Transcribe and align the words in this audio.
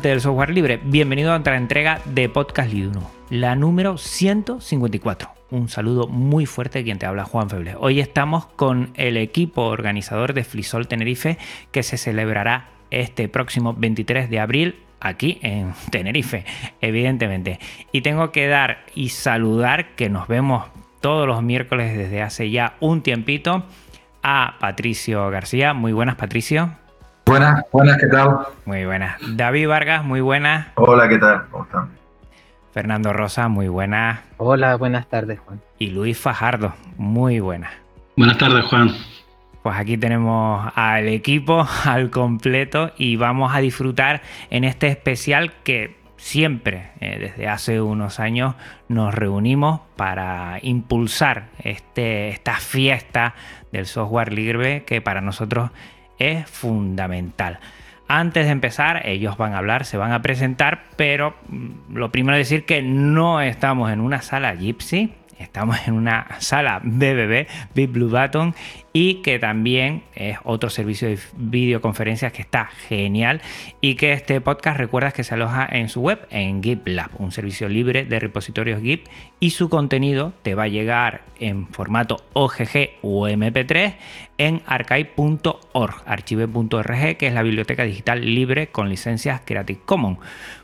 Del 0.00 0.22
software 0.22 0.48
libre. 0.48 0.80
Bienvenido 0.82 1.32
a 1.32 1.36
otra 1.36 1.58
entrega 1.58 2.00
de 2.06 2.30
Podcast 2.30 2.72
Linux, 2.72 3.06
la 3.28 3.54
número 3.54 3.98
154. 3.98 5.28
Un 5.50 5.68
saludo 5.68 6.08
muy 6.08 6.46
fuerte 6.46 6.78
de 6.78 6.84
quien 6.84 6.98
te 6.98 7.04
habla, 7.04 7.24
Juan 7.24 7.50
Feble. 7.50 7.74
Hoy 7.78 8.00
estamos 8.00 8.46
con 8.46 8.92
el 8.94 9.18
equipo 9.18 9.64
organizador 9.64 10.32
de 10.32 10.44
Flisol 10.44 10.88
Tenerife 10.88 11.36
que 11.72 11.82
se 11.82 11.98
celebrará 11.98 12.70
este 12.90 13.28
próximo 13.28 13.74
23 13.74 14.30
de 14.30 14.40
abril 14.40 14.76
aquí 14.98 15.38
en 15.42 15.74
Tenerife, 15.90 16.46
evidentemente. 16.80 17.58
Y 17.92 18.00
tengo 18.00 18.32
que 18.32 18.46
dar 18.46 18.86
y 18.94 19.10
saludar 19.10 19.94
que 19.94 20.08
nos 20.08 20.26
vemos 20.26 20.64
todos 21.02 21.26
los 21.26 21.42
miércoles 21.42 21.98
desde 21.98 22.22
hace 22.22 22.50
ya 22.50 22.76
un 22.80 23.02
tiempito 23.02 23.66
a 24.22 24.56
Patricio 24.58 25.28
García. 25.28 25.74
Muy 25.74 25.92
buenas, 25.92 26.16
Patricio. 26.16 26.81
Buenas, 27.24 27.64
buenas, 27.70 27.98
¿qué 27.98 28.08
tal? 28.08 28.40
Muy 28.64 28.84
buenas. 28.84 29.16
David 29.36 29.68
Vargas, 29.68 30.04
muy 30.04 30.20
buenas. 30.20 30.66
Hola, 30.74 31.08
¿qué 31.08 31.18
tal? 31.18 31.46
¿Cómo 31.50 31.64
están? 31.64 31.90
Fernando 32.72 33.12
Rosa, 33.12 33.48
muy 33.48 33.68
buenas. 33.68 34.20
Hola, 34.38 34.76
buenas 34.76 35.08
tardes, 35.08 35.38
Juan. 35.40 35.60
Y 35.78 35.90
Luis 35.90 36.18
Fajardo, 36.18 36.74
muy 36.96 37.38
buenas. 37.38 37.72
Buenas 38.16 38.38
tardes, 38.38 38.64
Juan. 38.64 38.90
Pues 39.62 39.76
aquí 39.76 39.96
tenemos 39.96 40.72
al 40.74 41.06
equipo 41.06 41.66
al 41.84 42.10
completo 42.10 42.90
y 42.98 43.16
vamos 43.16 43.54
a 43.54 43.60
disfrutar 43.60 44.22
en 44.50 44.64
este 44.64 44.88
especial 44.88 45.52
que 45.62 46.02
siempre, 46.16 46.90
eh, 47.00 47.18
desde 47.18 47.48
hace 47.48 47.80
unos 47.80 48.20
años, 48.20 48.54
nos 48.88 49.14
reunimos 49.14 49.80
para 49.96 50.58
impulsar 50.62 51.48
este, 51.62 52.28
esta 52.28 52.54
fiesta 52.54 53.34
del 53.70 53.86
software 53.86 54.32
libre 54.32 54.84
que 54.84 55.00
para 55.00 55.20
nosotros 55.20 55.70
es 56.30 56.46
fundamental. 56.48 57.58
Antes 58.08 58.44
de 58.44 58.52
empezar, 58.52 59.06
ellos 59.06 59.36
van 59.36 59.54
a 59.54 59.58
hablar, 59.58 59.84
se 59.84 59.96
van 59.96 60.12
a 60.12 60.20
presentar, 60.20 60.84
pero 60.96 61.34
mm, 61.48 61.96
lo 61.96 62.12
primero 62.12 62.36
es 62.36 62.48
decir 62.48 62.66
que 62.66 62.82
no 62.82 63.40
estamos 63.40 63.90
en 63.90 64.00
una 64.00 64.20
sala 64.20 64.54
Gypsy, 64.54 65.12
estamos 65.42 65.76
en 65.86 65.94
una 65.94 66.26
sala 66.38 66.80
BBB, 66.82 67.46
Big 67.74 67.90
Blue 67.90 68.08
Button, 68.08 68.54
y 68.92 69.16
que 69.22 69.38
también 69.38 70.02
es 70.14 70.38
otro 70.44 70.70
servicio 70.70 71.08
de 71.08 71.18
videoconferencias 71.36 72.32
que 72.32 72.42
está 72.42 72.66
genial 72.88 73.40
y 73.80 73.94
que 73.94 74.12
este 74.12 74.40
podcast 74.40 74.78
recuerdas 74.78 75.14
que 75.14 75.24
se 75.24 75.34
aloja 75.34 75.66
en 75.70 75.88
su 75.88 76.00
web 76.00 76.26
en 76.30 76.62
GitLab, 76.62 77.10
un 77.18 77.32
servicio 77.32 77.68
libre 77.68 78.04
de 78.04 78.20
repositorios 78.20 78.80
Git 78.82 79.08
y 79.40 79.50
su 79.50 79.68
contenido 79.68 80.32
te 80.42 80.54
va 80.54 80.64
a 80.64 80.68
llegar 80.68 81.22
en 81.38 81.66
formato 81.68 82.24
OGG 82.34 82.98
o 83.02 83.28
MP3 83.28 83.94
en 84.38 84.62
archive.org, 84.66 86.02
archive.org, 86.06 87.16
que 87.16 87.26
es 87.26 87.34
la 87.34 87.42
biblioteca 87.42 87.84
digital 87.84 88.24
libre 88.34 88.68
con 88.68 88.88
licencias 88.88 89.40
Creative 89.44 89.80
Commons. 89.84 90.18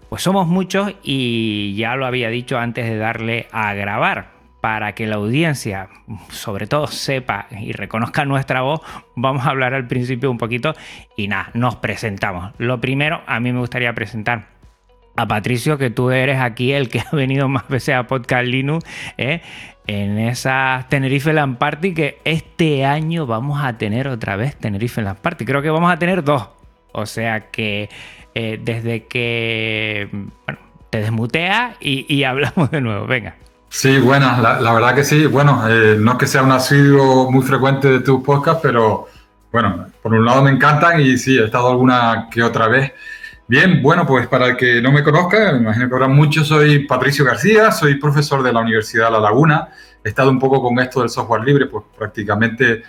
Pues 0.09 0.22
somos 0.22 0.47
muchos 0.47 0.94
y 1.03 1.75
ya 1.77 1.94
lo 1.97 2.06
había 2.06 2.31
dicho 2.31 2.59
antes 2.59 2.87
de 2.87 2.97
darle 2.97 3.47
a 3.53 3.75
grabar 3.75 4.38
para 4.61 4.95
que 4.95 5.07
la 5.07 5.17
audiencia, 5.17 5.89
sobre 6.31 6.67
todo, 6.67 6.87
sepa 6.89 7.47
y 7.51 7.73
reconozca 7.73 8.25
nuestra 8.25 8.63
voz, 8.63 8.81
vamos 9.15 9.47
a 9.47 9.51
hablar 9.51 9.75
al 9.75 9.87
principio 9.87 10.31
un 10.31 10.39
poquito 10.39 10.75
y 11.17 11.29
nada, 11.29 11.51
nos 11.55 11.77
presentamos. 11.77 12.53
Lo 12.59 12.81
primero, 12.81 13.23
a 13.27 13.41
mí 13.41 13.53
me 13.53 13.61
gustaría 13.61 13.93
presentar 13.95 14.49
a 15.17 15.27
Patricio, 15.27 15.79
que 15.79 15.91
tú 15.91 16.11
eres 16.11 16.39
aquí 16.41 16.73
el 16.73 16.89
que 16.89 17.01
ha 17.13 17.15
venido 17.15 17.49
más 17.49 17.69
veces 17.69 17.95
a 17.95 18.07
Podcast 18.07 18.47
Linux, 18.47 18.85
¿eh? 19.17 19.43
en 19.87 20.19
esa 20.19 20.87
Tenerife 20.89 21.33
Land 21.33 21.59
Party, 21.59 21.95
que 21.95 22.19
este 22.25 22.85
año 22.85 23.27
vamos 23.27 23.65
a 23.65 23.79
tener 23.79 24.07
otra 24.07 24.37
vez 24.37 24.55
Tenerife 24.57 25.03
Land 25.03 25.19
Party. 25.19 25.45
Creo 25.45 25.63
que 25.63 25.71
vamos 25.71 25.91
a 25.91 25.99
tener 25.99 26.23
dos. 26.23 26.49
O 26.93 27.07
sea 27.07 27.51
que 27.51 27.89
eh, 28.35 28.61
desde 28.63 29.07
que 29.07 30.09
te 30.91 31.01
desmutea 31.01 31.77
y, 31.81 32.13
y 32.13 32.25
hablamos 32.25 32.71
de 32.71 32.81
nuevo. 32.81 33.07
Venga. 33.07 33.37
Sí, 33.71 33.99
buenas, 33.99 34.41
la, 34.41 34.61
la, 34.61 34.73
verdad 34.73 34.95
que 34.95 35.05
sí. 35.05 35.27
Bueno, 35.27 35.62
eh, 35.69 35.97
no 35.99 36.12
es 36.12 36.19
que 36.19 36.27
sea 36.27 36.43
un 36.43 36.53
asiduo 36.53 37.31
muy 37.31 37.43
frecuente 37.43 37.89
de 37.89 38.01
tus 38.01 38.23
podcasts, 38.23 38.61
pero 38.62 39.06
bueno, 39.53 39.87
por 40.03 40.12
un 40.15 40.25
lado 40.25 40.43
me 40.43 40.51
encantan 40.51 41.01
y 41.01 41.17
sí, 41.19 41.39
he 41.39 41.45
estado 41.45 41.71
alguna 41.71 42.29
que 42.31 42.43
otra 42.43 42.69
vez. 42.69 42.93
Bien, 43.47 43.83
bueno, 43.83 44.06
pues 44.06 44.27
para 44.27 44.49
el 44.49 44.56
que 44.56 44.83
no 44.83 44.93
me 44.93 45.03
conozca, 45.03 45.53
me 45.53 45.59
imagino 45.59 45.89
que 45.89 45.95
habrá 45.95 46.09
mucho, 46.09 46.45
soy 46.45 46.87
Patricio 46.87 47.25
García, 47.25 47.71
soy 47.73 47.95
profesor 47.97 48.43
de 48.43 48.53
la 48.53 48.61
Universidad 48.61 49.06
de 49.06 49.12
La 49.12 49.21
Laguna. 49.21 49.69
He 50.05 50.09
estado 50.11 50.31
un 50.31 50.39
poco 50.39 50.62
con 50.62 50.79
esto 50.79 51.00
del 51.00 51.09
software 51.09 51.45
libre, 51.45 51.67
pues 51.67 51.85
prácticamente 51.97 52.83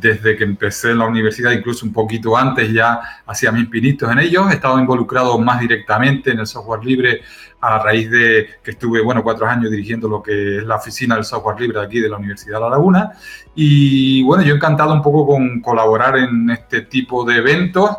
desde 0.00 0.36
que 0.36 0.44
empecé 0.44 0.90
en 0.90 0.98
la 0.98 1.06
universidad, 1.06 1.52
incluso 1.52 1.86
un 1.86 1.92
poquito 1.92 2.36
antes 2.36 2.72
ya 2.72 3.00
hacía 3.26 3.52
mis 3.52 3.68
pinitos 3.68 4.10
en 4.10 4.18
ellos. 4.18 4.50
He 4.50 4.54
estado 4.54 4.78
involucrado 4.78 5.38
más 5.38 5.60
directamente 5.60 6.30
en 6.30 6.40
el 6.40 6.46
software 6.46 6.84
libre 6.84 7.20
a 7.60 7.78
raíz 7.78 8.10
de 8.10 8.48
que 8.62 8.72
estuve, 8.72 9.00
bueno, 9.02 9.22
cuatro 9.22 9.46
años 9.46 9.70
dirigiendo 9.70 10.08
lo 10.08 10.22
que 10.22 10.58
es 10.58 10.64
la 10.64 10.76
oficina 10.76 11.14
del 11.14 11.24
software 11.24 11.60
libre 11.60 11.80
aquí 11.80 12.00
de 12.00 12.08
la 12.08 12.18
Universidad 12.18 12.56
de 12.56 12.60
La 12.60 12.70
Laguna. 12.70 13.12
Y 13.54 14.22
bueno, 14.22 14.42
yo 14.42 14.54
encantado 14.54 14.92
un 14.92 15.02
poco 15.02 15.26
con 15.26 15.60
colaborar 15.60 16.18
en 16.18 16.50
este 16.50 16.82
tipo 16.82 17.24
de 17.24 17.36
eventos 17.36 17.90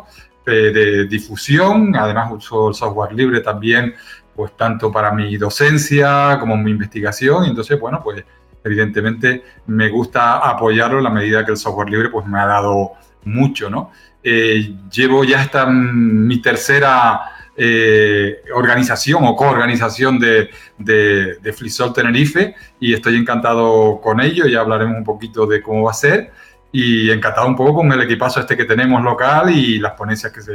eh, 0.46 0.70
de 0.72 1.06
difusión. 1.06 1.96
Además, 1.96 2.30
uso 2.32 2.68
el 2.68 2.74
software 2.74 3.12
libre 3.12 3.40
también, 3.40 3.94
pues 4.36 4.56
tanto 4.56 4.92
para 4.92 5.10
mi 5.12 5.36
docencia 5.36 6.36
como 6.38 6.56
mi 6.56 6.70
investigación. 6.70 7.44
Entonces, 7.44 7.80
bueno, 7.80 8.00
pues 8.04 8.24
evidentemente 8.66 9.44
me 9.68 9.88
gusta 9.88 10.38
apoyarlo 10.38 10.98
en 10.98 11.04
la 11.04 11.10
medida 11.10 11.44
que 11.44 11.52
el 11.52 11.56
software 11.56 11.88
libre 11.88 12.10
pues 12.10 12.26
me 12.26 12.38
ha 12.38 12.46
dado 12.46 12.92
mucho, 13.24 13.70
¿no? 13.70 13.92
Eh, 14.22 14.74
llevo 14.90 15.22
ya 15.24 15.40
esta 15.42 15.66
mi 15.66 16.42
tercera 16.42 17.20
eh, 17.56 18.42
organización 18.52 19.24
o 19.24 19.36
coorganización 19.36 20.18
de, 20.18 20.50
de, 20.78 21.36
de 21.36 21.52
Flisol 21.52 21.92
Tenerife 21.92 22.56
y 22.80 22.92
estoy 22.92 23.16
encantado 23.16 24.00
con 24.00 24.20
ello, 24.20 24.46
ya 24.46 24.60
hablaremos 24.60 24.98
un 24.98 25.04
poquito 25.04 25.46
de 25.46 25.62
cómo 25.62 25.84
va 25.84 25.92
a 25.92 25.94
ser 25.94 26.32
y 26.72 27.10
encantado 27.10 27.46
un 27.46 27.56
poco 27.56 27.76
con 27.76 27.92
el 27.92 28.02
equipazo 28.02 28.40
este 28.40 28.56
que 28.56 28.64
tenemos 28.64 29.00
local 29.02 29.50
y 29.50 29.78
las 29.78 29.92
ponencias 29.92 30.32
que, 30.32 30.42
se, 30.42 30.52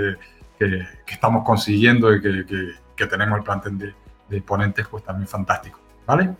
que, 0.59 0.85
que 1.05 1.13
estamos 1.13 1.45
consiguiendo 1.45 2.13
y 2.13 2.21
que, 2.21 2.45
que 2.93 3.07
tenemos 3.07 3.37
el 3.37 3.43
plantel 3.45 3.77
de, 3.77 3.93
de 4.29 4.41
ponentes 4.41 4.85
pues 4.87 5.03
también 5.03 5.29
fantástico, 5.29 5.79
¿vale? 6.05 6.31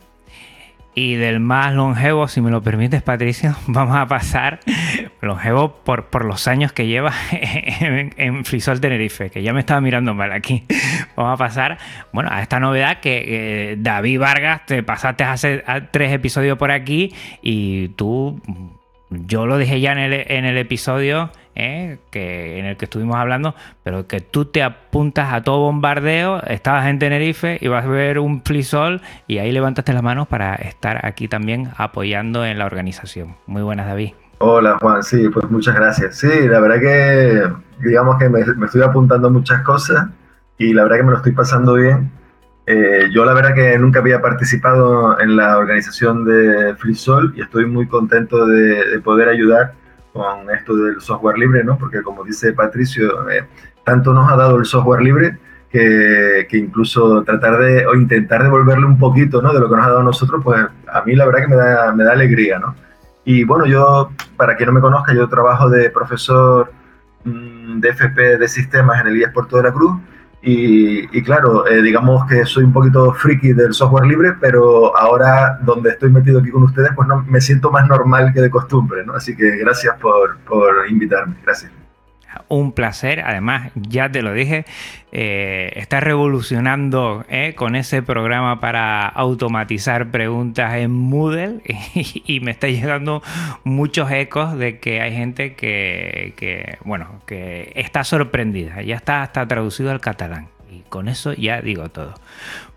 Y 0.94 1.16
del 1.16 1.40
más 1.40 1.74
longevo, 1.74 2.28
si 2.28 2.42
me 2.42 2.52
lo 2.52 2.62
permites, 2.62 3.02
Patricio, 3.02 3.56
vamos 3.68 3.96
a 3.96 4.08
pasar 4.08 4.60
longevo 5.22 5.76
por, 5.84 6.08
por 6.08 6.26
los 6.26 6.48
años 6.48 6.74
que 6.74 6.88
lleva 6.88 7.14
en, 7.32 8.14
en 8.18 8.46
Frisol 8.46 8.82
Tenerife, 8.82 9.30
que 9.30 9.42
ya 9.42 9.54
me 9.54 9.62
estaba 9.62 9.80
mirando 9.80 10.14
mal 10.14 10.32
aquí. 10.34 10.66
Vamos 11.16 11.34
a 11.34 11.38
pasar, 11.38 11.78
bueno, 12.12 12.30
a 12.32 12.42
esta 12.42 12.60
novedad 12.60 13.00
que 13.00 13.72
eh, 13.72 13.76
David 13.78 14.20
Vargas, 14.20 14.66
te 14.66 14.84
pasaste 14.84 15.24
hace 15.24 15.64
tres 15.92 16.12
episodios 16.14 16.58
por 16.58 16.72
aquí 16.72 17.14
y 17.42 17.90
tú, 17.90 18.42
yo 19.12 19.46
lo 19.46 19.58
dije 19.58 19.80
ya 19.82 19.92
en 19.92 20.00
el, 20.00 20.14
en 20.14 20.46
el 20.46 20.58
episodio 20.58 21.30
¿eh? 21.56 22.00
que, 22.12 22.60
en 22.60 22.66
el 22.66 22.78
que 22.78 22.86
estuvimos 22.86 23.18
hablando, 23.18 23.56
pero 23.84 24.08
que 24.08 24.22
tú 24.22 24.46
te 24.46 24.64
apuntas 24.64 25.34
a 25.34 25.44
todo 25.44 25.60
bombardeo, 25.60 26.42
estabas 26.44 26.88
en 26.88 26.98
Tenerife 26.98 27.58
y 27.62 27.68
vas 27.68 27.86
a 27.86 27.90
ver 27.90 28.20
un 28.20 28.42
flisol 28.42 29.02
y 29.28 29.40
ahí 29.40 29.52
levantaste 29.52 29.94
las 29.94 30.02
manos 30.02 30.28
para 30.28 30.56
estar 30.56 31.06
aquí 31.06 31.28
también 31.28 31.70
apoyando 31.78 32.46
en 32.46 32.58
la 32.58 32.66
organización. 32.66 33.36
Muy 33.48 33.62
buenas, 33.62 33.86
David. 33.86 34.14
Hola 34.40 34.78
Juan, 34.80 35.04
sí, 35.04 35.30
pues 35.30 35.50
muchas 35.52 35.76
gracias. 35.76 36.18
Sí, 36.18 36.48
la 36.48 36.60
verdad 36.60 36.80
que 36.80 37.88
digamos 37.88 38.18
que 38.18 38.28
me, 38.28 38.44
me 38.56 38.66
estoy 38.66 38.82
apuntando 38.82 39.30
muchas 39.30 39.62
cosas 39.62 40.08
y 40.58 40.74
la 40.74 40.84
verdad 40.84 40.98
que 40.98 41.04
me 41.04 41.12
lo 41.12 41.18
estoy 41.18 41.34
pasando 41.34 41.74
bien. 41.74 42.12
Eh, 42.66 43.10
yo 43.12 43.26
la 43.26 43.34
verdad 43.34 43.56
que 43.56 43.78
nunca 43.78 44.00
había 44.00 44.22
participado 44.22 45.20
en 45.20 45.36
la 45.36 45.58
organización 45.58 46.26
de 46.26 46.76
FreeSol 46.76 47.34
y 47.36 47.42
estoy 47.42 47.66
muy 47.66 47.88
contento 47.88 48.46
de, 48.46 48.86
de 48.92 49.00
poder 49.00 49.30
ayudar 49.30 49.74
con 50.14 50.50
esto 50.50 50.76
del 50.76 51.02
software 51.02 51.38
libre, 51.38 51.64
¿no? 51.64 51.78
Porque 51.78 52.02
como 52.02 52.24
dice 52.24 52.54
Patricio, 52.54 53.30
eh, 53.30 53.46
tanto 53.84 54.14
nos 54.14 54.32
ha 54.32 54.36
dado 54.36 54.58
el 54.58 54.66
software 54.66 55.02
libre 55.02 55.38
que, 55.72 56.48
incluso 56.52 57.24
tratar 57.24 57.58
de, 57.60 57.86
o 57.88 57.96
intentar 57.96 58.44
devolverle 58.44 58.86
un 58.86 59.00
poquito, 59.00 59.42
¿no? 59.42 59.54
De 59.54 59.60
lo 59.60 59.70
que 59.70 59.76
nos 59.76 59.86
ha 59.86 59.90
dado 59.90 60.02
a 60.02 60.04
nosotros, 60.04 60.42
pues 60.44 60.60
a 60.88 61.02
mí 61.04 61.16
la 61.16 61.26
verdad 61.26 61.42
que 61.42 61.48
me 61.48 61.56
da, 61.56 61.94
me 61.94 62.04
da 62.04 62.12
alegría, 62.12 62.60
¿no? 62.60 62.76
Y 63.24 63.44
bueno, 63.44 63.66
yo, 63.66 64.12
para 64.36 64.58
quien 64.58 64.68
no 64.68 64.74
me 64.74 64.82
conozca, 64.82 65.14
yo 65.14 65.30
trabajo 65.30 65.70
de 65.70 65.90
profesor 65.90 66.72
mm, 67.24 67.80
de 67.80 67.90
FP 67.90 68.38
de 68.38 68.48
sistemas 68.48 69.00
en 69.02 69.08
el 69.08 69.18
IES 69.18 69.32
Puerto 69.32 69.58
de 69.58 69.64
la 69.64 69.72
Cruz. 69.72 70.00
Y, 70.44 71.22
claro, 71.22 71.68
eh, 71.68 71.84
digamos 71.84 72.26
que 72.28 72.46
soy 72.46 72.64
un 72.64 72.74
poquito 72.74 73.14
friki 73.14 73.54
del 73.54 73.74
software 73.74 74.08
libre, 74.08 74.34
pero 74.40 74.98
ahora 74.98 75.60
donde 75.62 75.92
estoy 75.92 76.10
metido 76.10 76.40
aquí 76.40 76.50
con 76.50 76.64
ustedes, 76.64 76.90
pues 76.96 77.08
no, 77.08 77.24
me 77.28 77.40
siento 77.42 77.70
más 77.70 77.88
normal 77.88 78.34
que 78.34 78.42
de 78.42 78.50
costumbre, 78.50 79.06
¿no? 79.06 79.14
Así 79.14 79.36
que 79.36 79.58
gracias 79.58 79.96
por, 80.00 80.38
por 80.40 80.90
invitarme. 80.90 81.36
Gracias 81.44 81.72
un 82.48 82.72
placer. 82.72 83.22
Además, 83.22 83.72
ya 83.76 84.12
te 84.12 84.22
lo 84.22 84.34
dije, 84.34 84.66
eh, 85.12 85.72
estás 85.76 86.04
revolucionando 86.04 87.26
eh, 87.30 87.54
con 87.56 87.76
ese 87.76 88.02
programa 88.02 88.60
para 88.60 89.08
automatizar 89.08 90.12
preguntas 90.12 90.76
en 90.76 90.92
Moodle 90.92 91.62
y, 92.26 92.40
me 92.42 92.52
está 92.52 92.68
llegando 92.68 93.22
muchos 93.64 94.12
ecos 94.12 94.58
de 94.58 94.80
que 94.80 95.02
hay 95.02 95.14
gente 95.14 95.56
que, 95.56 96.78
bueno, 96.84 97.22
que 97.26 97.72
está 97.76 98.04
sorprendida. 98.04 98.82
Ya 98.82 98.96
está 98.96 99.22
hasta 99.24 99.48
traducido 99.48 99.92
al 99.92 100.02
catalán. 100.02 100.48
Y 100.72 100.82
con 100.90 101.10
eso 101.10 101.34
ya 101.34 101.62
digo 101.62 101.90
todo. 101.90 102.14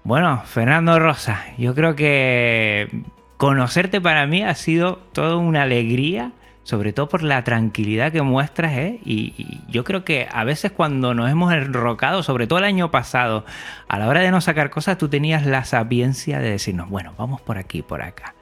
Bueno, 0.03 0.43
Fernando 0.45 0.99
Rosa, 0.99 1.45
yo 1.57 1.75
creo 1.75 1.95
que 1.95 2.89
conocerte 3.37 4.01
para 4.01 4.27
mí 4.27 4.43
ha 4.43 4.55
sido 4.55 4.97
toda 5.13 5.37
una 5.37 5.63
alegría 5.63 6.33
sobre 6.65 6.95
todo 6.95 7.09
por 7.09 7.23
la 7.23 7.45
tranquilidad 7.45 8.11
que 8.11 8.23
muestras, 8.23 8.73
¿eh? 8.73 8.99
Y, 9.05 9.61
yo 9.69 9.85
creo 9.85 10.05
que 10.05 10.27
a 10.33 10.45
veces 10.45 10.73
cuando 10.73 11.15
nos 11.15 11.31
hemos 11.31 11.53
enrocado, 11.53 12.23
sobre 12.23 12.47
todo 12.47 12.59
el 12.59 12.65
año 12.65 12.91
pasado, 12.91 13.45
a 13.87 13.99
la 13.99 14.09
hora 14.09 14.21
de 14.21 14.31
no 14.31 14.41
sacar 14.41 14.71
cosas, 14.71 14.99
tú 14.99 15.09
tenías 15.09 15.47
la 15.47 15.65
sapiencia 15.65 16.41
de 16.41 16.51
decirnos, 16.51 16.89
bueno, 16.89 17.13
vamos 17.19 17.41
por 17.41 17.59
aquí, 17.59 17.83
por 17.83 18.03
acá. 18.03 18.35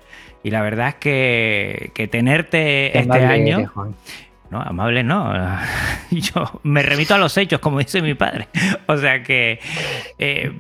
Y 0.44 0.50
la 0.50 0.62
verdad 0.62 0.88
es 0.88 0.94
que, 0.96 2.08
tenerte 2.10 2.96
este 2.98 3.26
año... 3.26 3.70
No, 4.50 4.60
amable 4.60 5.02
no. 5.02 5.32
Yo 6.10 6.60
me 6.62 6.82
remito 6.82 7.14
a 7.14 7.19
los 7.19 7.34
hechos, 7.38 7.58
como 7.58 7.78
dice 7.78 8.02
mi 8.02 8.14
padre. 8.14 8.48
O 8.86 8.98
sea 8.98 9.22
que 9.22 9.58
eh, 10.19 10.52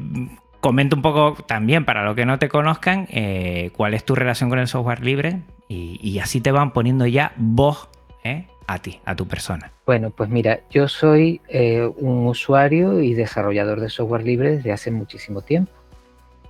comento 0.60 0.96
un 0.96 1.02
poco 1.02 1.36
también, 1.46 1.84
para 1.84 2.02
los 2.02 2.16
que 2.16 2.24
no 2.24 2.38
te 2.38 2.48
conozcan, 2.48 3.06
eh, 3.10 3.70
cuál 3.76 3.92
es 3.92 4.02
tu 4.04 4.14
relación 4.14 4.48
con 4.48 4.58
el 4.58 4.66
software 4.66 5.04
libre 5.04 5.40
y, 5.72 6.18
así 6.18 6.40
te 6.40 6.52
van 6.52 6.72
poniendo 6.72 7.06
ya 7.06 7.32
voz 7.36 7.88
¿eh? 8.24 8.46
a 8.66 8.78
ti, 8.78 9.00
a 9.04 9.16
tu 9.16 9.26
persona. 9.26 9.72
Bueno, 9.86 10.10
pues 10.10 10.28
mira, 10.28 10.60
yo 10.70 10.88
soy 10.88 11.40
eh, 11.48 11.88
un 11.96 12.26
usuario 12.26 13.00
y 13.00 13.14
desarrollador 13.14 13.80
de 13.80 13.88
software 13.88 14.24
libre 14.24 14.56
desde 14.56 14.72
hace 14.72 14.90
muchísimo 14.90 15.42
tiempo. 15.42 15.72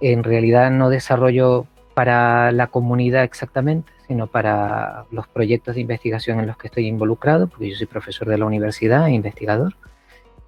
En 0.01 0.25
realidad 0.25 0.71
no 0.71 0.89
desarrollo 0.89 1.67
para 1.95 2.53
la 2.53 2.67
comunidad 2.69 3.25
exactamente, 3.25 3.93
sino 4.09 4.27
para 4.27 5.05
los 5.11 5.29
proyectos 5.29 5.75
de 5.75 5.83
investigación 5.83 6.41
en 6.41 6.47
los 6.47 6.57
que 6.57 6.69
estoy 6.69 6.87
involucrado, 6.87 7.47
porque 7.47 7.71
yo 7.71 7.77
soy 7.77 7.87
profesor 7.87 8.29
de 8.29 8.39
la 8.39 8.47
universidad 8.47 9.07
e 9.07 9.13
investigador. 9.13 9.77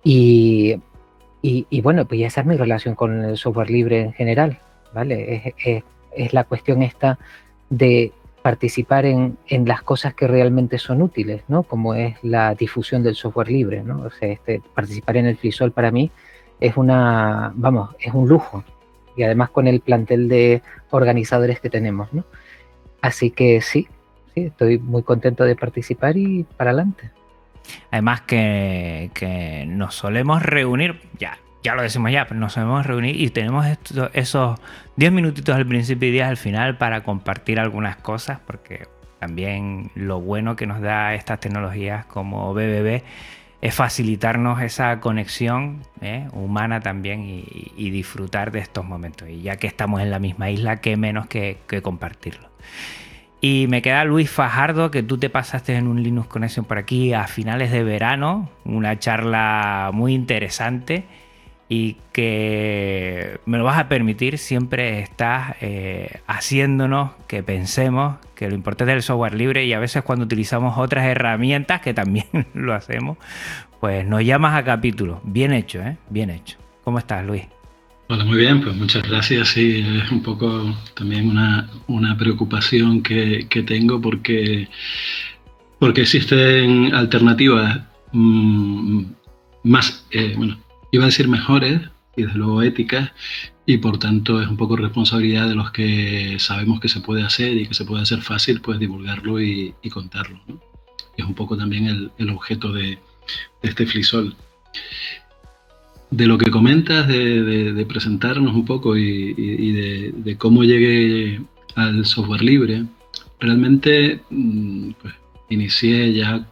Y 0.02 0.80
y, 1.46 1.82
bueno, 1.82 2.06
pues 2.06 2.22
esa 2.22 2.40
es 2.40 2.46
mi 2.46 2.56
relación 2.56 2.94
con 2.94 3.22
el 3.22 3.36
software 3.36 3.68
libre 3.68 4.00
en 4.00 4.14
general, 4.14 4.60
¿vale? 4.94 5.54
Es, 5.62 6.32
la 6.32 6.44
cuestión 6.44 6.82
esta 6.82 7.18
de 7.68 8.12
participar 8.44 9.06
en, 9.06 9.38
las 9.64 9.80
cosas 9.80 10.12
que 10.12 10.26
realmente 10.28 10.78
son 10.78 11.00
útiles, 11.00 11.44
¿no? 11.48 11.62
Como 11.62 11.94
es 11.94 12.22
la 12.22 12.54
difusión 12.54 13.02
del 13.02 13.14
software 13.14 13.48
libre, 13.48 13.82
¿no? 13.82 14.02
O 14.02 14.10
sea, 14.10 14.28
este, 14.28 14.60
participar 14.74 15.16
en 15.16 15.24
el 15.24 15.38
FreeSol 15.38 15.72
para 15.72 15.90
mí 15.90 16.10
es 16.60 16.76
una, 16.76 17.52
vamos, 17.54 17.96
es 17.98 18.12
un 18.12 18.28
lujo. 18.28 18.62
Y 19.16 19.22
además 19.22 19.48
con 19.48 19.66
el 19.66 19.80
plantel 19.80 20.28
de 20.28 20.60
organizadores 20.90 21.58
que 21.58 21.70
tenemos, 21.70 22.12
¿no? 22.12 22.26
Así 23.00 23.30
que 23.30 23.62
sí, 23.62 23.88
sí, 24.34 24.42
estoy 24.42 24.78
muy 24.78 25.02
contento 25.04 25.44
de 25.44 25.56
participar 25.56 26.18
y 26.18 26.42
para 26.58 26.72
adelante. 26.72 27.12
Además 27.90 28.20
que, 28.20 29.64
nos 29.68 29.94
solemos 29.94 30.42
reunir, 30.42 31.00
ya, 31.18 31.38
ya 31.64 31.74
lo 31.74 31.82
decimos 31.82 32.12
ya, 32.12 32.26
pero 32.26 32.38
nos 32.38 32.52
solemos 32.52 32.86
reunir 32.86 33.18
y 33.18 33.30
tenemos 33.30 33.66
esos 34.12 34.60
10 34.96 35.12
minutitos 35.12 35.56
al 35.56 35.66
principio 35.66 36.10
y 36.10 36.12
10 36.12 36.26
al 36.26 36.36
final 36.36 36.76
para 36.76 37.02
compartir 37.02 37.58
algunas 37.58 37.96
cosas, 37.96 38.38
porque 38.46 38.86
también 39.18 39.90
lo 39.94 40.20
bueno 40.20 40.56
que 40.56 40.66
nos 40.66 40.82
da 40.82 41.14
estas 41.14 41.40
tecnologías 41.40 42.04
como 42.04 42.52
BBB 42.52 43.02
es 43.62 43.74
facilitarnos 43.74 44.60
esa 44.60 45.00
conexión 45.00 45.80
¿eh? 46.02 46.28
humana 46.32 46.80
también 46.80 47.24
y, 47.24 47.90
disfrutar 47.90 48.52
de 48.52 48.58
estos 48.58 48.84
momentos. 48.84 49.30
Y 49.30 49.40
ya 49.40 49.56
que 49.56 49.66
estamos 49.66 50.02
en 50.02 50.10
la 50.10 50.18
misma 50.18 50.50
isla, 50.50 50.82
qué 50.82 50.98
menos 50.98 51.26
que 51.28 51.56
compartirlo. 51.82 52.50
Y 53.40 53.66
me 53.68 53.80
queda 53.80 54.04
Luis 54.04 54.30
Fajardo, 54.30 54.90
que 54.90 55.02
tú 55.02 55.16
te 55.16 55.30
pasaste 55.30 55.76
en 55.76 55.86
un 55.86 56.02
Linux 56.02 56.28
Connection 56.28 56.66
por 56.66 56.76
aquí 56.76 57.14
a 57.14 57.26
finales 57.26 57.70
de 57.70 57.84
verano, 57.84 58.50
una 58.64 58.98
charla 58.98 59.90
muy 59.94 60.14
interesante 60.14 61.04
y 61.68 61.96
que 62.12 63.40
me 63.46 63.58
lo 63.58 63.64
vas 63.64 63.78
a 63.78 63.88
permitir, 63.88 64.38
siempre 64.38 65.00
estás 65.00 65.56
eh, 65.60 66.20
haciéndonos 66.26 67.12
que 67.26 67.42
pensemos 67.42 68.16
que 68.34 68.48
lo 68.48 68.54
importante 68.54 68.92
es 68.92 68.96
el 68.96 69.02
software 69.02 69.34
libre 69.34 69.64
y 69.64 69.72
a 69.72 69.78
veces 69.78 70.02
cuando 70.02 70.24
utilizamos 70.24 70.76
otras 70.76 71.06
herramientas, 71.06 71.80
que 71.80 71.94
también 71.94 72.26
lo 72.54 72.74
hacemos, 72.74 73.18
pues 73.80 74.06
nos 74.06 74.24
llamas 74.24 74.54
a 74.54 74.64
capítulo. 74.64 75.20
Bien 75.24 75.52
hecho, 75.52 75.80
¿eh? 75.80 75.96
Bien 76.10 76.30
hecho. 76.30 76.58
¿Cómo 76.84 76.98
estás, 76.98 77.24
Luis? 77.24 77.44
Hola, 78.08 78.24
muy 78.26 78.36
bien, 78.36 78.60
pues 78.60 78.76
muchas 78.76 79.02
gracias. 79.08 79.48
Sí, 79.48 79.82
es 80.04 80.10
un 80.10 80.22
poco 80.22 80.76
también 80.94 81.30
una, 81.30 82.16
preocupación 82.18 83.02
que, 83.02 83.46
tengo 83.66 84.00
porque, 84.00 84.68
porque 85.78 86.02
existen 86.02 86.94
alternativas 86.94 87.80
mm, 88.12 89.04
más, 89.62 90.06
eh, 90.10 90.34
bueno, 90.36 90.58
iba 90.94 91.04
a 91.04 91.06
decir 91.06 91.28
mejores 91.28 91.80
y 92.16 92.22
desde 92.22 92.38
luego 92.38 92.62
éticas 92.62 93.10
y 93.66 93.78
por 93.78 93.98
tanto 93.98 94.40
es 94.40 94.48
un 94.48 94.56
poco 94.56 94.76
responsabilidad 94.76 95.48
de 95.48 95.54
los 95.54 95.70
que 95.72 96.36
sabemos 96.38 96.80
que 96.80 96.88
se 96.88 97.00
puede 97.00 97.22
hacer 97.22 97.56
y 97.56 97.66
que 97.66 97.74
se 97.74 97.84
puede 97.84 98.02
hacer 98.02 98.20
fácil, 98.22 98.60
pues 98.60 98.78
divulgarlo 98.78 99.40
y, 99.40 99.74
contarlo. 99.90 100.40
Es 101.16 101.24
un 101.24 101.34
poco 101.34 101.56
también 101.56 102.10
el, 102.18 102.30
objeto 102.30 102.72
de, 102.72 102.98
de 103.62 103.68
este 103.68 103.86
flisol 103.86 104.36
de 106.10 106.26
lo 106.26 106.38
que 106.38 106.50
comentas, 106.50 107.08
de, 107.08 107.86
presentarnos 107.88 108.54
un 108.54 108.64
poco 108.64 108.96
y, 108.96 109.72
de, 109.72 110.36
cómo 110.38 110.62
llegué 110.62 111.40
al 111.74 112.04
software 112.06 112.42
libre, 112.42 112.84
realmente 113.40 114.20
mm, 114.30 114.90
pues, 115.02 115.14
inicié 115.50 116.12
ya 116.12 116.46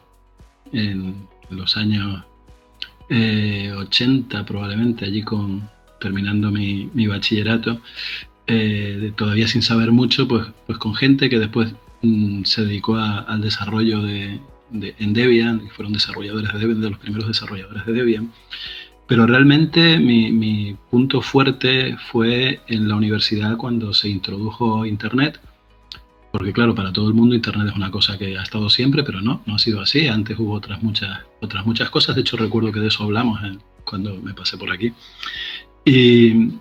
en 0.73 1.29
los 1.51 1.77
años 1.77 2.25
80 3.13 4.41
eh, 4.41 4.45
probablemente, 4.45 5.05
allí 5.05 5.23
con 5.23 5.69
terminando 6.01 6.51
mi, 6.51 7.07
bachillerato, 7.07 7.81
eh, 8.47 9.13
todavía 9.17 9.47
sin 9.47 9.63
saber 9.63 9.93
mucho, 9.93 10.27
pues, 10.27 10.47
pues 10.67 10.79
con 10.79 10.95
gente 10.95 11.31
que 11.31 11.39
después 11.39 11.75
mm, 12.03 12.45
se 12.45 12.65
dedicó 12.65 12.97
al 12.97 13.41
desarrollo 13.41 14.03
de, 14.03 14.41
en 14.73 15.13
Debian, 15.13 15.69
fueron 15.71 15.93
desarrolladores 15.93 16.53
de 16.53 16.59
Debian, 16.59 16.81
de 16.81 16.91
los 16.91 16.99
primeros 16.99 17.29
desarrolladores 17.29 17.87
de 17.87 17.93
Debian. 17.93 18.33
Pero 19.07 19.27
realmente 19.27 19.99
mi, 19.99 20.77
punto 20.91 21.21
fuerte 21.21 21.97
fue 22.11 22.61
en 22.67 22.89
la 22.89 22.97
universidad 22.97 23.57
cuando 23.57 23.93
se 23.93 24.09
introdujo 24.09 24.87
Internet, 24.87 25.39
porque 26.33 26.53
claro, 26.53 26.75
para 26.75 26.93
todo 26.93 27.09
el 27.09 27.15
mundo 27.15 27.35
Internet 27.35 27.69
es 27.69 27.77
una 27.77 27.91
cosa 27.91 28.17
que 28.19 28.39
ha 28.39 28.43
estado 28.43 28.71
siempre, 28.71 29.05
pero 29.05 29.21
no, 29.21 29.43
no 29.47 29.57
ha 29.57 29.59
sido 29.59 29.81
así. 29.81 30.09
Antes 30.09 30.39
hubo 30.39 30.55
otras 30.55 30.83
muchas, 30.83 31.21
otras 31.41 31.67
muchas 31.67 31.91
cosas, 31.91 32.17
de 32.17 32.23
hecho 32.23 32.39
recuerdo 32.39 32.73
que 32.73 32.81
de 32.81 32.89
eso 32.89 33.05
hablamos 33.05 33.39
cuando 33.85 34.17
me 34.17 34.33
pasé 34.33 34.57
por 34.57 34.73
aquí. 34.73 34.93
Y, 35.85 36.53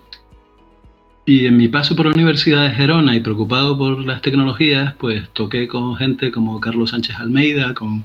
y 1.24 1.46
en 1.46 1.56
mi 1.56 1.68
paso 1.68 1.96
por 1.96 2.06
la 2.06 2.12
Universidad 2.12 2.68
de 2.68 2.74
Gerona 2.74 3.16
y 3.16 3.20
preocupado 3.20 3.78
por 3.78 4.04
las 4.04 4.20
tecnologías, 4.20 4.94
pues 4.98 5.30
toqué 5.30 5.66
con 5.68 5.96
gente 5.96 6.30
como 6.30 6.60
Carlos 6.60 6.90
Sánchez 6.90 7.16
Almeida, 7.16 7.72
con, 7.72 8.04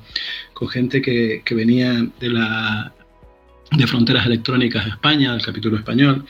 con 0.54 0.70
gente 0.70 1.02
que, 1.02 1.42
que 1.44 1.54
venía 1.54 2.08
de 2.20 2.30
la 2.30 2.94
de 3.72 3.88
Fronteras 3.88 4.26
Electrónicas 4.26 4.86
de 4.86 4.92
España, 4.92 5.34
del 5.34 5.42
capítulo 5.42 5.78
español, 5.78 6.26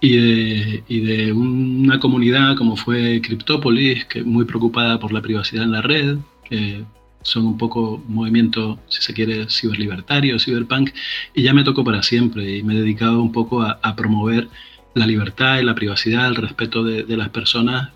y 0.00 0.16
de, 0.16 0.84
y 0.88 1.00
de, 1.00 1.32
una 1.32 1.98
comunidad 1.98 2.56
como 2.56 2.76
fue 2.76 3.20
Cryptopolis, 3.20 4.04
que 4.06 4.22
muy 4.22 4.44
preocupada 4.44 4.98
por 4.98 5.12
la 5.12 5.20
privacidad 5.20 5.64
en 5.64 5.72
la 5.72 5.82
red, 5.82 6.18
que 6.48 6.84
son 7.22 7.46
un 7.46 7.58
poco 7.58 8.02
movimiento, 8.08 8.78
si 8.88 9.02
se 9.02 9.12
quiere, 9.12 9.46
ciberlibertario, 9.48 10.38
ciberpunk, 10.38 10.90
y 11.34 11.42
ya 11.42 11.52
me 11.52 11.64
tocó 11.64 11.84
para 11.84 12.02
siempre, 12.02 12.58
y 12.58 12.62
me 12.62 12.74
he 12.74 12.80
dedicado 12.80 13.20
un 13.20 13.32
poco 13.32 13.62
a, 13.62 13.96
promover 13.96 14.48
la 14.94 15.06
libertad 15.06 15.58
y 15.60 15.64
la 15.64 15.74
privacidad, 15.74 16.28
el 16.28 16.36
respeto 16.36 16.82
de, 16.84 17.04
de 17.04 17.16
las 17.16 17.28
personas 17.30 17.90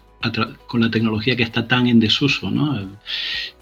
con 0.66 0.81
la 0.81 0.90
tecnología 0.90 1.37
que 1.37 1.43
está 1.43 1.66
tan 1.66 1.87
en 1.87 2.00
desuso. 2.00 2.50
¿no? 2.50 2.99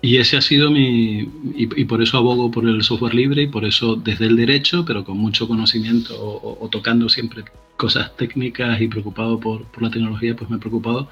Y 0.01 0.17
ese 0.17 0.37
ha 0.37 0.41
sido 0.41 0.71
mi... 0.71 1.29
Y, 1.57 1.85
por 1.85 2.03
eso 2.03 2.19
abogo 2.19 2.51
por 2.51 2.69
el 2.69 2.83
software 2.83 3.15
libre 3.15 3.43
y 3.43 3.47
por 3.47 3.65
eso 3.65 3.97
desde 3.97 4.27
el 4.27 4.37
derecho, 4.37 4.85
pero 4.85 5.05
con 5.05 5.19
mucho 5.19 5.49
conocimiento 5.49 6.15
o, 6.19 6.69
tocando 6.69 7.09
siempre 7.09 7.45
cosas 7.77 8.17
técnicas 8.17 8.81
y 8.81 8.89
preocupado 8.89 9.41
por, 9.41 9.65
por, 9.65 9.83
la 9.83 9.91
tecnología, 9.91 10.37
pues 10.37 10.49
me 10.49 10.57
he 10.57 10.61
preocupado 10.61 11.11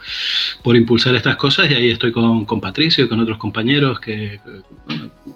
por 0.62 0.76
impulsar 0.76 1.14
estas 1.16 1.36
cosas 1.36 1.70
y 1.70 1.74
ahí 1.74 1.90
estoy 1.90 2.12
con, 2.12 2.44
con 2.44 2.60
Patricio 2.60 3.04
y 3.04 3.08
con 3.08 3.20
otros 3.20 3.38
compañeros 3.38 3.98
que, 3.98 4.40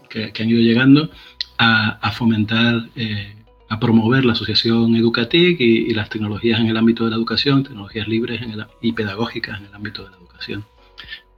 que, 0.08 0.42
han 0.42 0.50
ido 0.50 0.60
llegando 0.60 1.10
a, 1.58 1.98
a 2.00 2.12
fomentar... 2.12 2.88
Eh, 2.96 3.34
a 3.74 3.80
promover 3.80 4.24
la 4.24 4.32
asociación 4.32 4.96
Educatic 4.96 5.60
y, 5.60 5.92
las 5.94 6.08
tecnologías 6.08 6.60
en 6.60 6.66
el 6.66 6.76
ámbito 6.76 7.04
de 7.04 7.10
la 7.10 7.16
educación, 7.16 7.62
tecnologías 7.62 8.08
libres 8.08 8.40
y 8.80 8.92
pedagógicas 8.92 9.58
en 9.58 9.66
el 9.66 9.74
ámbito 9.74 10.04
de 10.04 10.10
la 10.10 10.16
educación. 10.16 10.64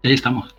Y 0.03 0.09
ahí 0.09 0.15
estamos. 0.15 0.55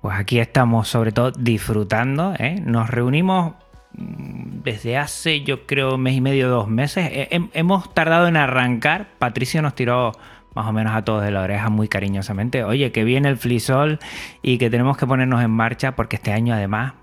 Pues 0.00 0.16
aquí 0.16 0.38
estamos 0.38 0.88
sobre 0.88 1.12
todo 1.12 1.30
disfrutando. 1.30 2.34
¿eh? 2.38 2.60
Nos 2.64 2.88
reunimos 2.88 3.54
mm, 3.92 4.62
desde 4.62 4.96
hace 4.96 5.42
yo 5.42 5.66
creo 5.66 5.98
mes 5.98 6.14
y 6.14 6.20
medio, 6.20 6.48
dos 6.48 6.68
meses. 6.68 7.10
hemos 7.30 7.92
tardado 7.92 8.28
en 8.28 8.36
arrancar. 8.36 9.10
Patricio 9.18 9.60
nos 9.62 9.74
tiró 9.74 10.12
más 10.54 10.66
o 10.66 10.72
menos 10.72 10.94
a 10.94 11.04
todos 11.04 11.22
de 11.22 11.30
la 11.30 11.42
oreja 11.42 11.68
muy 11.68 11.88
cariñosamente. 11.88 12.64
Oye, 12.64 12.92
que 12.92 13.04
viene 13.04 13.28
el 13.28 13.36
flisol 13.36 13.98
y 14.42 14.58
que 14.58 14.70
tenemos 14.70 14.96
que 14.96 15.06
ponernos 15.06 15.42
en 15.42 15.50
marcha 15.50 15.96
porque 15.96 16.16
este 16.16 16.32
año 16.32 16.54
además, 16.54 16.94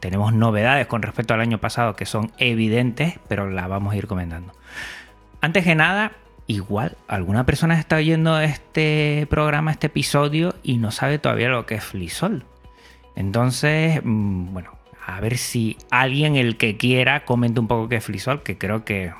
tenemos 0.00 0.32
novedades 0.32 0.86
con 0.86 1.02
respecto 1.02 1.34
al 1.34 1.40
año 1.40 1.58
pasado 1.58 1.94
que 1.94 2.06
son 2.06 2.32
evidentes, 2.38 3.18
pero 3.28 3.48
las 3.50 3.68
vamos 3.68 3.92
a 3.92 3.96
ir 3.96 4.06
comentando. 4.06 4.52
Antes 5.40 5.64
que 5.64 5.74
nada, 5.74 6.12
igual 6.46 6.96
alguna 7.06 7.46
persona 7.46 7.78
está 7.78 7.96
oyendo 7.96 8.40
este 8.40 9.26
programa, 9.30 9.70
este 9.70 9.86
episodio 9.86 10.54
y 10.62 10.78
no 10.78 10.90
sabe 10.90 11.18
todavía 11.18 11.48
lo 11.48 11.66
que 11.66 11.76
es 11.76 11.84
Flisol. 11.84 12.44
Entonces, 13.14 14.00
mm, 14.02 14.52
bueno, 14.52 14.72
a 15.06 15.20
ver 15.20 15.38
si 15.38 15.76
alguien, 15.90 16.36
el 16.36 16.56
que 16.56 16.76
quiera, 16.76 17.24
comente 17.24 17.60
un 17.60 17.68
poco 17.68 17.88
qué 17.88 17.96
es 17.96 18.04
Flisol, 18.04 18.42
que 18.42 18.58
creo 18.58 18.84
que 18.84 19.12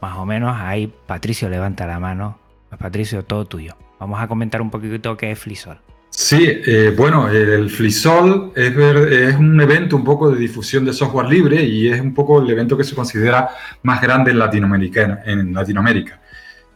más 0.00 0.16
o 0.16 0.26
menos 0.26 0.56
ahí 0.58 0.92
Patricio 1.06 1.48
levanta 1.48 1.86
la 1.86 1.98
mano. 1.98 2.38
Patricio, 2.78 3.24
todo 3.24 3.46
tuyo. 3.46 3.76
Vamos 3.98 4.20
a 4.20 4.28
comentar 4.28 4.62
un 4.62 4.70
poquito 4.70 5.16
qué 5.16 5.30
es 5.32 5.38
Flisol. 5.38 5.80
Sí, 6.22 6.46
eh, 6.46 6.92
bueno, 6.94 7.30
el 7.30 7.70
FliSol 7.70 8.52
es, 8.54 8.76
es, 8.76 9.36
un 9.36 9.58
evento 9.58 9.96
un 9.96 10.04
poco 10.04 10.30
de 10.30 10.38
difusión 10.38 10.84
de 10.84 10.92
software 10.92 11.26
libre 11.26 11.62
y 11.64 11.88
es 11.88 11.98
un 11.98 12.12
poco 12.12 12.42
el 12.42 12.50
evento 12.50 12.76
que 12.76 12.84
se 12.84 12.94
considera 12.94 13.48
más 13.84 14.02
grande 14.02 14.30
en 14.30 14.38
Latinoamérica. 14.38 15.22
En, 15.24 15.54
Latinoamérica. 15.54 16.20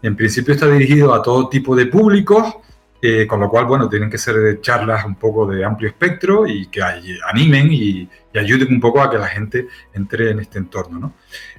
en 0.00 0.16
principio 0.16 0.54
está 0.54 0.66
dirigido 0.66 1.12
a 1.12 1.20
todo 1.20 1.50
tipo 1.50 1.76
de 1.76 1.86
públicos, 1.86 2.54
eh, 3.02 3.26
con 3.26 3.38
lo 3.38 3.50
cual, 3.50 3.66
bueno, 3.66 3.86
tienen 3.86 4.08
que 4.08 4.16
ser 4.16 4.62
charlas 4.62 5.04
un 5.04 5.16
poco 5.16 5.46
de 5.46 5.62
amplio 5.62 5.90
espectro 5.90 6.46
y 6.46 6.68
que 6.68 6.80
animen 6.82 7.70
y, 7.70 8.08
ayuden 8.34 8.72
un 8.72 8.80
poco 8.80 9.02
a 9.02 9.10
que 9.10 9.18
la 9.18 9.28
gente 9.28 9.68
entre 9.92 10.30
en 10.30 10.40
este 10.40 10.58
entorno. 10.58 10.98
¿no? 10.98 11.12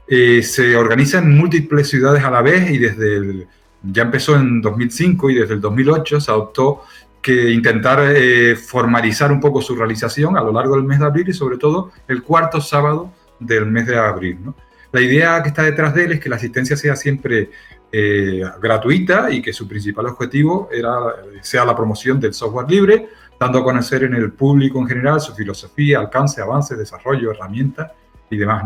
Eh, 0.07 0.41
se 0.41 0.75
organiza 0.75 1.19
en 1.19 1.37
múltiples 1.37 1.87
ciudades 1.87 2.23
a 2.23 2.31
la 2.31 2.41
vez 2.41 2.67
y 2.71 2.79
desde 2.79 3.17
el, 3.17 3.47
ya 3.91 4.03
empezó 4.03 4.35
en 4.35 4.61
2005 4.61 5.29
y 5.29 5.35
desde 5.35 5.53
el 5.53 5.61
2008 5.61 6.19
se 6.19 6.31
adoptó 6.31 6.83
que 7.25 7.51
intentar 7.51 8.00
eh, 8.15 8.55
formalizar 8.55 9.32
un 9.32 9.39
poco 9.39 9.60
su 9.60 9.75
realización 9.75 10.38
a 10.38 10.44
lo 10.44 10.53
largo 10.53 10.75
del 10.75 10.84
mes 10.86 11.00
de 11.00 11.08
abril 11.08 11.27
y 11.27 11.34
sobre 11.34 11.58
todo 11.58 11.91
el 12.08 12.22
cuarto 12.22 12.62
sábado 12.62 13.12
del 13.39 13.65
mes 13.65 13.88
de 13.88 13.98
abril. 13.98 14.38
La 14.91 15.01
idea 15.01 15.41
que 15.41 15.50
está 15.50 15.63
detrás 15.63 15.96
de 15.96 16.03
él 16.03 16.12
es 16.12 16.20
que 16.20 16.29
la 16.29 16.36
asistencia 16.36 16.77
sea 16.77 16.96
siempre 16.96 17.50
eh, 17.91 18.44
gratuita 18.62 19.32
y 19.32 19.41
que 19.41 19.53
su 19.53 19.67
principal 19.67 20.05
objetivo 20.05 20.70
era, 20.72 20.94
sea 21.41 21.65
la 21.65 21.75
promoción 21.75 22.20
del 22.20 22.36
software 22.36 22.70
libre, 22.70 23.10
dando 23.39 23.58
a 23.58 23.63
conocer 23.63 24.03
en 24.03 24.13
el 24.13 24.32
público 24.32 24.77
en 24.77 24.88
general 24.88 25.20
su 25.20 25.34
filosofía, 25.34 25.98
alcance, 25.98 26.44
avance, 26.44 26.75
desarrollo, 26.75 27.32
herramientas 27.32 27.91
y 28.29 28.38
demás. 28.38 28.65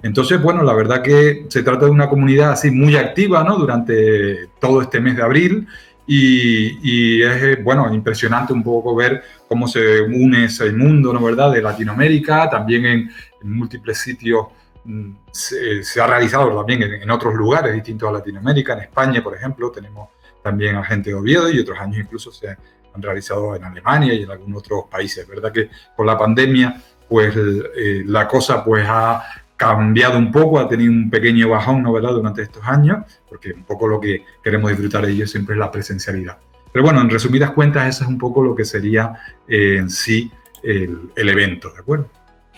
Entonces, 0.00 0.40
bueno, 0.40 0.62
la 0.62 0.74
verdad 0.74 1.02
que 1.02 1.46
se 1.48 1.64
trata 1.64 1.86
de 1.86 1.90
una 1.90 2.08
comunidad 2.08 2.52
así 2.52 2.70
muy 2.70 2.94
activa 2.94 3.42
¿no? 3.42 3.58
durante 3.58 4.50
todo 4.60 4.80
este 4.80 5.00
mes 5.00 5.16
de 5.16 5.22
abril 5.24 5.66
y, 6.06 7.22
es, 7.22 7.42
eh, 7.42 7.56
bueno, 7.62 7.92
impresionante 7.92 8.52
un 8.52 8.62
poco 8.62 8.94
ver 8.94 9.22
cómo 9.48 9.66
se 9.66 10.02
une 10.02 10.44
ese 10.44 10.72
mundo, 10.72 11.12
¿no 11.12 11.22
verdad?, 11.22 11.52
de 11.52 11.62
Latinoamérica, 11.62 12.48
también 12.48 12.86
en, 12.86 13.10
múltiples 13.42 13.98
sitios 13.98 14.46
mm, 14.84 15.10
se, 15.30 16.00
ha 16.00 16.06
realizado 16.06 16.56
también 16.56 16.82
en, 16.82 17.10
otros 17.10 17.34
lugares 17.34 17.74
distintos 17.74 18.08
a 18.08 18.12
Latinoamérica, 18.12 18.74
en 18.74 18.80
España, 18.80 19.22
por 19.22 19.36
ejemplo, 19.36 19.70
tenemos 19.70 20.10
también 20.42 20.76
a 20.76 20.84
gente 20.84 21.10
de 21.10 21.16
Oviedo 21.16 21.50
y 21.50 21.58
otros 21.58 21.78
años 21.78 21.98
incluso 21.98 22.30
se 22.30 22.48
han 22.48 23.02
realizado 23.02 23.54
en 23.56 23.64
Alemania 23.64 24.14
y 24.14 24.22
en 24.22 24.30
algunos 24.30 24.58
otros 24.60 24.84
países, 24.90 25.26
¿verdad? 25.26 25.52
Que 25.52 25.70
con 25.96 26.06
la 26.06 26.16
pandemia, 26.16 26.80
pues 27.08 27.34
eh, 27.36 28.02
la 28.06 28.26
cosa 28.26 28.64
pues 28.64 28.84
ha 28.88 29.22
cambiado 29.56 30.18
un 30.18 30.30
poco, 30.30 30.58
ha 30.58 30.68
tenido 30.68 30.92
un 30.92 31.10
pequeño 31.10 31.48
bajón, 31.48 31.82
¿no 31.82 31.92
verdad?, 31.92 32.12
durante 32.12 32.42
estos 32.42 32.62
años, 32.64 32.98
porque 33.28 33.52
un 33.52 33.64
poco 33.64 33.88
lo 33.88 34.00
que 34.00 34.24
queremos 34.42 34.70
disfrutar 34.70 35.06
de 35.06 35.12
ellos 35.12 35.30
siempre 35.30 35.54
es 35.54 35.58
la 35.58 35.70
presencialidad. 35.70 36.38
Pero 36.72 36.84
bueno, 36.84 37.00
en 37.00 37.08
resumidas 37.08 37.52
cuentas, 37.52 37.88
eso 37.88 38.04
es 38.04 38.10
un 38.10 38.18
poco 38.18 38.42
lo 38.42 38.54
que 38.54 38.64
sería 38.64 39.14
eh, 39.48 39.76
en 39.78 39.88
sí 39.88 40.30
el, 40.62 41.28
evento, 41.28 41.70
¿de 41.70 41.78
acuerdo? 41.78 42.08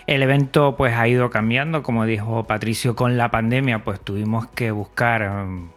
El 0.07 0.23
evento 0.23 0.75
pues 0.75 0.93
ha 0.95 1.07
ido 1.07 1.29
cambiando, 1.29 1.83
como 1.83 2.05
dijo 2.05 2.43
Patricio, 2.45 2.95
con 2.95 3.17
la 3.17 3.31
pandemia 3.31 3.83
pues 3.83 4.01
tuvimos 4.01 4.47
que 4.47 4.71
buscar, 4.71 5.45
mm, 5.45 5.69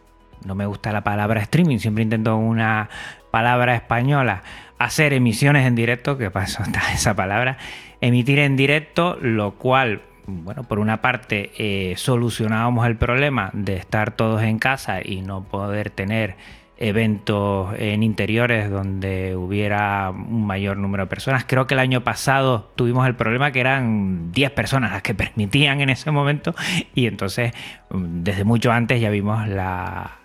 no 0.46 0.54
me 0.54 0.66
gusta 0.66 0.92
la 0.92 1.04
palabra 1.04 1.40
streaming, 1.42 1.78
siempre 1.78 2.02
intento 2.02 2.36
una 2.36 2.88
palabra 3.30 3.74
española, 3.76 4.42
hacer 4.78 5.12
emisiones 5.12 5.66
en 5.66 5.74
directo, 5.74 6.18
que 6.18 6.30
pasó 6.30 6.62
esa 6.94 7.14
palabra, 7.14 7.58
emitir 8.00 8.38
en 8.38 8.56
directo, 8.56 9.18
lo 9.20 9.52
cual 9.52 10.02
bueno, 10.26 10.64
por 10.64 10.78
una 10.78 11.00
parte 11.02 11.50
eh, 11.58 11.94
solucionábamos 11.96 12.86
el 12.86 12.96
problema 12.96 13.50
de 13.52 13.76
estar 13.76 14.12
todos 14.12 14.42
en 14.42 14.58
casa 14.58 15.00
y 15.04 15.22
no 15.22 15.44
poder 15.44 15.90
tener 15.90 16.36
eventos 16.82 17.74
en 17.78 18.02
interiores 18.02 18.68
donde 18.68 19.36
hubiera 19.36 20.10
un 20.10 20.46
mayor 20.46 20.76
número 20.78 21.04
de 21.04 21.08
personas. 21.08 21.44
Creo 21.46 21.66
que 21.68 21.74
el 21.74 21.80
año 21.80 22.02
pasado 22.02 22.72
tuvimos 22.74 23.06
el 23.06 23.14
problema 23.14 23.52
que 23.52 23.60
eran 23.60 24.32
10 24.32 24.50
personas 24.50 24.90
las 24.90 25.02
que 25.02 25.14
permitían 25.14 25.80
en 25.80 25.90
ese 25.90 26.10
momento 26.10 26.54
y 26.94 27.06
entonces 27.06 27.52
mm, 27.90 28.22
desde 28.22 28.44
mucho 28.44 28.72
antes 28.72 29.00
ya 29.00 29.10
vimos 29.10 29.46
la, 29.46 30.18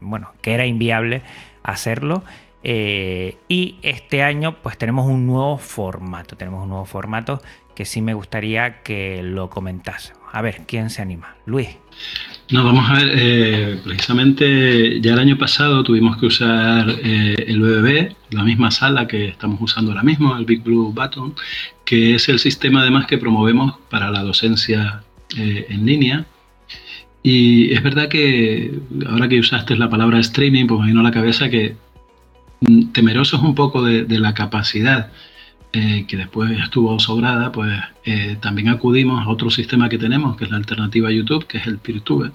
bueno, 0.00 0.32
que 0.40 0.54
era 0.54 0.66
inviable 0.66 1.22
hacerlo. 1.62 2.24
Eh, 2.66 3.36
y 3.46 3.78
este 3.82 4.22
año 4.22 4.62
pues 4.62 4.78
tenemos 4.78 5.06
un 5.06 5.26
nuevo 5.26 5.58
formato, 5.58 6.34
tenemos 6.34 6.62
un 6.62 6.70
nuevo 6.70 6.86
formato 6.86 7.42
que 7.74 7.84
sí 7.84 8.00
me 8.00 8.14
gustaría 8.14 8.82
que 8.82 9.22
lo 9.22 9.50
comentásemos. 9.50 10.22
A 10.32 10.42
ver, 10.42 10.62
¿quién 10.66 10.90
se 10.90 11.02
anima? 11.02 11.36
Luis. 11.46 11.68
No, 12.50 12.64
vamos 12.64 12.90
a 12.90 12.94
ver, 12.94 13.12
eh, 13.14 13.80
precisamente 13.84 15.00
ya 15.00 15.12
el 15.12 15.18
año 15.18 15.38
pasado 15.38 15.82
tuvimos 15.82 16.16
que 16.16 16.26
usar 16.26 16.88
eh, 17.02 17.36
el 17.46 17.60
BBB, 17.60 18.16
la 18.30 18.42
misma 18.42 18.70
sala 18.70 19.06
que 19.06 19.28
estamos 19.28 19.60
usando 19.60 19.92
ahora 19.92 20.02
mismo, 20.02 20.36
el 20.36 20.44
Big 20.44 20.62
Blue 20.62 20.92
Button, 20.92 21.34
que 21.84 22.16
es 22.16 22.28
el 22.28 22.38
sistema 22.38 22.82
además 22.82 23.06
que 23.06 23.16
promovemos 23.16 23.76
para 23.88 24.10
la 24.10 24.22
docencia 24.22 25.04
eh, 25.36 25.66
en 25.68 25.86
línea. 25.86 26.26
Y 27.22 27.72
es 27.72 27.82
verdad 27.82 28.08
que 28.08 28.78
ahora 29.08 29.28
que 29.28 29.38
usaste 29.38 29.76
la 29.76 29.88
palabra 29.88 30.18
streaming, 30.18 30.66
pues 30.66 30.80
me 30.80 30.88
vino 30.88 31.00
a 31.00 31.04
la 31.04 31.12
cabeza 31.12 31.48
que 31.48 31.76
mm, 32.60 32.92
temerosos 32.92 33.40
un 33.40 33.54
poco 33.54 33.82
de 33.82 34.18
la 34.18 34.34
capacidad 34.34 35.10
eh, 35.76 36.04
que 36.06 36.16
después 36.16 36.52
estuvo 36.52 36.96
sobrada, 37.00 37.50
pues 37.50 37.76
eh, 38.04 38.36
también 38.40 38.68
acudimos 38.68 39.26
a 39.26 39.28
otro 39.28 39.50
sistema 39.50 39.88
que 39.88 39.98
tenemos, 39.98 40.36
que 40.36 40.44
es 40.44 40.50
la 40.50 40.56
alternativa 40.56 41.08
a 41.08 41.12
YouTube, 41.12 41.46
que 41.48 41.58
es 41.58 41.66
el 41.66 41.78
PeerTube, 41.78 42.32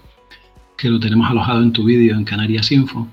que 0.76 0.90
lo 0.90 1.00
tenemos 1.00 1.30
alojado 1.30 1.64
en 1.64 1.72
tu 1.72 1.86
vídeo 1.86 2.18
en 2.18 2.26
Canarias 2.26 2.70
Info. 2.72 3.08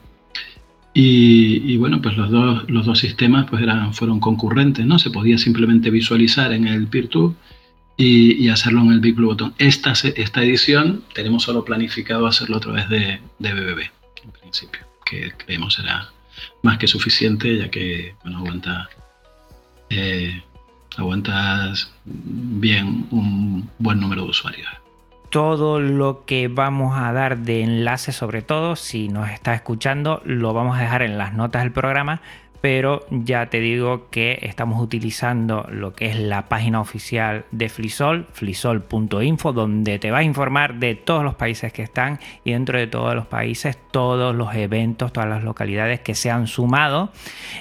Y, 0.92 1.76
bueno, 1.76 2.00
pues 2.00 2.16
los 2.16 2.30
dos, 2.30 2.68
los 2.68 2.87
dos 2.87 2.99
sistemas 2.99 3.47
pues 3.49 3.62
eran, 3.62 3.92
fueron 3.92 4.18
concurrentes, 4.18 4.85
¿no? 4.87 4.99
Se 4.99 5.11
podía 5.11 5.37
simplemente 5.37 5.90
visualizar 5.90 6.52
en 6.52 6.66
el 6.66 6.88
PeerTube 6.88 7.37
y, 7.97 8.42
y, 8.42 8.49
hacerlo 8.49 8.80
en 8.80 8.92
el 8.92 9.00
Big 9.00 9.14
Blue 9.14 9.28
Button. 9.28 9.54
Esta, 9.59 9.92
esta 9.92 10.42
edición 10.42 11.04
tenemos 11.14 11.42
solo 11.42 11.64
planificado 11.64 12.26
hacerlo 12.26 12.56
a 12.56 12.61
través 12.61 12.88
de, 12.88 13.21
de 13.38 13.52
BBB, 13.52 13.80
en 14.25 14.30
principio, 14.40 14.80
que 15.04 15.33
creemos 15.37 15.75
será 15.75 16.09
más 16.62 16.78
que 16.78 16.88
suficiente, 16.88 17.59
ya 17.59 17.71
que 17.71 18.14
bueno, 18.23 18.38
aguanta 18.38 18.88
eh, 19.90 20.42
aguantas 20.96 21.92
bien 22.04 23.06
un 23.10 23.70
buen 23.78 24.00
número 24.00 24.24
de 24.24 24.30
usuarios. 24.30 24.68
Todo 25.30 25.80
lo 25.80 26.24
que 26.24 26.48
vamos 26.48 26.96
a 26.96 27.12
dar 27.12 27.38
de 27.38 27.62
enlace, 27.62 28.12
sobre 28.12 28.42
todo 28.42 28.76
si 28.76 29.08
nos 29.08 29.28
está 29.28 29.54
escuchando, 29.54 30.22
lo 30.24 30.54
vamos 30.54 30.78
a 30.78 30.80
dejar 30.80 31.02
en 31.02 31.18
las 31.18 31.34
notas 31.34 31.62
del 31.62 31.72
programa. 31.72 32.22
Pero 32.66 33.06
ya 33.11 33.46
te 33.46 33.61
digo 33.61 34.11
que 34.11 34.40
estamos 34.42 34.82
utilizando 34.82 35.68
lo 35.70 35.94
que 35.94 36.06
es 36.06 36.18
la 36.18 36.49
página 36.49 36.80
oficial 36.80 37.44
de 37.52 37.68
Flisol, 37.68 38.26
flisol.info, 38.32 39.52
donde 39.52 40.00
te 40.00 40.11
va 40.11 40.18
a 40.18 40.23
informar 40.25 40.75
de 40.75 40.96
todos 40.96 41.23
los 41.23 41.37
países 41.37 41.73
que 41.73 41.85
están 41.85 42.18
y 42.42 42.50
dentro 42.50 42.76
de 42.76 42.88
todos 42.88 43.14
los 43.14 43.28
países 43.28 43.78
todos 43.92 44.35
los 44.35 44.52
eventos, 44.56 45.12
todas 45.12 45.28
las 45.28 45.44
localidades 45.44 46.00
que 46.00 46.16
se 46.16 46.28
han 46.28 46.49
sumado. 46.49 47.12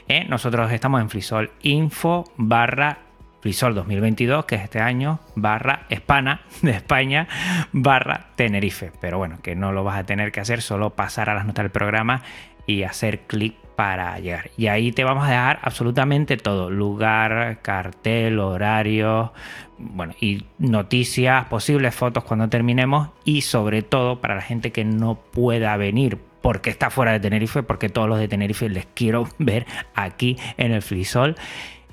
¿eh? 0.07 0.25
nosotros 0.27 0.71
estamos 0.71 0.99
en 1.01 1.11
Flisol 1.11 1.51
info 1.61 2.23
barra 2.37 2.97
Flisol 3.41 3.75
2022, 3.75 4.45
que 4.45 4.55
es 4.55 4.63
este 4.63 4.79
año, 4.79 5.19
barra 5.35 5.85
Espana 5.89 6.41
de 6.63 6.71
España, 6.71 7.27
barra 7.73 8.29
Tenerife. 8.35 8.91
Pero 8.99 9.19
bueno, 9.19 9.37
que 9.43 9.55
no 9.55 9.71
lo 9.71 9.83
vas 9.83 9.99
a 9.99 10.03
tener 10.03 10.31
que 10.31 10.39
hacer, 10.39 10.63
solo 10.63 10.95
pasar 10.95 11.29
a 11.29 11.35
las 11.35 11.45
notas 11.45 11.61
del 11.61 11.71
programa 11.71 12.23
y 12.65 12.81
hacer 12.81 13.19
clic 13.27 13.64
para 13.75 14.17
llegar. 14.19 14.51
Y 14.57 14.67
ahí 14.67 14.91
te 14.91 15.03
vamos 15.03 15.25
a 15.25 15.31
dejar 15.31 15.59
absolutamente 15.61 16.37
todo, 16.37 16.69
lugar, 16.69 17.59
cartel, 17.61 18.39
horario, 18.39 19.33
bueno, 19.77 20.13
y 20.19 20.45
noticias, 20.57 21.45
posibles 21.45 21.93
fotos 21.93 22.23
cuando 22.23 22.49
terminemos 22.49 23.09
y 23.23 23.41
sobre 23.41 23.81
todo 23.81 24.21
para 24.21 24.35
la 24.35 24.41
gente 24.41 24.71
que 24.71 24.85
no 24.85 25.15
pueda 25.15 25.75
venir 25.77 26.17
porque 26.41 26.69
está 26.69 26.89
fuera 26.89 27.11
de 27.11 27.19
Tenerife, 27.19 27.63
porque 27.63 27.89
todos 27.89 28.07
los 28.07 28.19
de 28.19 28.27
Tenerife 28.27 28.69
les 28.69 28.85
quiero 28.85 29.27
ver 29.39 29.65
aquí 29.95 30.37
en 30.57 30.71
el 30.71 30.81
Flisol. 30.81 31.35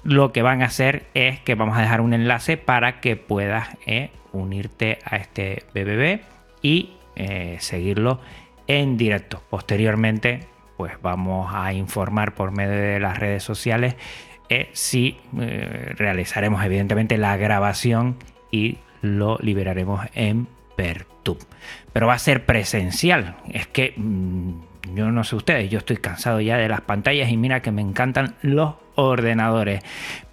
Lo 0.05 0.33
que 0.33 0.43
van 0.43 0.63
a 0.63 0.67
hacer 0.67 1.07
es 1.15 1.41
que 1.41 1.55
vamos 1.55 1.79
a 1.79 1.81
dejar 1.81 2.01
un 2.01 2.13
enlace 2.13 2.57
para 2.57 3.01
que 3.01 3.17
puedas 3.17 3.69
eh, 3.87 4.11
unirte 4.33 4.99
a 5.05 5.17
este 5.17 5.65
BBB 5.75 6.21
y 6.61 6.91
eh, 7.17 7.57
seguirlo 7.61 8.21
en 8.67 8.97
directo. 8.97 9.43
Posteriormente 9.49 10.52
pues 10.77 10.95
vamos 11.03 11.53
a 11.55 11.73
informar 11.73 12.35
por 12.35 12.51
medio 12.51 12.73
de 12.73 13.01
las 13.01 13.19
redes 13.19 13.43
sociales 13.43 13.97
eh, 14.49 14.69
si 14.73 15.19
eh, 15.41 15.95
realizaremos 15.97 16.63
evidentemente 16.65 17.17
la 17.17 17.37
grabación 17.37 18.17
y 18.51 18.79
lo 19.01 19.39
liberaremos 19.41 20.07
en 20.15 20.47
Pertub. 20.77 21.39
Pero 21.93 22.07
va 22.07 22.15
a 22.15 22.19
ser 22.19 22.45
presencial. 22.45 23.37
Es 23.51 23.67
que 23.67 23.95
mm, 23.97 24.53
yo 24.95 25.11
no 25.11 25.25
sé 25.25 25.37
ustedes, 25.37 25.71
yo 25.71 25.79
estoy 25.79 25.97
cansado 25.97 26.41
ya 26.41 26.57
de 26.57 26.69
las 26.69 26.83
pantallas 26.83 27.31
y 27.31 27.37
mira 27.37 27.63
que 27.63 27.73
me 27.73 27.81
encantan 27.81 28.35
los 28.43 28.75
ordenadores. 28.95 29.83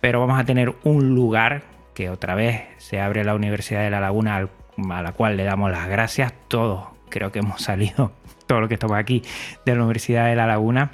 Pero 0.01 0.19
vamos 0.19 0.39
a 0.39 0.43
tener 0.43 0.75
un 0.84 1.15
lugar 1.15 1.63
que 1.93 2.10
otra 2.10 2.36
vez 2.36 2.63
se 2.77 3.00
abre 3.00 3.24
la 3.24 3.36
Universidad 3.36 3.84
de 3.84 3.89
La 3.89 4.00
Laguna 4.00 4.50
a 4.89 5.01
la 5.01 5.12
cual 5.13 5.38
le 5.38 5.43
damos 5.43 5.72
las 5.72 5.88
gracias. 5.88 6.34
Todos 6.48 6.88
creo 7.10 7.31
que 7.31 7.39
hemos 7.39 7.62
salido 7.62 8.12
todo 8.49 8.61
lo 8.61 8.67
que 8.67 8.73
estamos 8.73 8.97
aquí 8.97 9.21
de 9.63 9.75
la 9.75 9.83
Universidad 9.83 10.25
de 10.25 10.35
La 10.35 10.47
Laguna 10.47 10.89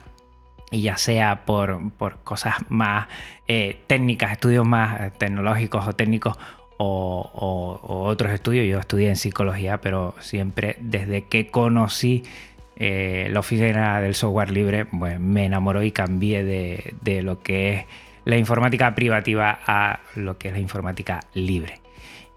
y 0.72 0.82
ya 0.82 0.98
sea 0.98 1.46
por, 1.46 1.94
cosas 2.26 2.56
más 2.68 3.08
eh, 3.48 3.80
técnicas, 3.88 4.34
estudios 4.34 4.68
más 4.68 5.14
tecnológicos 5.18 5.88
o 5.88 5.94
técnicos 5.94 6.38
o, 6.78 7.80
otros 7.82 8.34
estudios. 8.34 8.68
Yo 8.68 8.78
estudié 8.78 9.08
en 9.08 9.16
psicología, 9.16 9.80
pero 9.80 10.16
siempre 10.20 10.76
desde 10.82 11.24
que 11.24 11.48
conocí 11.48 12.24
eh, 12.76 13.30
la 13.32 13.40
oficina 13.40 14.02
del 14.02 14.16
software 14.16 14.52
libre, 14.52 14.84
pues 14.86 15.18
me 15.18 15.46
enamoró 15.46 15.82
y 15.82 15.94
cambié 15.94 16.44
de, 16.44 16.94
de 17.04 17.22
lo 17.22 17.40
que 17.40 17.74
es 17.74 17.86
la 18.26 18.36
informática 18.36 18.94
privativa 18.96 19.60
a 19.66 20.02
lo 20.16 20.38
que 20.38 20.50
es 20.50 20.54
la 20.56 20.60
informática 20.60 21.22
libre. 21.34 21.85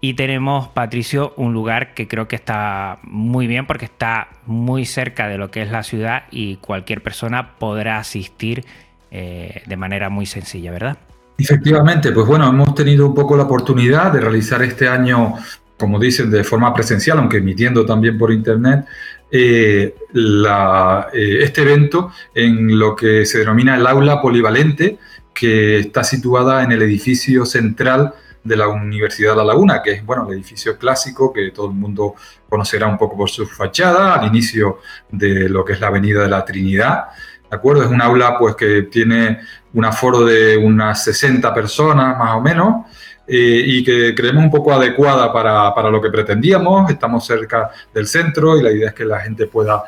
Y 0.01 0.13
tenemos, 0.13 0.69
Patricio, 0.69 1.33
un 1.35 1.53
lugar 1.53 1.93
que 1.93 2.07
creo 2.07 2.27
que 2.27 2.37
está 2.37 2.99
muy 3.03 3.47
bien 3.47 3.67
porque 3.67 3.85
está 3.85 4.29
muy 4.45 4.85
cerca 4.85 5.27
de 5.27 5.37
lo 5.37 5.51
que 5.51 5.61
es 5.61 5.71
la 5.71 5.83
ciudad 5.83 6.23
y 6.31 6.55
cualquier 6.57 7.03
persona 7.03 7.57
podrá 7.57 7.97
asistir 7.97 8.63
eh, 9.11 9.61
de 9.65 9.75
manera 9.75 10.09
muy 10.09 10.25
sencilla, 10.25 10.71
¿verdad? 10.71 10.97
Efectivamente, 11.37 12.11
pues 12.13 12.25
bueno, 12.27 12.47
hemos 12.47 12.73
tenido 12.75 13.07
un 13.07 13.15
poco 13.15 13.35
la 13.35 13.43
oportunidad 13.43 14.13
de 14.13 14.21
realizar 14.21 14.61
este 14.61 14.87
año, 14.87 15.35
como 15.77 15.99
dicen, 15.99 16.31
de 16.31 16.45
forma 16.45 16.73
presencial, 16.73 17.17
aunque 17.17 17.37
emitiendo 17.37 17.85
también 17.85 18.17
por 18.17 18.31
internet, 18.31 18.85
eh, 19.31 19.95
eh, 20.13 21.39
este 21.41 21.61
evento 21.61 22.11
en 22.33 22.79
lo 22.79 22.95
que 22.95 23.25
se 23.25 23.39
denomina 23.39 23.75
el 23.75 23.85
aula 23.85 24.21
polivalente, 24.21 24.97
que 25.33 25.79
está 25.79 26.03
situada 26.03 26.63
en 26.63 26.71
el 26.71 26.81
edificio 26.81 27.45
central 27.45 28.13
de 28.43 28.55
la 28.55 28.67
Universidad 28.67 29.31
de 29.31 29.37
La 29.37 29.43
Laguna, 29.43 29.81
que 29.81 29.91
es 29.91 30.05
bueno, 30.05 30.27
el 30.27 30.35
edificio 30.35 30.77
clásico 30.77 31.31
que 31.33 31.51
todo 31.51 31.67
el 31.67 31.73
mundo 31.73 32.15
conocerá 32.47 32.87
un 32.87 32.97
poco 32.97 33.17
por 33.17 33.29
su 33.29 33.45
fachada, 33.45 34.15
al 34.15 34.27
inicio 34.27 34.79
de 35.09 35.49
lo 35.49 35.63
que 35.65 35.73
es 35.73 35.79
la 35.79 35.87
Avenida 35.87 36.21
de 36.23 36.29
la 36.29 36.45
Trinidad. 36.45 37.05
¿De 37.49 37.55
acuerdo? 37.55 37.83
Es 37.83 37.89
un 37.89 38.01
aula 38.01 38.37
pues, 38.37 38.55
que 38.55 38.83
tiene 38.83 39.39
un 39.73 39.85
aforo 39.85 40.23
de 40.23 40.57
unas 40.57 41.03
60 41.03 41.53
personas 41.53 42.17
más 42.17 42.35
o 42.35 42.41
menos 42.41 42.85
eh, 43.27 43.63
y 43.65 43.83
que 43.83 44.15
creemos 44.15 44.43
un 44.43 44.51
poco 44.51 44.73
adecuada 44.73 45.31
para, 45.31 45.73
para, 45.73 45.89
lo 45.89 46.01
que 46.01 46.09
pretendíamos. 46.09 46.89
Estamos 46.89 47.25
cerca 47.25 47.69
del 47.93 48.07
centro 48.07 48.57
y 48.57 48.63
la 48.63 48.71
idea 48.71 48.89
es 48.89 48.93
que 48.93 49.05
la 49.05 49.19
gente 49.19 49.47
pueda 49.47 49.83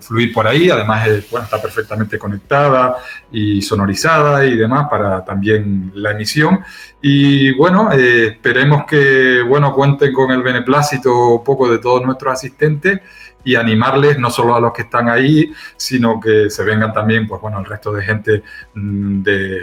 fluir 0.00 0.32
por 0.32 0.46
ahí. 0.46 0.70
Además, 0.70 1.08
bueno, 1.30 1.44
está 1.44 1.60
perfectamente 1.60 2.18
conectada 2.18 2.96
y 3.30 3.62
sonorizada 3.62 4.44
y 4.44 4.56
demás 4.56 4.88
para 4.90 5.24
también 5.24 5.92
la 5.94 6.12
emisión. 6.12 6.60
Y 7.00 7.52
bueno, 7.54 7.92
eh, 7.92 8.26
esperemos 8.28 8.84
que 8.86 9.42
bueno, 9.42 9.72
cuenten 9.72 10.12
con 10.12 10.30
el 10.30 10.42
beneplácito 10.42 11.42
poco 11.44 11.70
de 11.70 11.78
todos 11.78 12.04
nuestros 12.04 12.32
asistentes 12.32 13.00
y 13.44 13.54
animarles 13.54 14.18
no 14.18 14.30
solo 14.30 14.54
a 14.54 14.60
los 14.60 14.72
que 14.72 14.82
están 14.82 15.08
ahí, 15.08 15.52
sino 15.76 16.20
que 16.20 16.50
se 16.50 16.64
vengan 16.64 16.92
también, 16.92 17.26
pues 17.26 17.40
bueno, 17.40 17.58
el 17.60 17.64
resto 17.64 17.92
de 17.92 18.02
gente 18.02 18.42
mm, 18.74 19.22
de 19.22 19.60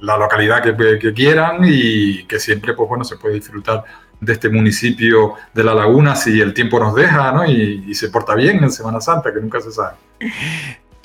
la 0.00 0.16
localidad 0.16 0.62
que, 0.62 1.12
quieran 1.12 1.62
y 1.64 2.24
que 2.24 2.38
siempre, 2.38 2.74
pues 2.74 2.88
bueno, 2.88 3.04
se 3.04 3.16
puede 3.16 3.34
disfrutar 3.34 3.84
de 4.20 4.32
este 4.32 4.48
municipio 4.48 5.34
de 5.52 5.64
La 5.64 5.74
Laguna 5.74 6.16
si 6.16 6.40
el 6.40 6.54
tiempo 6.54 6.78
nos 6.78 6.94
deja, 6.94 7.32
¿no? 7.32 7.44
Y, 7.44 7.84
y 7.86 7.94
se 7.94 8.08
porta 8.08 8.34
bien 8.34 8.62
en 8.62 8.70
Semana 8.70 9.00
Santa, 9.00 9.32
que 9.32 9.40
nunca 9.40 9.60
se 9.60 9.72
sabe. 9.72 9.96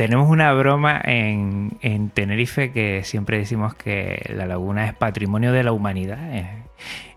Tenemos 0.01 0.29
una 0.29 0.51
broma 0.53 0.99
en, 1.03 1.77
en, 1.81 2.09
Tenerife 2.09 2.71
que 2.71 3.03
siempre 3.03 3.37
decimos 3.37 3.75
que 3.75 4.33
la 4.35 4.47
laguna 4.47 4.87
es 4.87 4.95
patrimonio 4.95 5.51
de 5.51 5.63
la 5.63 5.73
humanidad. 5.73 6.17
Eh. 6.35 6.63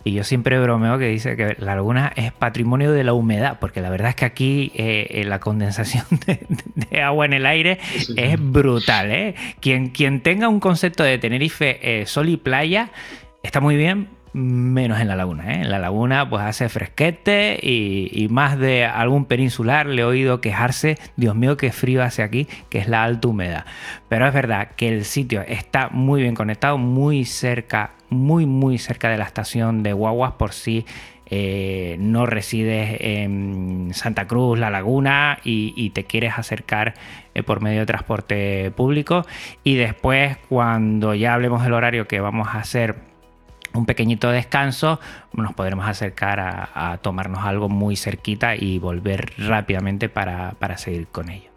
Y 0.05 0.13
yo 0.13 0.23
siempre 0.23 0.61
bromeo 0.61 0.99
que 0.99 1.07
dice 1.07 1.35
que 1.35 1.57
la 1.59 1.77
laguna 1.77 2.13
es 2.15 2.31
patrimonio 2.31 2.93
de 2.93 3.03
la 3.03 3.15
humedad, 3.15 3.59
porque 3.59 3.81
la 3.81 3.89
verdad 3.89 4.11
es 4.11 4.17
que 4.17 4.27
aquí 4.27 4.71
eh, 4.75 5.07
eh, 5.09 5.25
la 5.25 5.41
condensación 5.41 6.05
de, 6.75 7.03
agua 7.03 7.25
en 7.25 7.33
el 7.33 7.47
aire 7.47 7.79
es 8.17 8.37
brutal. 8.39 9.11
¿eh? 9.11 9.35
Quien, 9.61 9.89
quien 9.89 10.21
tenga 10.21 10.49
un 10.49 10.61
concepto 10.61 11.03
de 11.03 11.17
Tenerife 11.17 12.05
sol 12.05 12.29
y 12.29 12.37
playa 12.37 12.91
está 13.43 13.61
muy 13.61 13.77
bien, 13.77 14.09
menos 14.35 15.01
en 15.01 15.09
la 15.09 15.17
laguna. 15.17 15.55
En 15.55 15.71
la 15.71 15.79
laguna 15.79 16.29
pues 16.29 16.43
hace 16.43 16.69
fresquete 16.69 17.59
y, 17.63 18.11
y, 18.13 18.29
más 18.29 18.59
de 18.59 18.85
algún 18.85 19.25
peninsular 19.25 19.87
le 19.87 20.03
he 20.03 20.05
oído 20.05 20.41
quejarse, 20.41 20.99
Dios 21.17 21.35
mío, 21.35 21.57
qué 21.57 21.73
frío 21.73 22.03
hace 22.03 22.23
aquí, 22.23 22.47
que 22.69 22.79
es 22.79 22.89
la 22.89 23.05
alta 23.05 23.29
humedad. 23.29 23.65
Pero 24.09 24.27
es 24.27 24.35
verdad 24.35 24.69
que 24.77 24.89
el 24.89 25.05
sitio 25.05 25.43
está 25.43 25.89
muy 25.89 26.21
bien 26.21 26.35
conectado, 26.35 26.77
muy 26.77 27.25
cerca 27.25 27.93
muy 28.11 28.47
muy 28.47 28.79
cerca 28.79 29.09
de 29.09 29.19
la 29.19 29.25
estación 29.25 29.83
de 29.83 29.93
Guaguas 29.93 30.33
por 30.33 30.53
si 30.53 30.85
eh, 31.27 31.97
no 31.99 32.27
resides 32.27 32.99
en 33.01 33.91
Santa 33.93 34.27
Cruz, 34.27 34.59
La 34.59 34.71
Laguna 34.71 35.39
y, 35.43 35.91
te 35.91 36.05
quieres 36.05 36.39
acercar 36.39 36.95
eh, 37.35 37.43
por 37.43 37.63
medio 37.63 37.81
de 37.81 37.87
transporte 37.87 38.71
público. 38.73 39.25
Y 39.63 39.77
después, 39.77 40.37
cuando 40.49 41.15
ya 41.15 41.35
hablemos 41.35 41.63
del 41.63 41.73
horario 41.73 42.07
que 42.07 42.21
vamos 42.21 42.49
a 42.49 42.59
hacer 42.59 43.14
un 43.75 43.87
pequeñito 43.87 44.31
descanso, 44.31 45.01
nos 45.33 45.53
podremos 45.53 45.87
acercar 45.87 46.41
a, 46.41 46.99
tomarnos 47.03 47.45
algo 47.45 47.69
muy 47.69 47.97
cerquita 47.97 48.57
y 48.57 48.79
volver 48.79 49.33
rápidamente 49.37 50.09
para, 50.09 50.53
para 50.59 50.79
seguir 50.79 51.09
con 51.09 51.29
ello. 51.29 51.51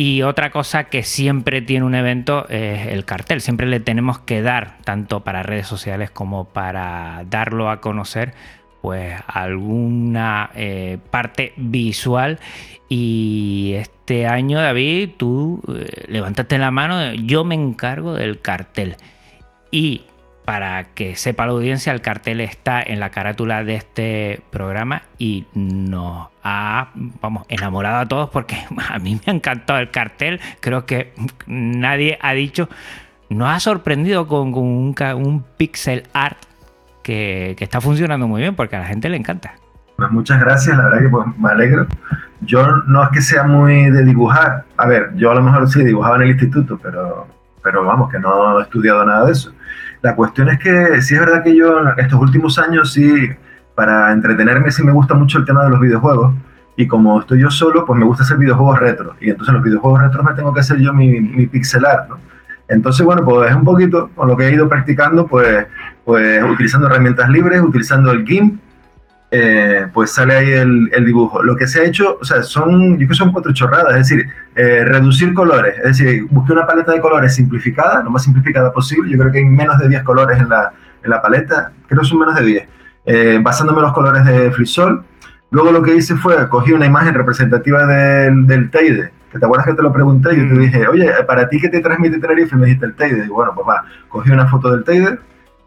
Y 0.00 0.22
otra 0.22 0.50
cosa 0.50 0.84
que 0.84 1.02
siempre 1.02 1.60
tiene 1.60 1.84
un 1.84 1.96
evento 1.96 2.48
es 2.48 2.86
el 2.86 3.04
cartel. 3.04 3.40
Siempre 3.40 3.66
le 3.66 3.80
tenemos 3.80 4.20
que 4.20 4.42
dar, 4.42 4.76
tanto 4.84 5.24
para 5.24 5.42
redes 5.42 5.66
sociales 5.66 6.08
como 6.08 6.44
para 6.44 7.24
darlo 7.28 7.68
a 7.68 7.80
conocer, 7.80 8.32
pues 8.80 9.20
alguna 9.26 10.50
eh, 10.54 10.98
parte 11.10 11.52
visual. 11.56 12.38
Y 12.88 13.72
este 13.74 14.28
año, 14.28 14.60
David, 14.60 15.10
tú 15.16 15.62
eh, 15.68 16.04
levantaste 16.06 16.58
la 16.58 16.70
mano, 16.70 17.14
yo 17.14 17.42
me 17.42 17.56
encargo 17.56 18.14
del 18.14 18.40
cartel. 18.40 18.94
Y 19.72 20.02
para 20.48 20.84
que 20.94 21.14
sepa 21.14 21.44
la 21.44 21.52
audiencia, 21.52 21.92
el 21.92 22.00
cartel 22.00 22.40
está 22.40 22.82
en 22.82 23.00
la 23.00 23.10
carátula 23.10 23.64
de 23.64 23.74
este 23.74 24.40
programa 24.48 25.02
y 25.18 25.44
nos 25.52 26.28
ha 26.42 26.88
vamos, 27.20 27.44
enamorado 27.50 27.98
a 27.98 28.06
todos 28.06 28.30
porque 28.30 28.56
a 28.88 28.98
mí 28.98 29.20
me 29.26 29.30
ha 29.30 29.34
encantado 29.34 29.78
el 29.78 29.90
cartel. 29.90 30.40
Creo 30.60 30.86
que 30.86 31.12
nadie 31.46 32.18
ha 32.22 32.32
dicho, 32.32 32.70
nos 33.28 33.50
ha 33.50 33.60
sorprendido 33.60 34.26
con, 34.26 34.54
un, 34.54 35.44
pixel 35.58 36.04
art 36.14 36.38
que, 37.02 37.54
está 37.58 37.82
funcionando 37.82 38.26
muy 38.26 38.40
bien 38.40 38.54
porque 38.54 38.76
a 38.76 38.78
la 38.78 38.86
gente 38.86 39.10
le 39.10 39.18
encanta. 39.18 39.52
Muchas 40.10 40.40
gracias, 40.40 40.74
la 40.78 40.84
verdad 40.84 41.00
que 41.00 41.08
pues, 41.10 41.26
me 41.36 41.50
alegro. 41.50 41.86
Yo 42.40 42.66
no 42.86 43.04
es 43.04 43.10
que 43.10 43.20
sea 43.20 43.42
muy 43.42 43.90
de 43.90 44.02
dibujar, 44.02 44.64
a 44.78 44.86
ver, 44.86 45.10
yo 45.14 45.30
a 45.30 45.34
lo 45.34 45.42
mejor 45.42 45.68
sí 45.68 45.84
dibujaba 45.84 46.16
en 46.16 46.22
el 46.22 46.28
instituto, 46.30 46.80
pero 46.82 47.26
pero 47.68 47.84
vamos, 47.84 48.10
que 48.10 48.18
no 48.18 48.58
he 48.58 48.62
estudiado 48.62 49.04
nada 49.04 49.26
de 49.26 49.32
eso. 49.32 49.52
La 50.00 50.16
cuestión 50.16 50.48
es 50.48 50.58
que 50.58 51.02
sí 51.02 51.14
es 51.14 51.20
verdad 51.20 51.44
que 51.44 51.54
yo 51.54 51.86
estos 51.98 52.18
últimos 52.18 52.58
años 52.58 52.94
sí, 52.94 53.28
para 53.74 54.10
entretenerme 54.10 54.72
sí 54.72 54.82
me 54.82 54.92
gusta 54.92 55.12
mucho 55.12 55.36
el 55.36 55.44
tema 55.44 55.64
de 55.64 55.70
los 55.70 55.80
videojuegos. 55.80 56.34
Y 56.76 56.86
como 56.86 57.20
estoy 57.20 57.40
yo 57.40 57.50
solo, 57.50 57.84
pues 57.84 57.98
me 57.98 58.06
gusta 58.06 58.22
hacer 58.22 58.38
videojuegos 58.38 58.78
retro. 58.78 59.16
Y 59.20 59.28
entonces 59.28 59.50
en 59.50 59.56
los 59.56 59.64
videojuegos 59.64 60.00
retro 60.00 60.22
me 60.22 60.32
tengo 60.32 60.54
que 60.54 60.60
hacer 60.60 60.78
yo 60.78 60.94
mi, 60.94 61.20
mi 61.20 61.46
pixelar, 61.46 62.06
¿no? 62.08 62.18
Entonces, 62.68 63.04
bueno, 63.04 63.22
pues 63.24 63.50
es 63.50 63.56
un 63.56 63.64
poquito 63.64 64.10
con 64.14 64.28
lo 64.28 64.36
que 64.36 64.46
he 64.46 64.52
ido 64.52 64.66
practicando, 64.66 65.26
pues, 65.26 65.66
pues 66.04 66.42
utilizando 66.42 66.86
herramientas 66.86 67.28
libres, 67.28 67.60
utilizando 67.60 68.12
el 68.12 68.26
GIMP, 68.26 68.60
eh, 69.30 69.86
pues 69.92 70.12
sale 70.12 70.34
ahí 70.34 70.50
el, 70.52 70.90
el, 70.92 71.04
dibujo. 71.04 71.42
Lo 71.42 71.54
que 71.56 71.66
se 71.66 71.80
ha 71.80 71.84
hecho, 71.84 72.18
o 72.20 72.24
sea, 72.24 72.42
son, 72.42 72.92
yo 72.92 72.96
creo 72.96 73.08
que 73.08 73.14
son 73.14 73.32
cuatro 73.32 73.52
chorradas, 73.52 73.92
es 73.92 74.08
decir, 74.08 74.26
eh, 74.54 74.84
reducir 74.86 75.34
colores, 75.34 75.76
es 75.78 75.98
decir, 75.98 76.26
busqué 76.30 76.52
una 76.52 76.66
paleta 76.66 76.92
de 76.92 77.00
colores 77.00 77.34
simplificada, 77.34 78.02
lo 78.02 78.10
más 78.10 78.22
simplificada 78.22 78.72
posible, 78.72 79.10
yo 79.10 79.18
creo 79.18 79.30
que 79.30 79.38
hay 79.38 79.44
menos 79.44 79.78
de 79.78 79.88
10 79.88 80.02
colores 80.02 80.38
en 80.38 80.48
la, 80.48 80.72
en 81.02 81.10
la 81.10 81.20
paleta, 81.20 81.72
creo 81.86 82.00
que 82.00 82.06
son 82.06 82.20
menos 82.20 82.36
de 82.36 82.44
10, 82.44 82.68
eh, 83.06 83.38
basándome 83.42 83.80
en 83.80 83.84
los 83.84 83.92
colores 83.92 84.24
de 84.24 84.50
Flisol. 84.50 85.04
Luego 85.50 85.72
lo 85.72 85.82
que 85.82 85.94
hice 85.94 86.14
fue, 86.16 86.48
cogí 86.48 86.72
una 86.72 86.86
imagen 86.86 87.14
representativa 87.14 87.86
del, 87.86 88.46
del 88.46 88.70
Teide, 88.70 89.12
que 89.30 89.38
te 89.38 89.44
acuerdas 89.44 89.66
que 89.66 89.74
te 89.74 89.82
lo 89.82 89.92
pregunté, 89.92 90.34
y 90.34 90.36
yo 90.38 90.48
te 90.48 90.54
mm. 90.54 90.58
dije, 90.58 90.88
oye, 90.88 91.10
¿para 91.26 91.48
ti 91.48 91.60
qué 91.60 91.68
te 91.68 91.80
transmite 91.80 92.18
Tenerife? 92.18 92.54
Y 92.54 92.58
me 92.58 92.66
dijiste 92.66 92.86
el 92.86 92.94
Teide. 92.94 93.24
Y 93.26 93.28
bueno, 93.28 93.52
pues 93.54 93.66
va, 93.66 93.84
cogí 94.08 94.30
una 94.30 94.46
foto 94.48 94.70
del 94.70 94.84
Teide, 94.84 95.18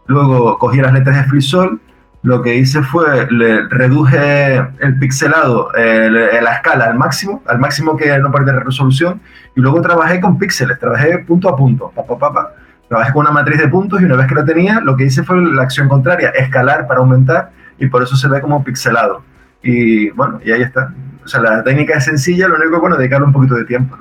luego 0.07 0.57
cogí 0.57 0.81
las 0.81 0.93
letras 0.93 1.17
de 1.17 1.23
FreeSol, 1.23 1.79
lo 2.23 2.41
que 2.41 2.55
hice 2.55 2.83
fue, 2.83 3.25
reduje 3.69 4.57
el 4.79 4.99
pixelado, 4.99 5.71
la 5.73 6.53
escala 6.53 6.85
al 6.85 6.95
máximo, 6.95 7.41
al 7.47 7.59
máximo 7.59 7.97
que 7.97 8.17
no 8.19 8.31
pierde 8.31 8.59
resolución, 8.59 9.21
y 9.55 9.61
luego 9.61 9.81
trabajé 9.81 10.21
con 10.21 10.37
píxeles, 10.37 10.79
trabajé 10.79 11.19
punto 11.19 11.49
a 11.49 11.55
punto, 11.55 11.91
pa, 11.95 12.05
pa, 12.05 12.53
trabajé 12.87 13.13
con 13.13 13.21
una 13.21 13.31
matriz 13.31 13.59
de 13.59 13.67
puntos 13.67 14.01
y 14.01 14.05
una 14.05 14.17
vez 14.17 14.27
que 14.27 14.35
la 14.35 14.45
tenía, 14.45 14.81
lo 14.81 14.95
que 14.95 15.05
hice 15.05 15.23
fue 15.23 15.41
la 15.41 15.63
acción 15.63 15.87
contraria, 15.89 16.29
escalar 16.29 16.87
para 16.87 16.99
aumentar, 16.99 17.51
y 17.79 17.87
por 17.87 18.03
eso 18.03 18.15
se 18.15 18.27
ve 18.27 18.39
como 18.41 18.63
pixelado. 18.63 19.23
Y 19.63 20.09
bueno, 20.11 20.39
y 20.43 20.51
ahí 20.51 20.61
está. 20.61 20.93
O 21.23 21.27
sea, 21.27 21.41
la 21.41 21.63
técnica 21.63 21.97
es 21.97 22.05
sencilla, 22.05 22.47
lo 22.47 22.55
único 22.55 22.71
que 22.71 22.79
bueno, 22.79 22.97
dedicarle 22.97 23.25
un 23.25 23.33
poquito 23.33 23.55
de 23.55 23.65
tiempo. 23.65 23.97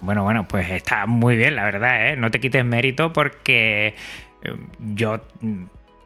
Bueno, 0.00 0.22
bueno, 0.22 0.46
pues 0.46 0.70
está 0.70 1.06
muy 1.06 1.36
bien, 1.36 1.56
la 1.56 1.64
verdad, 1.64 2.08
¿eh? 2.08 2.16
No 2.16 2.30
te 2.30 2.40
quites 2.40 2.64
mérito 2.64 3.12
porque 3.12 3.94
eh, 4.42 4.56
yo 4.78 5.20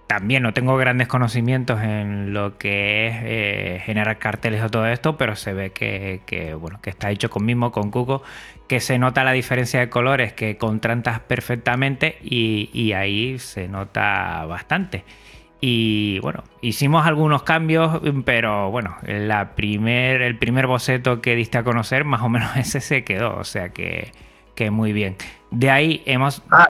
también 0.09 0.43
no 0.43 0.55
tengo 0.55 0.77
grandes 0.79 1.07
conocimientos 1.07 1.83
en 1.83 2.33
lo 2.33 2.57
que 2.57 3.09
es 3.09 3.17
eh, 3.25 3.83
generar 3.85 4.19
carteles 4.19 4.63
o 4.63 4.71
todo 4.71 4.87
esto, 4.87 5.19
pero 5.19 5.37
se 5.37 5.53
ve 5.53 5.71
que, 5.71 6.57
bueno, 6.59 6.81
que 6.81 6.89
está 6.89 7.11
hecho 7.11 7.29
con 7.29 7.45
mismo, 7.45 7.71
con 7.71 7.91
Cuco, 7.91 8.23
que 8.69 8.81
se 8.81 8.99
nota 8.99 9.23
la 9.23 9.33
diferencia 9.33 9.81
de 9.81 9.91
colores, 9.91 10.33
que 10.33 10.57
contrastas 10.57 11.21
perfectamente 11.21 12.19
y, 12.23 12.71
y 12.73 12.95
ahí 12.95 13.39
se 13.39 13.69
nota 13.69 14.47
bastante. 14.47 15.05
Y 15.61 16.21
bueno, 16.21 16.43
hicimos 16.63 17.07
algunos 17.07 17.43
cambios, 17.43 18.01
pero 18.25 18.71
bueno, 18.71 18.97
la 19.03 19.55
primer, 19.57 20.23
el 20.23 20.39
primer 20.39 20.67
boceto 20.67 21.21
que 21.21 21.37
diste 21.37 21.59
a 21.59 21.65
conocer, 21.65 22.05
más 22.05 22.23
o 22.23 22.31
menos 22.31 22.49
ese 22.57 22.81
se 22.81 23.05
quedó, 23.05 23.37
o 23.37 23.45
sea 23.45 23.69
que, 23.75 24.13
que 24.55 24.71
muy 24.71 24.95
bien. 24.95 25.17
De 25.51 25.71
ahí 25.71 26.03
hemos... 26.07 26.43
Ah, 26.51 26.69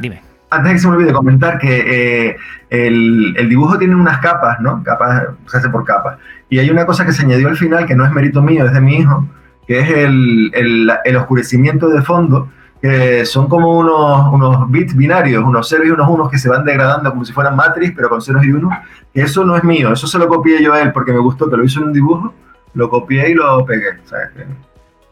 Dime. 0.00 0.35
Antes 0.48 0.72
que 0.72 0.78
se 0.78 0.88
me 0.88 0.96
olvide 0.96 1.12
comentar 1.12 1.58
que 1.58 2.28
eh, 2.28 2.36
el, 2.70 3.34
el, 3.36 3.48
dibujo 3.48 3.78
tiene 3.78 3.96
unas 3.96 4.18
capas, 4.18 4.60
¿no? 4.60 4.82
Capas, 4.84 5.24
se 5.46 5.56
hace 5.56 5.68
por 5.68 5.84
capas. 5.84 6.18
Y 6.48 6.58
hay 6.60 6.70
una 6.70 6.86
cosa 6.86 7.04
que 7.04 7.12
se 7.12 7.22
añadió 7.22 7.48
al 7.48 7.56
final, 7.56 7.86
que 7.86 7.96
no 7.96 8.04
es 8.04 8.12
mérito 8.12 8.42
mío, 8.42 8.64
es 8.64 8.72
de 8.72 8.80
mi 8.80 8.96
hijo, 8.96 9.26
que 9.66 9.80
es 9.80 9.90
el, 9.90 10.52
el, 10.54 10.92
el 11.04 11.16
oscurecimiento 11.16 11.88
de 11.88 12.02
fondo, 12.02 12.48
que 12.80 13.24
son 13.24 13.48
como 13.48 13.76
unos, 13.78 14.32
unos 14.32 14.70
bits 14.70 14.94
binarios, 14.94 15.42
unos 15.44 15.68
ceros 15.68 15.86
y 15.86 15.90
unos 15.90 16.08
unos 16.08 16.30
que 16.30 16.38
se 16.38 16.48
van 16.48 16.64
degradando 16.64 17.10
como 17.10 17.24
si 17.24 17.32
fueran 17.32 17.56
matriz, 17.56 17.92
pero 17.96 18.08
con 18.08 18.22
ceros 18.22 18.44
y 18.44 18.52
unos. 18.52 18.72
Eso 19.14 19.44
no 19.44 19.56
es 19.56 19.64
mío, 19.64 19.92
eso 19.92 20.06
se 20.06 20.18
lo 20.18 20.28
copié 20.28 20.62
yo 20.62 20.72
a 20.72 20.80
él 20.80 20.92
porque 20.92 21.12
me 21.12 21.18
gustó 21.18 21.50
que 21.50 21.56
lo 21.56 21.64
hizo 21.64 21.80
en 21.80 21.86
un 21.86 21.92
dibujo, 21.92 22.34
lo 22.74 22.88
copié 22.88 23.30
y 23.30 23.34
lo 23.34 23.64
pegué. 23.64 23.98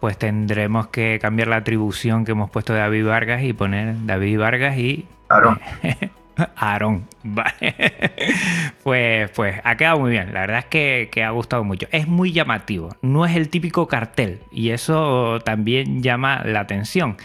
Pues 0.04 0.18
tendremos 0.18 0.88
que 0.88 1.18
cambiar 1.18 1.48
la 1.48 1.56
atribución 1.56 2.26
que 2.26 2.32
hemos 2.32 2.50
puesto 2.50 2.74
de 2.74 2.80
David 2.80 3.06
Vargas 3.06 3.42
y 3.42 3.54
poner 3.54 4.04
David 4.04 4.38
Vargas 4.38 4.76
y... 4.76 5.06
Aarón. 5.30 5.58
Aarón, 6.56 7.08
vale. 7.22 7.74
pues, 8.82 9.30
pues 9.30 9.62
ha 9.64 9.76
quedado 9.78 10.00
muy 10.00 10.10
bien. 10.10 10.34
La 10.34 10.40
verdad 10.40 10.58
es 10.58 10.64
que, 10.66 11.08
que, 11.10 11.24
ha 11.24 11.30
gustado 11.30 11.64
mucho. 11.64 11.86
Es 11.90 12.06
muy 12.06 12.32
llamativo. 12.32 12.94
No 13.00 13.24
es 13.24 13.34
el 13.34 13.48
típico 13.48 13.88
cartel. 13.88 14.40
Y 14.52 14.72
eso 14.72 15.40
también 15.42 16.02
llama 16.02 16.42
la 16.44 16.60
atención. 16.60 17.16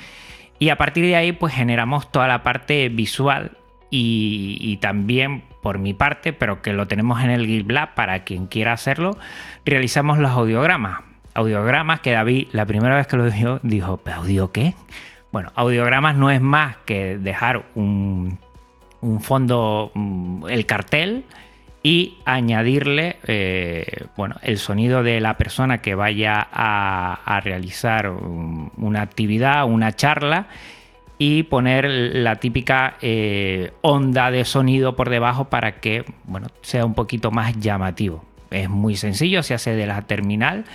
Y 0.57 0.69
a 0.69 0.77
partir 0.77 1.03
de 1.03 1.17
ahí, 1.17 1.33
pues 1.33 1.53
generamos 1.53 2.09
toda 2.13 2.29
la 2.29 2.43
parte 2.43 2.87
visual 2.87 3.57
y, 3.89 4.77
también 4.77 5.43
por 5.61 5.79
mi 5.79 5.93
parte, 5.93 6.31
pero 6.31 6.61
que 6.61 6.71
lo 6.71 6.87
tenemos 6.87 7.21
en 7.21 7.29
el 7.29 7.45
GitLab 7.45 7.93
para 7.93 8.23
quien 8.23 8.47
quiera 8.47 8.71
hacerlo, 8.71 9.17
realizamos 9.65 10.17
los 10.17 10.31
audiogramas. 10.31 11.08
Audiogramas 11.39 12.01
que 12.01 12.11
David, 12.11 12.49
la 12.51 12.65
primera 12.65 12.97
vez 12.97 13.07
que 13.07 13.15
lo 13.15 13.23
dijo, 13.29 13.61
dijo, 13.63 14.01
¿audio 14.13 14.51
qué? 14.51 14.73
Bueno, 15.31 15.53
audiogramas 15.55 16.17
no 16.17 16.29
es 16.29 16.41
más 16.41 16.75
que 16.85 17.17
dejar 17.17 17.63
un, 17.75 18.37
un 18.99 19.21
fondo, 19.21 19.89
mm, 19.93 20.47
el 20.49 20.65
cartel, 20.65 21.23
y 21.81 22.17
añadirle 22.25 23.19
eh, 23.25 24.07
bueno, 24.17 24.35
el 24.41 24.57
sonido 24.57 25.01
de 25.01 25.21
la 25.21 25.37
persona 25.37 25.77
que 25.77 25.95
vaya 25.95 26.45
a, 26.51 27.39
realizar 27.41 28.09
una 28.09 29.01
actividad, 29.01 29.65
una 29.65 29.95
charla 29.95 30.47
y 31.17 31.43
poner 31.43 31.85
la 31.85 32.35
típica 32.35 32.97
eh, 33.01 33.71
onda 33.79 34.29
de 34.29 34.43
sonido 34.43 34.97
por 34.97 35.09
debajo 35.09 35.45
para 35.45 35.79
que 35.79 36.03
bueno, 36.25 36.47
sea 36.63 36.85
un 36.85 36.95
poquito 36.95 37.31
más 37.31 37.57
llamativo. 37.57 38.25
Es 38.51 38.69
muy 38.69 38.97
sencillo, 38.97 39.41
se 39.41 39.53
hace 39.53 39.73
de 39.73 39.87
la 39.87 40.01
terminal 40.01 40.65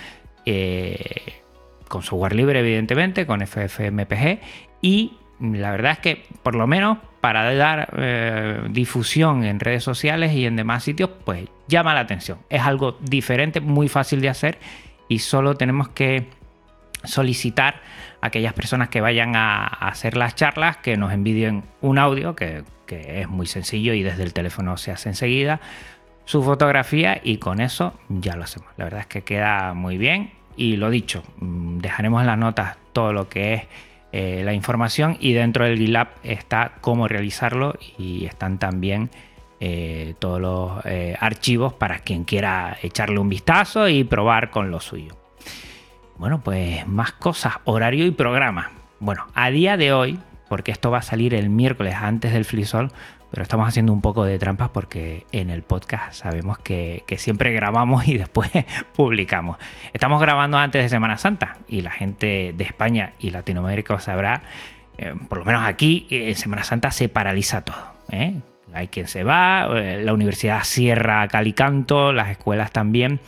eh, 0.45 1.41
con 1.87 2.03
software 2.03 2.35
libre 2.35 2.59
evidentemente, 2.59 3.25
con 3.25 3.45
FFmpeg 3.45 4.41
y 4.81 5.13
la 5.39 5.71
verdad 5.71 5.93
es 5.93 5.99
que 5.99 6.23
por 6.43 6.55
lo 6.55 6.67
menos 6.67 6.97
para 7.21 7.53
dar 7.55 7.89
eh, 7.97 8.61
difusión 8.69 9.43
en 9.43 9.59
redes 9.59 9.83
sociales 9.83 10.33
y 10.33 10.45
en 10.45 10.55
demás 10.55 10.83
sitios, 10.83 11.09
pues 11.25 11.49
llama 11.67 11.93
la 11.93 12.01
atención. 12.01 12.37
Es 12.49 12.61
algo 12.61 12.97
diferente, 13.01 13.61
muy 13.61 13.89
fácil 13.89 14.21
de 14.21 14.29
hacer 14.29 14.59
y 15.07 15.19
solo 15.19 15.55
tenemos 15.55 15.89
que 15.89 16.27
solicitar 17.03 17.81
a 18.21 18.27
aquellas 18.27 18.53
personas 18.53 18.89
que 18.89 19.01
vayan 19.01 19.35
a 19.35 19.65
hacer 19.65 20.17
las 20.17 20.35
charlas 20.35 20.77
que 20.77 20.97
nos 20.97 21.11
envíen 21.13 21.63
un 21.81 21.97
audio, 21.97 22.35
que, 22.35 22.63
que 22.85 23.21
es 23.21 23.29
muy 23.29 23.47
sencillo 23.47 23.93
y 23.93 24.03
desde 24.03 24.23
el 24.23 24.33
teléfono 24.33 24.77
se 24.77 24.91
hace 24.91 25.09
enseguida, 25.09 25.59
su 26.25 26.43
fotografía 26.43 27.21
y 27.23 27.37
con 27.37 27.61
eso 27.61 27.93
ya 28.09 28.35
lo 28.35 28.43
hacemos. 28.43 28.69
La 28.77 28.85
verdad 28.85 29.01
es 29.01 29.07
que 29.07 29.23
queda 29.23 29.73
muy 29.73 29.97
bien 29.97 30.31
y 30.57 30.75
lo 30.75 30.89
dicho, 30.89 31.23
mm, 31.37 31.77
dejaremos 31.79 32.21
en 32.21 32.27
las 32.27 32.37
notas 32.37 32.77
todo 32.93 33.13
lo 33.13 33.29
que 33.29 33.53
es 33.53 33.63
eh, 34.11 34.43
la 34.43 34.53
información 34.53 35.17
y 35.19 35.33
dentro 35.33 35.65
del 35.65 35.77
GitLab 35.77 36.07
está 36.23 36.73
cómo 36.81 37.07
realizarlo 37.07 37.75
y 37.97 38.25
están 38.25 38.59
también 38.59 39.09
eh, 39.59 40.15
todos 40.19 40.39
los 40.39 40.85
eh, 40.85 41.17
archivos 41.19 41.73
para 41.73 41.99
quien 41.99 42.23
quiera 42.23 42.77
echarle 42.81 43.19
un 43.19 43.29
vistazo 43.29 43.89
y 43.89 44.03
probar 44.03 44.51
con 44.51 44.71
lo 44.71 44.79
suyo. 44.79 45.17
Bueno, 46.17 46.41
pues 46.41 46.87
más 46.87 47.11
cosas, 47.11 47.55
horario 47.65 48.05
y 48.05 48.11
programa. 48.11 48.71
Bueno, 48.99 49.27
a 49.33 49.49
día 49.49 49.75
de 49.75 49.91
hoy, 49.91 50.19
porque 50.47 50.71
esto 50.71 50.91
va 50.91 50.99
a 50.99 51.01
salir 51.01 51.33
el 51.33 51.49
miércoles 51.49 51.95
antes 51.95 52.31
del 52.31 52.45
FreeSol, 52.45 52.91
pero 53.31 53.43
estamos 53.43 53.67
haciendo 53.67 53.91
un 53.91 54.01
poco 54.01 54.23
de 54.23 54.39
trampas 54.39 54.69
porque 54.69 55.25
en 55.31 55.49
el 55.49 55.61
podcast 55.63 56.13
sabemos 56.13 56.57
que, 56.59 57.03
siempre 57.17 57.51
grabamos 57.51 58.07
y 58.07 58.17
después 58.17 58.49
publicamos. 58.95 59.57
Estamos 59.93 60.21
grabando 60.21 60.57
antes 60.57 60.83
de 60.83 60.89
Semana 60.89 61.17
Santa 61.17 61.57
y 61.67 61.81
la 61.81 61.91
gente 61.91 62.53
de 62.55 62.63
España 62.63 63.13
y 63.19 63.31
Latinoamérica 63.31 63.99
sabrá, 63.99 64.43
eh, 64.97 65.13
por 65.27 65.39
lo 65.39 65.45
menos 65.45 65.63
aquí 65.63 66.07
en 66.09 66.35
Semana 66.35 66.63
Santa 66.63 66.91
se 66.91 67.09
paraliza 67.09 67.61
todo. 67.61 67.93
¿eh? 68.09 68.39
Hay 68.73 68.87
quien 68.87 69.07
se 69.07 69.23
va, 69.23 69.67
eh, 69.75 70.01
la 70.03 70.13
universidad 70.13 70.63
cierra 70.63 71.27
calicanto, 71.27 72.13
las 72.13 72.29
escuelas 72.29 72.71
también. 72.71 73.19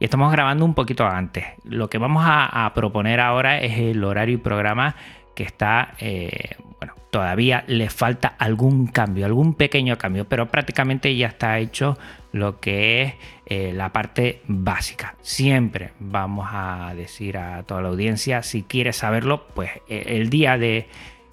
Y 0.00 0.04
estamos 0.04 0.30
grabando 0.30 0.64
un 0.64 0.74
poquito 0.74 1.06
antes. 1.06 1.44
Lo 1.64 1.90
que 1.90 1.98
vamos 1.98 2.24
a, 2.24 2.70
proponer 2.74 3.18
ahora 3.18 3.58
es 3.60 3.78
el 3.78 4.04
horario 4.04 4.36
y 4.36 4.38
programa 4.38 4.94
que 5.34 5.42
está 5.42 5.94
todavía 7.10 7.64
le 7.66 7.90
falta 7.90 8.28
algún 8.38 8.86
cambio, 8.86 9.26
algún 9.26 9.54
pequeño 9.54 9.96
cambio, 9.98 10.26
pero 10.26 10.48
prácticamente 10.48 11.16
ya 11.16 11.28
está 11.28 11.58
hecho 11.58 11.98
lo 12.32 12.60
que 12.60 13.02
es 13.02 13.14
eh, 13.46 13.72
la 13.72 13.92
parte 13.92 14.42
básica. 14.46 15.14
Siempre 15.22 15.92
vamos 15.98 16.48
a 16.50 16.92
decir 16.94 17.38
a 17.38 17.62
toda 17.62 17.82
la 17.82 17.88
audiencia, 17.88 18.42
si 18.42 18.62
quieres 18.62 18.96
saberlo, 18.96 19.46
pues 19.54 19.70
eh, 19.88 20.04
el 20.08 20.30
día 20.30 20.58
de 20.58 20.88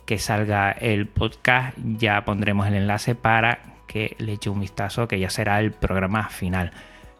que 0.05 0.17
salga 0.17 0.71
el 0.71 1.07
podcast 1.07 1.77
ya 1.83 2.23
pondremos 2.23 2.67
el 2.67 2.75
enlace 2.75 3.15
para 3.15 3.59
que 3.87 4.15
le 4.19 4.33
eche 4.33 4.49
un 4.49 4.59
vistazo, 4.59 5.07
que 5.07 5.19
ya 5.19 5.29
será 5.29 5.59
el 5.59 5.71
programa 5.71 6.29
final. 6.29 6.71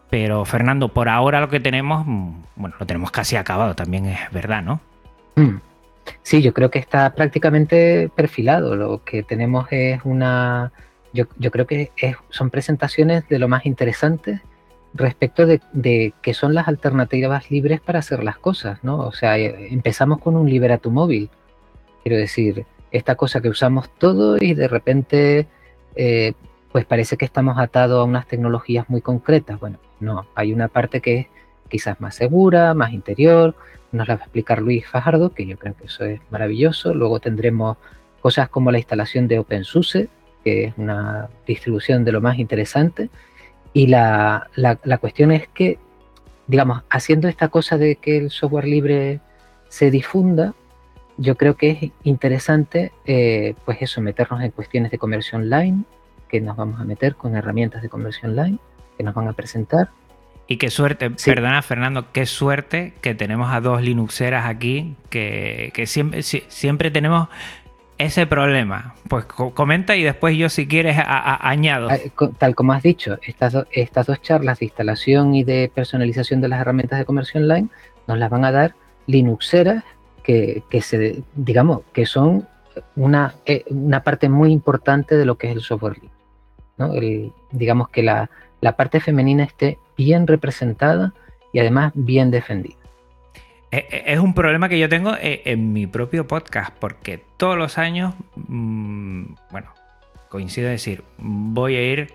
Pero 0.09 0.45
Fernando, 0.45 0.89
por 0.89 1.09
ahora 1.09 1.41
lo 1.41 1.49
que 1.49 1.59
tenemos, 1.59 2.05
mm, 2.05 2.31
bueno, 2.55 2.75
lo 2.79 2.85
tenemos 2.85 3.11
casi 3.11 3.35
acabado, 3.35 3.75
también 3.75 4.05
es 4.05 4.19
verdad, 4.31 4.61
¿no? 4.61 4.79
Mm. 5.35 5.57
Sí, 6.23 6.41
yo 6.41 6.53
creo 6.53 6.69
que 6.69 6.79
está 6.79 7.13
prácticamente 7.15 8.09
perfilado. 8.15 8.75
Lo 8.75 9.03
que 9.03 9.23
tenemos 9.23 9.67
es 9.71 10.01
una, 10.03 10.71
yo, 11.13 11.27
creo 11.51 11.67
que 11.67 11.91
son 12.29 12.49
presentaciones 12.49 13.27
de 13.29 13.39
lo 13.39 13.47
más 13.47 13.65
interesantes 13.65 14.41
respecto 14.95 15.45
de, 15.45 15.61
de 15.73 16.13
qué 16.21 16.33
son 16.33 16.53
las 16.53 16.67
alternativas 16.67 17.51
libres 17.51 17.81
para 17.81 17.99
hacer 17.99 18.23
las 18.23 18.37
cosas, 18.37 18.83
¿no? 18.83 18.99
O 18.99 19.11
sea, 19.11 19.37
eh, 19.37 19.67
empezamos 19.71 20.19
con 20.19 20.37
un 20.37 20.49
libera 20.49 20.77
tu 20.77 20.89
móvil. 20.89 21.29
Quiero 22.01 22.17
decir, 22.17 22.65
esta 22.91 23.15
cosa 23.15 23.41
que 23.41 23.49
usamos 23.49 23.89
todo 23.97 24.37
y 24.39 24.53
de 24.53 24.67
repente, 24.69 25.47
eh, 25.95 26.33
pues 26.71 26.85
parece 26.85 27.17
que 27.17 27.25
estamos 27.25 27.57
atados 27.57 27.99
a 27.99 28.03
unas 28.05 28.27
tecnologías 28.27 28.89
muy 28.89 29.01
concretas. 29.01 29.59
Bueno, 29.59 29.79
no, 29.99 30.27
hay 30.33 30.53
una 30.53 30.69
parte 30.69 31.01
que 31.01 31.19
es 31.19 31.27
quizás 31.67 31.99
más 31.99 32.15
segura, 32.15 32.73
más 32.73 32.93
interior, 32.93 33.55
nos 33.95 34.08
la 34.08 34.15
va 34.15 34.21
a 34.21 34.25
explicar 34.25 34.62
Luis 34.62 34.88
Fajardo, 34.88 35.34
que 35.34 35.45
yo 35.45 35.58
creo 35.58 35.75
que 35.75 35.86
eso 35.86 36.05
es 36.05 36.19
maravilloso. 36.29 36.93
Luego 36.93 37.19
tendremos 37.19 37.77
cosas 38.21 38.49
como 38.49 38.71
la 38.71 38.77
instalación 38.77 39.27
de 39.27 39.39
OpenSUSE, 39.39 40.10
que 40.43 40.65
es 40.65 40.73
una 40.77 41.29
distribución 41.47 42.05
de 42.05 42.12
lo 42.12 42.21
más 42.21 42.38
interesante. 42.38 43.10
Y 43.73 43.88
la, 43.88 44.49
la, 44.55 44.97
cuestión 44.97 45.31
es 45.31 45.47
que, 45.47 45.79
digamos, 46.47 46.84
haciendo 46.89 47.27
esta 47.27 47.49
cosa 47.49 47.77
de 47.77 47.97
que 47.97 48.17
el 48.17 48.29
software 48.29 48.65
libre 48.65 49.19
se 49.67 49.91
difunda, 49.91 50.53
yo 51.17 51.36
creo 51.36 51.55
que 51.55 51.71
es 51.71 51.91
interesante, 52.03 52.91
eh, 53.05 53.55
pues 53.65 53.81
eso, 53.81 54.01
meternos 54.01 54.41
en 54.41 54.51
cuestiones 54.51 54.91
de 54.91 54.97
comercio 54.97 55.38
online, 55.38 55.84
que 56.29 56.41
nos 56.41 56.55
vamos 56.55 56.79
a 56.79 56.84
meter 56.84 57.15
con 57.15 57.36
herramientas 57.36 57.81
de 57.81 57.89
comercio 57.89 58.29
online 58.29 58.60
que 58.97 59.03
nos 59.03 59.13
van 59.13 59.27
a 59.27 59.34
presentar. 59.34 59.89
Y 60.47 60.58
qué 60.58 60.69
suerte, 60.69 61.10
perdona 61.10 61.62
Fernando, 61.63 62.12
qué 62.12 62.27
suerte 62.27 62.93
que 63.01 63.15
tenemos 63.15 63.51
a 63.51 63.62
dos 63.62 63.81
Linuxeras 63.81 64.45
aquí, 64.45 64.95
que, 65.10 65.71
siempre, 65.88 66.21
siempre 66.21 66.91
tenemos 66.91 67.29
ese 67.97 68.27
problema. 68.27 68.93
Pues 69.10 69.25
comenta 69.25 69.95
y 69.95 70.03
después 70.03 70.38
yo 70.38 70.49
si 70.49 70.67
quieres 70.67 70.97
añado. 71.03 71.89
Ah, 71.89 71.97
tal 72.38 72.53
como 72.53 72.73
has 72.73 72.84
dicho, 72.84 73.17
estas, 73.23 73.55
estas 73.71 74.05
dos 74.05 74.21
charlas 74.21 74.60
de 74.60 74.65
instalación 74.65 75.34
y 75.34 75.43
de 75.43 75.71
personalización 75.73 76.41
de 76.41 76.49
las 76.49 76.62
herramientas 76.62 76.99
de 76.99 77.05
comercio 77.05 77.41
online 77.41 77.69
nos 78.08 78.19
las 78.19 78.29
van 78.29 78.45
a 78.45 78.51
dar 78.51 78.75
Linuxeras 79.08 79.84
que, 80.23 80.63
que 80.69 80.81
se, 80.81 81.23
digamos, 81.36 81.81
que 81.91 82.05
son 82.05 82.47
una, 82.95 83.34
eh, 83.45 83.63
una 83.69 84.03
parte 84.03 84.29
muy 84.29 84.51
importante 84.51 85.15
de 85.15 85.25
lo 85.25 85.38
que 85.38 85.47
es 85.47 85.55
el 85.55 85.62
software 85.62 85.95
libre. 85.95 86.10
¿no? 86.77 86.91
digamos 87.51 87.88
que 87.88 88.03
la, 88.03 88.29
la 88.60 88.75
parte 88.75 88.99
femenina 88.99 89.45
esté 89.45 89.79
bien 89.97 90.27
representada 90.27 91.13
y 91.53 91.60
además 91.60 91.91
bien 91.95 92.31
defendida. 92.31 92.75
Eh, 93.71 93.88
eh, 93.91 94.03
es 94.08 94.19
un 94.19 94.34
problema 94.34 94.69
que 94.69 94.79
yo 94.79 94.88
tengo 94.88 95.15
eh, 95.15 95.41
en 95.45 95.73
mi 95.73 95.88
propio 95.88 96.27
podcast, 96.27 96.73
porque 96.79 97.21
todos 97.38 97.58
los 97.58 97.77
años, 97.77 98.13
mm, 98.36 99.25
bueno, 99.51 99.73
coincido 100.29 100.69
decir, 100.69 101.03
voy 101.17 101.75
a 101.75 101.81
ir, 101.81 102.13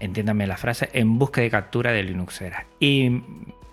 entiéndame 0.00 0.46
la 0.46 0.56
frase, 0.56 0.88
en 0.94 1.18
busca 1.18 1.40
de 1.42 1.50
captura 1.50 1.92
de 1.92 2.02
Linuxera. 2.02 2.66
Y 2.80 3.22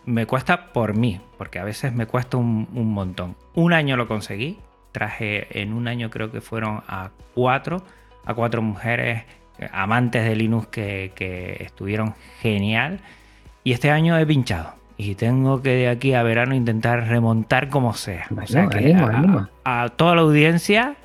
me 0.06 0.25
cuesta 0.25 0.73
por 0.73 0.97
mí, 0.97 1.21
porque 1.38 1.60
a 1.60 1.63
veces 1.63 1.93
me 1.93 2.08
cuesta 2.08 2.36
un, 2.36 2.67
montón. 2.73 3.38
Un 3.53 3.71
año 3.71 3.95
lo 3.95 4.08
conseguí, 4.10 4.60
traje 4.91 5.62
en 5.62 5.71
un 5.71 5.88
año 5.88 6.10
creo 6.10 6.29
que 6.29 6.41
fueron 6.41 6.84
a 6.88 7.12
cuatro, 7.34 7.84
a 8.25 8.34
cuatro 8.34 8.62
mujeres 8.62 9.23
amantes 9.71 10.25
de 10.25 10.36
Linux 10.36 10.67
que, 10.67 11.13
que 11.15 11.63
estuvieron 11.63 12.15
genial. 12.41 12.99
Y 13.63 13.71
este 13.71 13.91
año 13.91 14.17
he 14.17 14.26
pinchado. 14.26 14.73
Y 14.97 15.15
tengo 15.15 15.62
que 15.62 15.71
de 15.71 15.89
aquí 15.89 16.13
a 16.13 16.23
verano 16.23 16.54
intentar 16.54 17.08
remontar 17.08 17.69
como 17.69 17.93
sea. 17.93 18.28
o 18.30 18.45
sea 18.45 18.67
que 18.67 18.95
a, 19.63 19.89
toda 19.89 20.15
la 20.15 20.21
audiencia 20.21 20.95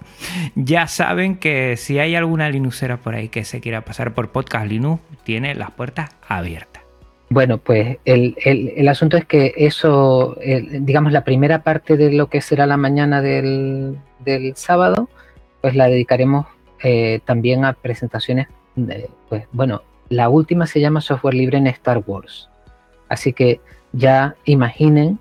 ya 0.55 0.87
saben 0.87 1.37
que 1.37 1.77
si 1.77 1.99
hay 1.99 2.14
alguna 2.14 2.51
Linuxera 2.51 2.99
por 2.99 3.14
ahí 3.14 3.29
que 3.29 3.44
se 3.44 3.61
quiera 3.61 3.81
pasar 3.83 4.12
por 4.12 4.29
Podcast 4.29 4.66
Linux, 4.66 5.01
tiene 5.25 5.55
las 5.55 5.71
puertas 5.71 6.11
abiertas. 6.27 6.83
Bueno, 7.31 7.59
pues 7.59 7.99
el, 8.05 8.37
el, 8.44 8.88
asunto 8.88 9.16
es 9.18 9.25
que 9.27 9.53
eso, 9.57 10.38
digamos, 10.81 11.12
la 11.12 11.25
primera 11.25 11.62
parte 11.62 11.97
de 11.99 12.12
lo 12.12 12.29
que 12.29 12.40
será 12.40 12.66
la 12.66 12.79
mañana 12.79 13.21
del, 13.21 13.99
del 14.21 14.57
sábado, 14.57 15.11
pues 15.61 15.75
la 15.75 15.88
dedicaremos 15.88 16.47
eh, 16.83 17.21
también 17.25 17.64
a 17.64 17.75
presentaciones, 17.75 18.49
pues 19.29 19.44
bueno, 19.53 19.83
la 20.09 20.29
última 20.29 20.66
se 20.66 20.81
llama 20.81 21.01
Software 21.01 21.35
Libre 21.35 21.59
en 21.59 21.66
Star 21.66 22.03
Wars. 22.07 22.49
Así 23.09 23.33
que 23.33 23.61
ya 23.92 24.37
imaginen 24.44 25.18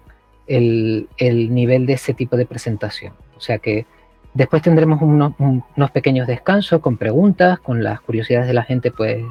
el, 0.48 1.08
nivel 1.20 1.86
de 1.86 1.94
ese 1.94 2.14
tipo 2.14 2.38
de 2.38 2.46
presentación. 2.46 3.14
O 3.36 3.42
sea 3.42 3.60
que 3.60 3.86
después 4.34 4.62
tendremos 4.62 5.02
unos, 5.02 5.92
pequeños 5.92 6.28
descansos 6.28 6.82
con 6.82 6.98
preguntas, 6.98 7.60
con 7.60 7.84
las 7.84 8.02
curiosidades 8.02 8.48
de 8.48 8.54
la 8.54 8.64
gente 8.64 8.92
pues, 8.92 9.24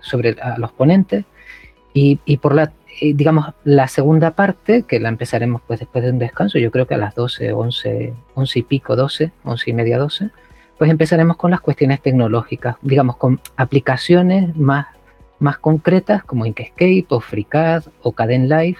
sobre 0.00 0.36
los 0.58 0.72
ponentes. 0.72 1.24
Y, 1.98 2.36
por 2.36 2.54
la, 2.54 2.74
eh, 3.00 3.14
digamos, 3.14 3.54
la 3.64 3.88
segunda 3.88 4.32
parte, 4.32 4.82
que 4.82 5.00
la 5.00 5.08
empezaremos 5.08 5.62
pues 5.66 5.80
después 5.80 6.04
de 6.04 6.10
un 6.10 6.18
descanso, 6.18 6.58
yo 6.58 6.70
creo 6.70 6.86
que 6.86 6.92
a 6.92 6.98
las 6.98 7.14
12, 7.14 7.54
11, 7.54 8.12
11 8.34 8.58
y 8.58 8.62
pico, 8.62 8.96
12, 8.96 9.32
11 9.44 9.70
y 9.70 9.72
media, 9.72 9.98
12, 9.98 10.28
pues 10.78 10.90
empezaremos 10.90 11.36
con 11.36 11.50
las 11.50 11.60
cuestiones 11.60 12.00
tecnológicas, 12.02 12.76
digamos, 12.82 13.16
con 13.16 13.40
aplicaciones 13.56 14.54
más 14.56 14.86
más 15.38 15.58
concretas 15.58 16.24
como 16.24 16.46
Inkscape 16.46 17.06
o 17.10 17.20
FreeCAD 17.20 17.84
o 18.02 18.14
Live, 18.18 18.78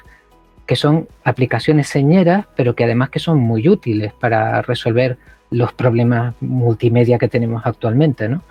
que 0.66 0.76
son 0.76 1.09
aplicaciones 1.22 1.88
señeras, 1.88 2.46
pero 2.56 2.74
que 2.74 2.85
además 2.85 3.11
que 3.11 3.18
son 3.18 3.38
muy 3.38 3.68
útiles 3.68 4.12
para 4.12 4.62
resolver 4.62 5.18
los 5.50 5.72
problemas 5.72 6.35
multimedia 6.40 7.18
que 7.18 7.28
tenemos 7.28 7.62
actualmente, 7.64 8.28
¿no? 8.28 8.42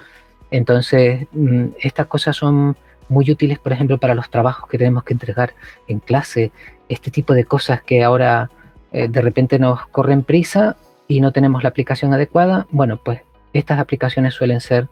Entonces, 0.52 1.28
mm, 1.34 1.66
estas 1.80 2.08
cosas 2.08 2.38
son 2.38 2.78
muy 3.10 3.30
útiles, 3.30 3.60
por 3.60 3.74
ejemplo, 3.74 3.98
para 3.98 4.16
los 4.16 4.30
trabajos 4.30 4.70
que 4.70 4.78
tenemos 4.78 5.04
que 5.04 5.14
entregar 5.14 5.54
en 5.88 6.00
clase, 6.00 6.52
este 6.88 7.12
tipo 7.12 7.34
de 7.34 7.44
cosas 7.44 7.82
que 7.82 8.04
ahora 8.04 8.50
eh, 8.92 9.08
de 9.10 9.22
repente 9.22 9.60
nos 9.60 9.86
corren 9.88 10.24
prisa 10.24 10.78
y 11.08 11.20
no 11.20 11.32
tenemos 11.34 11.64
la 11.64 11.70
aplicación 11.70 12.14
adecuada. 12.14 12.68
Bueno, 12.72 12.98
pues 13.04 13.22
estas 13.60 13.80
aplicaciones 13.80 14.34
suelen 14.34 14.62
ser 14.62 14.88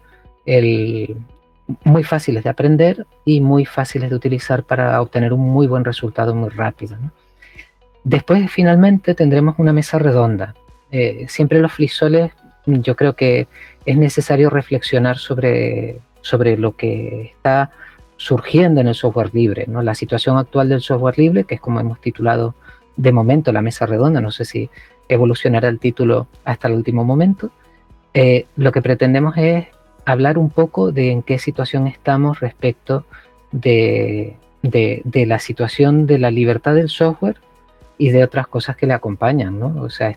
muy 1.84 2.04
fáciles 2.04 2.43
de 2.43 2.49
aprender 2.49 3.06
y 3.26 3.41
muy 3.41 3.65
fáciles 3.65 4.10
de 4.10 4.15
utilizar 4.15 4.63
para 4.63 5.02
obtener 5.02 5.34
un 5.34 5.41
muy 5.41 5.67
buen 5.67 5.86
resultado 5.86 6.36
muy 6.36 6.49
rápido. 6.49 6.97
Después, 8.04 8.52
finalmente, 8.52 9.15
tendremos 9.15 9.56
una 9.58 9.71
mesa 9.71 9.97
redonda. 9.97 10.56
Eh, 10.91 11.26
siempre 11.30 11.60
los 11.60 11.71
flisoles, 11.71 12.32
yo 12.65 12.95
creo 12.95 13.15
que 13.15 13.47
es 13.86 13.97
necesario 13.97 14.49
reflexionar 14.49 15.17
sobre, 15.17 15.99
sobre 16.21 16.58
lo 16.58 16.76
que 16.76 17.34
está 17.36 17.71
surgiendo 18.17 18.82
en 18.82 18.88
el 18.88 18.95
software 18.95 19.34
libre, 19.34 19.65
¿no? 19.67 19.82
la 19.82 19.95
situación 19.95 20.38
actual 20.38 20.69
del 20.69 20.82
software 20.82 21.17
libre, 21.17 21.45
que 21.45 21.56
es 21.56 21.62
como 21.62 21.80
hemos 21.80 21.99
titulado 21.99 22.56
de 22.95 23.12
momento 23.12 23.52
la 23.52 23.62
mesa 23.62 23.86
redonda, 23.86 24.21
no 24.21 24.32
sé 24.32 24.45
si 24.45 24.69
evolucionará 25.10 25.67
el 25.67 25.80
título 25.80 26.28
hasta 26.45 26.67
el 26.67 26.76
último 26.76 27.04
momento. 27.04 27.52
Eh, 28.13 28.45
lo 28.56 28.71
que 28.71 28.82
pretendemos 28.82 29.36
es 29.38 29.67
hablar 30.06 30.38
un 30.38 30.49
poco 30.49 30.91
de 30.91 31.12
en 31.12 31.23
qué 31.23 31.39
situación 31.39 31.88
estamos 31.88 32.39
respecto 32.39 33.06
de, 33.52 34.36
la 35.13 35.39
situación 35.39 36.06
de 36.06 36.19
la 36.19 36.32
libertad 36.32 36.76
del 36.76 36.89
software 36.89 37.38
y 37.97 38.10
de 38.10 38.23
otras 38.23 38.47
cosas 38.47 38.76
que 38.76 38.88
le 38.88 38.93
acompañan, 38.93 39.60
¿no? 39.60 39.82
O 39.82 39.89
sea, 39.89 40.10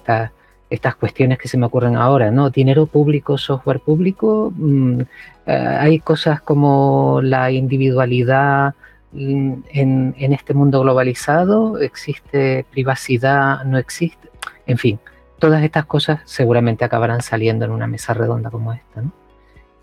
estas 0.70 0.96
cuestiones 0.96 1.38
que 1.38 1.48
se 1.48 1.56
me 1.56 1.66
ocurren 1.66 1.96
ahora, 1.96 2.30
¿no? 2.30 2.50
Dinero 2.50 2.86
público, 2.86 3.38
software 3.38 3.80
público, 3.80 4.52
mm, 4.56 5.00
eh, 5.46 5.76
hay 5.80 6.00
cosas 6.00 6.40
como 6.40 7.20
la 7.22 7.50
individualidad 7.50 8.74
mm, 9.12 9.52
en, 9.70 10.14
en, 10.18 10.32
este 10.32 10.54
mundo 10.54 10.80
globalizado, 10.80 11.78
existe 11.78 12.66
privacidad, 12.70 13.64
no 13.64 13.78
existe, 13.78 14.28
en 14.66 14.78
fin, 14.78 14.98
todas 15.38 15.62
estas 15.62 15.86
cosas 15.86 16.20
seguramente 16.24 16.84
acabarán 16.84 17.22
saliendo 17.22 17.64
en 17.64 17.70
una 17.70 17.86
mesa 17.86 18.14
redonda 18.14 18.50
como 18.50 18.72
esta, 18.72 19.02
¿no? 19.02 19.12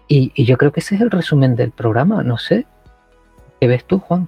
Y, 0.07 0.43
yo 0.43 0.57
creo 0.57 0.71
que 0.71 0.79
ese 0.79 0.95
es 0.95 1.01
el 1.01 1.11
resumen 1.11 1.55
del 1.55 1.71
programa, 1.71 2.23
no 2.23 2.37
sé. 2.37 2.65
¿Qué 3.59 3.67
ves 3.67 3.85
tú, 3.85 3.99
Juan? 3.99 4.27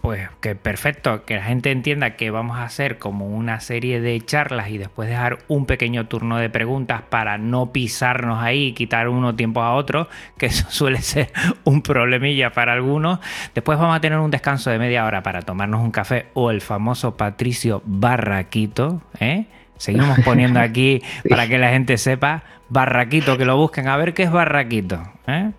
Pues 0.00 0.28
que 0.40 0.56
perfecto, 0.56 1.24
que 1.24 1.36
la 1.36 1.44
gente 1.44 1.70
entienda 1.70 2.16
que 2.16 2.30
vamos 2.30 2.56
a 2.56 2.64
hacer 2.64 2.98
como 2.98 3.26
una 3.28 3.60
serie 3.60 4.00
de 4.00 4.20
charlas 4.20 4.70
y 4.70 4.78
después 4.78 5.08
dejar 5.08 5.38
un 5.46 5.64
pequeño 5.64 6.08
turno 6.08 6.38
de 6.38 6.50
preguntas 6.50 7.02
para 7.02 7.38
no 7.38 7.72
pisarnos 7.72 8.42
ahí 8.42 8.68
y 8.68 8.72
quitar 8.72 9.08
uno 9.08 9.36
tiempo 9.36 9.62
a 9.62 9.74
otro, 9.74 10.08
que 10.38 10.46
eso 10.46 10.66
suele 10.70 11.02
ser 11.02 11.30
un 11.64 11.82
problemilla 11.82 12.50
para 12.52 12.72
algunos. 12.72 13.20
Después 13.54 13.78
vamos 13.78 13.96
a 13.96 14.00
tener 14.00 14.18
un 14.18 14.30
descanso 14.30 14.70
de 14.70 14.78
media 14.78 15.04
hora 15.04 15.22
para 15.22 15.42
tomarnos 15.42 15.82
un 15.82 15.92
café 15.92 16.26
o 16.34 16.50
el 16.50 16.62
famoso 16.62 17.16
Patricio 17.16 17.82
Barraquito, 17.84 19.02
¿eh? 19.20 19.46
Seguimos 19.82 20.20
poniendo 20.20 20.60
aquí 20.68 21.02
para 21.28 21.48
que 21.48 21.58
la 21.58 21.70
gente 21.70 21.98
sepa. 21.98 22.44
Barraquito, 22.68 23.36
que 23.36 23.44
lo 23.44 23.56
busquen 23.56 23.88
a 23.88 23.96
ver 23.96 24.14
qué 24.14 24.22
es 24.22 24.30
Barraquito. 24.30 25.02
¿eh? 25.26 25.50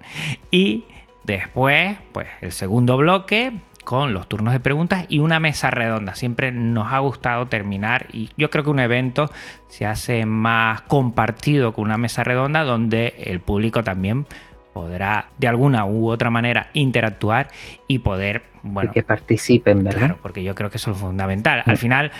Y 0.50 0.86
después, 1.26 1.98
pues 2.14 2.28
el 2.40 2.54
segundo 2.54 2.96
bloque 2.96 3.52
con 3.84 4.14
los 4.14 4.30
turnos 4.30 4.54
de 4.54 4.62
preguntas 4.62 5.06
y 5.10 5.20
una 5.20 5.42
mesa 5.42 5.72
redonda. 5.72 6.16
Siempre 6.16 6.54
nos 6.54 6.94
ha 6.94 7.00
gustado 7.00 7.48
terminar 7.48 8.08
y 8.14 8.30
yo 8.38 8.50
creo 8.50 8.64
que 8.64 8.70
un 8.70 8.80
evento 8.80 9.30
se 9.68 9.86
hace 9.86 10.26
más 10.26 10.84
compartido 10.84 11.74
con 11.74 11.84
una 11.84 11.98
mesa 11.98 12.24
redonda 12.24 12.64
donde 12.64 13.16
el 13.26 13.42
público 13.42 13.84
también 13.84 14.26
podrá 14.74 15.28
de 15.38 15.50
alguna 15.50 15.86
u 15.86 16.10
otra 16.10 16.30
manera 16.30 16.70
interactuar 16.72 17.50
y 17.90 18.00
poder, 18.00 18.44
bueno, 18.64 18.92
que 18.94 19.04
participen, 19.04 19.84
¿verdad? 19.84 20.00
Claro, 20.00 20.20
porque 20.22 20.44
yo 20.44 20.56
creo 20.56 20.70
que 20.70 20.78
eso 20.78 20.92
es 20.92 20.98
fundamental. 20.98 21.62
Al 21.66 21.78
final, 21.78 22.12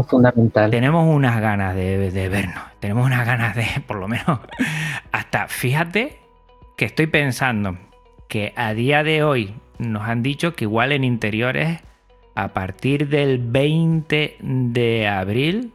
es 0.00 0.06
fundamental. 0.06 0.70
Tenemos 0.70 1.06
unas 1.14 1.40
ganas 1.40 1.74
de, 1.74 2.10
de 2.10 2.28
vernos, 2.28 2.64
tenemos 2.80 3.06
unas 3.06 3.26
ganas 3.26 3.54
de, 3.54 3.66
por 3.86 3.98
lo 3.98 4.08
menos, 4.08 4.40
hasta, 5.12 5.48
fíjate 5.48 6.18
que 6.76 6.84
estoy 6.84 7.06
pensando 7.06 7.76
que 8.28 8.52
a 8.56 8.74
día 8.74 9.02
de 9.02 9.22
hoy 9.22 9.54
nos 9.78 10.02
han 10.02 10.22
dicho 10.22 10.54
que 10.54 10.64
igual 10.64 10.92
en 10.92 11.04
interiores, 11.04 11.80
a 12.34 12.48
partir 12.48 13.08
del 13.08 13.38
20 13.38 14.36
de 14.40 15.08
abril, 15.08 15.72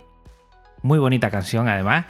muy 0.84 1.00
bonita 1.00 1.30
canción 1.30 1.68
además, 1.68 2.06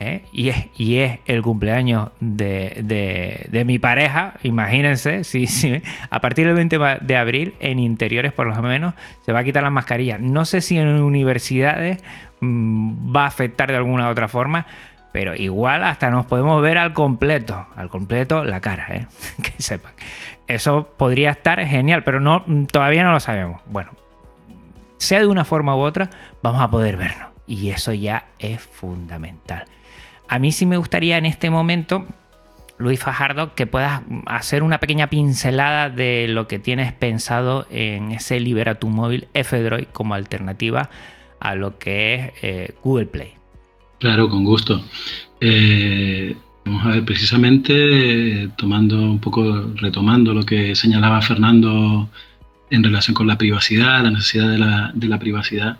¿eh? 0.00 0.24
y, 0.32 0.48
es, 0.50 0.66
y, 0.76 0.98
es, 0.98 1.18
el 1.26 1.42
cumpleaños 1.42 2.10
de, 2.20 3.62
mi 3.66 3.78
pareja, 3.78 4.34
imagínense, 4.42 5.24
sí, 5.24 5.46
sí, 5.46 5.82
a 6.10 6.20
partir 6.20 6.46
del 6.46 6.54
20 6.56 6.78
de 7.00 7.16
abril 7.16 7.54
en 7.60 7.78
interiores 7.78 8.32
por 8.32 8.46
lo 8.46 8.62
menos 8.62 8.94
se 9.24 9.32
va 9.32 9.40
a 9.40 9.44
quitar 9.44 9.62
la 9.62 9.70
mascarilla. 9.70 10.18
No 10.18 10.44
sé 10.44 10.60
si 10.60 10.78
en 10.78 10.88
universidades 10.88 12.02
mm, 12.40 13.14
va 13.14 13.24
a 13.24 13.26
afectar 13.26 13.70
de 13.70 13.76
alguna 13.76 14.08
u 14.08 14.10
otra 14.10 14.28
forma, 14.28 14.66
pero 15.12 15.34
igual 15.34 15.84
hasta 15.84 16.10
nos 16.10 16.26
podemos 16.26 16.60
ver 16.62 16.78
al 16.78 16.92
completo, 16.92 17.66
al 17.76 17.88
completo 17.88 18.44
la 18.44 18.60
cara, 18.60 18.86
¿eh? 18.90 19.06
que 19.42 19.62
sepan. 19.62 19.92
Eso 20.46 20.94
podría 20.96 21.30
estar 21.30 21.64
genial, 21.66 22.04
pero 22.04 22.20
no, 22.20 22.44
todavía 22.70 23.04
no 23.04 23.12
lo 23.12 23.20
sabemos. 23.20 23.60
Bueno, 23.66 23.90
sea 24.96 25.20
de 25.20 25.26
una 25.26 25.44
forma 25.44 25.76
u 25.76 25.80
otra, 25.80 26.08
vamos 26.42 26.62
a 26.62 26.70
poder 26.70 26.96
vernos. 26.96 27.28
Y 27.46 27.70
eso 27.70 27.92
ya 27.92 28.26
es 28.38 28.60
fundamental. 28.60 29.64
A 30.28 30.38
mí 30.38 30.52
sí 30.52 30.66
me 30.66 30.76
gustaría 30.76 31.16
en 31.16 31.26
este 31.26 31.48
momento, 31.50 32.06
Luis 32.78 33.00
Fajardo, 33.00 33.54
que 33.54 33.66
puedas 33.66 34.02
hacer 34.26 34.62
una 34.62 34.78
pequeña 34.78 35.08
pincelada 35.08 35.88
de 35.88 36.28
lo 36.28 36.46
que 36.46 36.58
tienes 36.58 36.92
pensado 36.92 37.66
en 37.70 38.12
ese 38.12 38.38
Libera 38.38 38.76
tu 38.76 38.88
móvil 38.88 39.28
F-Droid 39.32 39.86
como 39.92 40.14
alternativa 40.14 40.90
a 41.40 41.54
lo 41.54 41.78
que 41.78 42.14
es 42.14 42.32
eh, 42.42 42.74
Google 42.82 43.06
Play. 43.06 43.32
Claro, 43.98 44.28
con 44.28 44.44
gusto. 44.44 44.84
Eh, 45.40 46.36
vamos 46.64 46.86
a 46.86 46.90
ver, 46.90 47.04
precisamente 47.04 48.48
tomando 48.56 48.96
un 49.00 49.18
poco, 49.18 49.72
retomando 49.76 50.34
lo 50.34 50.44
que 50.44 50.74
señalaba 50.74 51.22
Fernando 51.22 52.08
en 52.70 52.84
relación 52.84 53.14
con 53.14 53.26
la 53.26 53.38
privacidad, 53.38 54.02
la 54.02 54.10
necesidad 54.10 54.50
de 54.50 54.58
la, 54.58 54.92
de 54.94 55.08
la 55.08 55.18
privacidad, 55.18 55.78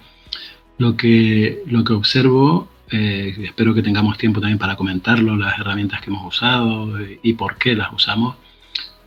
lo 0.78 0.96
que, 0.96 1.62
lo 1.66 1.84
que 1.84 1.92
observo, 1.92 2.68
eh, 2.90 3.36
espero 3.44 3.74
que 3.74 3.82
tengamos 3.82 4.18
tiempo 4.18 4.40
también 4.40 4.58
para 4.58 4.76
comentarlo, 4.76 5.36
las 5.36 5.58
herramientas 5.58 6.00
que 6.00 6.10
hemos 6.10 6.26
usado 6.26 6.98
eh, 7.00 7.20
y 7.22 7.34
por 7.34 7.56
qué 7.56 7.74
las 7.74 7.92
usamos, 7.92 8.36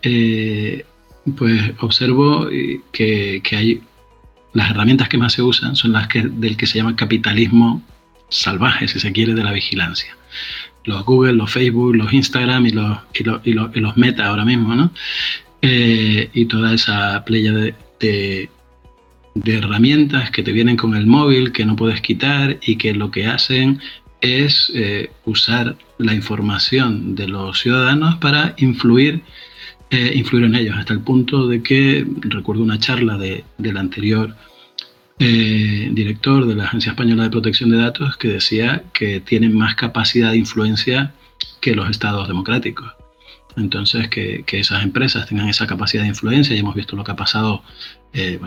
pues 0.02 1.74
observo 1.80 2.48
que, 2.92 3.42
que 3.44 3.56
hay 3.56 3.82
las 4.54 4.72
herramientas 4.72 5.08
que 5.08 5.18
más 5.18 5.34
se 5.34 5.42
usan 5.42 5.76
son 5.76 5.94
las 5.94 6.08
que, 6.08 6.24
del 6.24 6.58
que 6.58 6.68
se 6.68 6.78
llama 6.78 6.96
capitalismo 6.96 7.82
salvaje, 8.30 8.88
si 8.88 9.00
se 9.00 9.12
quiere, 9.12 9.34
de 9.34 9.44
la 9.44 9.52
vigilancia. 9.52 10.18
Los 10.84 11.06
Google, 11.06 11.34
los 11.34 11.52
Facebook, 11.52 11.96
los 11.96 12.12
Instagram 12.12 12.66
y 12.66 12.72
los, 12.72 12.98
y 13.14 13.54
los, 13.54 13.98
Meta 13.98 14.28
ahora 14.28 14.46
mismo, 14.46 14.74
¿no? 14.74 14.92
Eh, 15.62 16.30
y 16.34 16.46
toda 16.46 16.74
esa 16.74 17.24
playa 17.24 17.54
de, 17.54 18.50
herramientas 19.46 20.32
que 20.32 20.44
te 20.44 20.52
vienen 20.52 20.78
con 20.78 20.96
el 20.96 21.08
móvil, 21.08 21.52
que 21.52 21.66
no 21.66 21.76
puedes 21.76 22.02
quitar 22.02 22.58
y 22.62 22.76
que 22.78 22.94
lo 22.94 23.12
que 23.12 23.28
hacen 23.28 23.80
es 24.20 24.72
eh, 24.76 25.12
usar 25.26 25.76
la 25.98 26.14
información 26.14 27.16
de 27.16 27.28
los 27.28 27.60
ciudadanos 27.60 28.16
para 28.16 28.54
influir, 28.58 29.24
eh, 29.90 30.12
influir 30.16 30.46
en 30.46 30.56
ellos, 30.56 30.76
hasta 30.78 30.94
el 30.94 31.02
punto 31.02 31.48
de 31.48 31.64
que 31.64 32.06
recuerdo 32.22 32.64
una 32.64 32.80
charla 32.80 33.18
de, 33.18 33.44
del 33.58 33.78
anterior 33.78 34.36
eh, 35.20 35.90
director 35.92 36.48
de 36.48 36.56
la 36.56 36.64
Agencia 36.64 36.92
Española 36.92 37.24
de 37.24 37.30
Protección 37.30 37.70
de 37.70 37.78
Datos, 37.78 38.18
que 38.18 38.28
decía 38.28 38.84
que 38.94 39.20
tienen 39.20 39.56
más 39.56 39.76
capacidad 39.76 40.32
de 40.32 40.38
influencia 40.38 41.14
que 41.60 41.76
los 41.76 41.90
estados 41.90 42.28
democráticos. 42.28 42.92
Entonces, 43.56 44.08
que, 44.10 44.44
esas 44.52 44.84
empresas 44.84 45.28
tengan 45.28 45.50
esa 45.50 45.68
capacidad 45.68 46.04
de 46.04 46.10
influencia, 46.10 46.56
y 46.56 46.60
hemos 46.60 46.76
visto 46.76 46.96
lo 46.96 47.04
que 47.04 47.12
ha 47.12 47.16
pasado, 47.16 47.64
eh, 48.14 48.40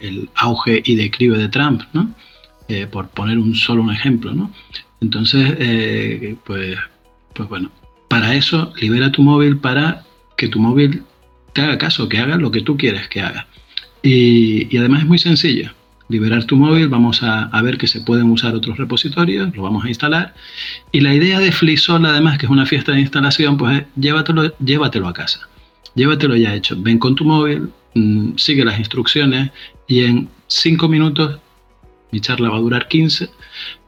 el, 0.00 0.30
auge 0.34 0.82
y 0.84 0.94
declive 0.96 1.38
de 1.38 1.48
Trump, 1.48 1.82
¿no? 1.92 2.14
Eh, 2.68 2.86
por 2.86 3.08
poner 3.08 3.38
un 3.38 3.54
solo 3.54 3.82
un 3.82 3.92
ejemplo, 3.92 4.32
¿no? 4.34 4.50
Entonces, 5.00 6.36
pues, 6.44 6.78
pues 7.34 7.48
bueno, 7.48 7.70
para 8.08 8.34
eso 8.34 8.72
libera 8.80 9.12
tu 9.12 9.22
móvil 9.22 9.58
para 9.58 10.04
que 10.36 10.48
tu 10.48 10.58
móvil 10.58 11.02
te 11.52 11.62
haga 11.62 11.78
caso, 11.78 12.08
que 12.08 12.18
haga 12.18 12.36
lo 12.36 12.50
que 12.50 12.62
tú 12.62 12.76
quieres 12.76 13.08
que 13.08 13.20
haga. 13.20 13.46
Y, 14.02 14.74
y 14.74 14.78
además 14.78 15.02
es 15.02 15.06
muy 15.06 15.18
sencillo 15.18 15.70
liberar 16.08 16.44
tu 16.44 16.56
móvil, 16.56 16.88
vamos 16.88 17.22
a, 17.22 17.50
ver 17.62 17.78
que 17.78 17.86
se 17.86 18.00
pueden 18.00 18.30
usar 18.30 18.54
otros 18.54 18.76
repositorios, 18.76 19.54
lo 19.56 19.62
vamos 19.62 19.84
a 19.84 19.88
instalar. 19.88 20.34
Y 20.92 21.00
la 21.00 21.14
idea 21.14 21.38
de 21.38 21.52
FliSol, 21.52 22.04
además, 22.06 22.38
que 22.38 22.46
es 22.46 22.50
una 22.50 22.66
fiesta 22.66 22.92
de 22.92 23.00
instalación, 23.00 23.56
pues 23.56 23.80
es 23.80 23.86
llévatelo, 23.96 24.56
llévatelo 24.58 25.08
a 25.08 25.12
casa. 25.12 25.48
Llévatelo 25.94 26.36
ya 26.36 26.54
hecho. 26.54 26.76
Ven 26.78 26.98
con 26.98 27.14
tu 27.14 27.24
móvil, 27.24 27.70
mm, 27.96 28.36
sigue 28.36 28.64
las 28.64 28.78
instrucciones 28.78 29.50
y 29.88 30.04
en 30.04 30.28
cinco 30.46 30.88
minutos, 30.88 31.38
mi 32.12 32.20
charla 32.20 32.50
va 32.50 32.56
a 32.56 32.60
durar 32.60 32.88
15, 32.88 33.28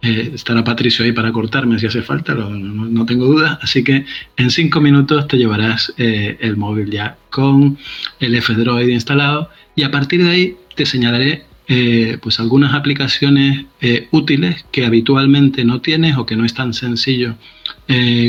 eh, 0.02 0.30
estará 0.34 0.64
Patricio 0.64 1.04
ahí 1.04 1.12
para 1.12 1.32
cortarme 1.32 1.78
si 1.78 1.86
hace 1.86 2.02
falta, 2.02 2.34
no, 2.34 3.06
tengo 3.06 3.26
duda. 3.26 3.58
Así 3.62 3.82
que 3.82 4.04
en 4.36 4.50
cinco 4.50 4.80
minutos 4.80 5.26
te 5.28 5.36
llevarás 5.36 5.92
eh, 5.96 6.36
el 6.40 6.56
móvil 6.56 6.90
ya 6.90 7.16
con 7.30 7.78
el 8.20 8.34
F-Droid 8.36 8.88
instalado 8.88 9.50
y 9.74 9.82
a 9.82 9.90
partir 9.90 10.22
de 10.24 10.30
ahí 10.30 10.56
te 10.74 10.86
señalaré 10.86 11.44
eh, 11.70 12.16
pues 12.22 12.40
algunas 12.40 12.72
aplicaciones 12.72 13.66
útiles 14.10 14.64
que 14.72 14.86
habitualmente 14.86 15.64
no 15.64 15.80
tienes 15.82 16.16
o 16.16 16.24
que 16.24 16.34
no 16.34 16.44
es 16.46 16.54
tan 16.54 16.72
sencillo 16.72 17.34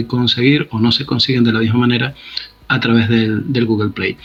conseguir 0.07 0.67
o 0.71 0.79
no 0.79 0.91
se 0.91 1.05
consiguen 1.05 1.43
de 1.43 1.53
la 1.53 1.59
misma 1.59 1.79
manera 1.79 2.15
a 2.69 2.79
través 2.79 3.09
del, 3.09 3.65
Google 3.65 3.89
Play. 3.89 4.17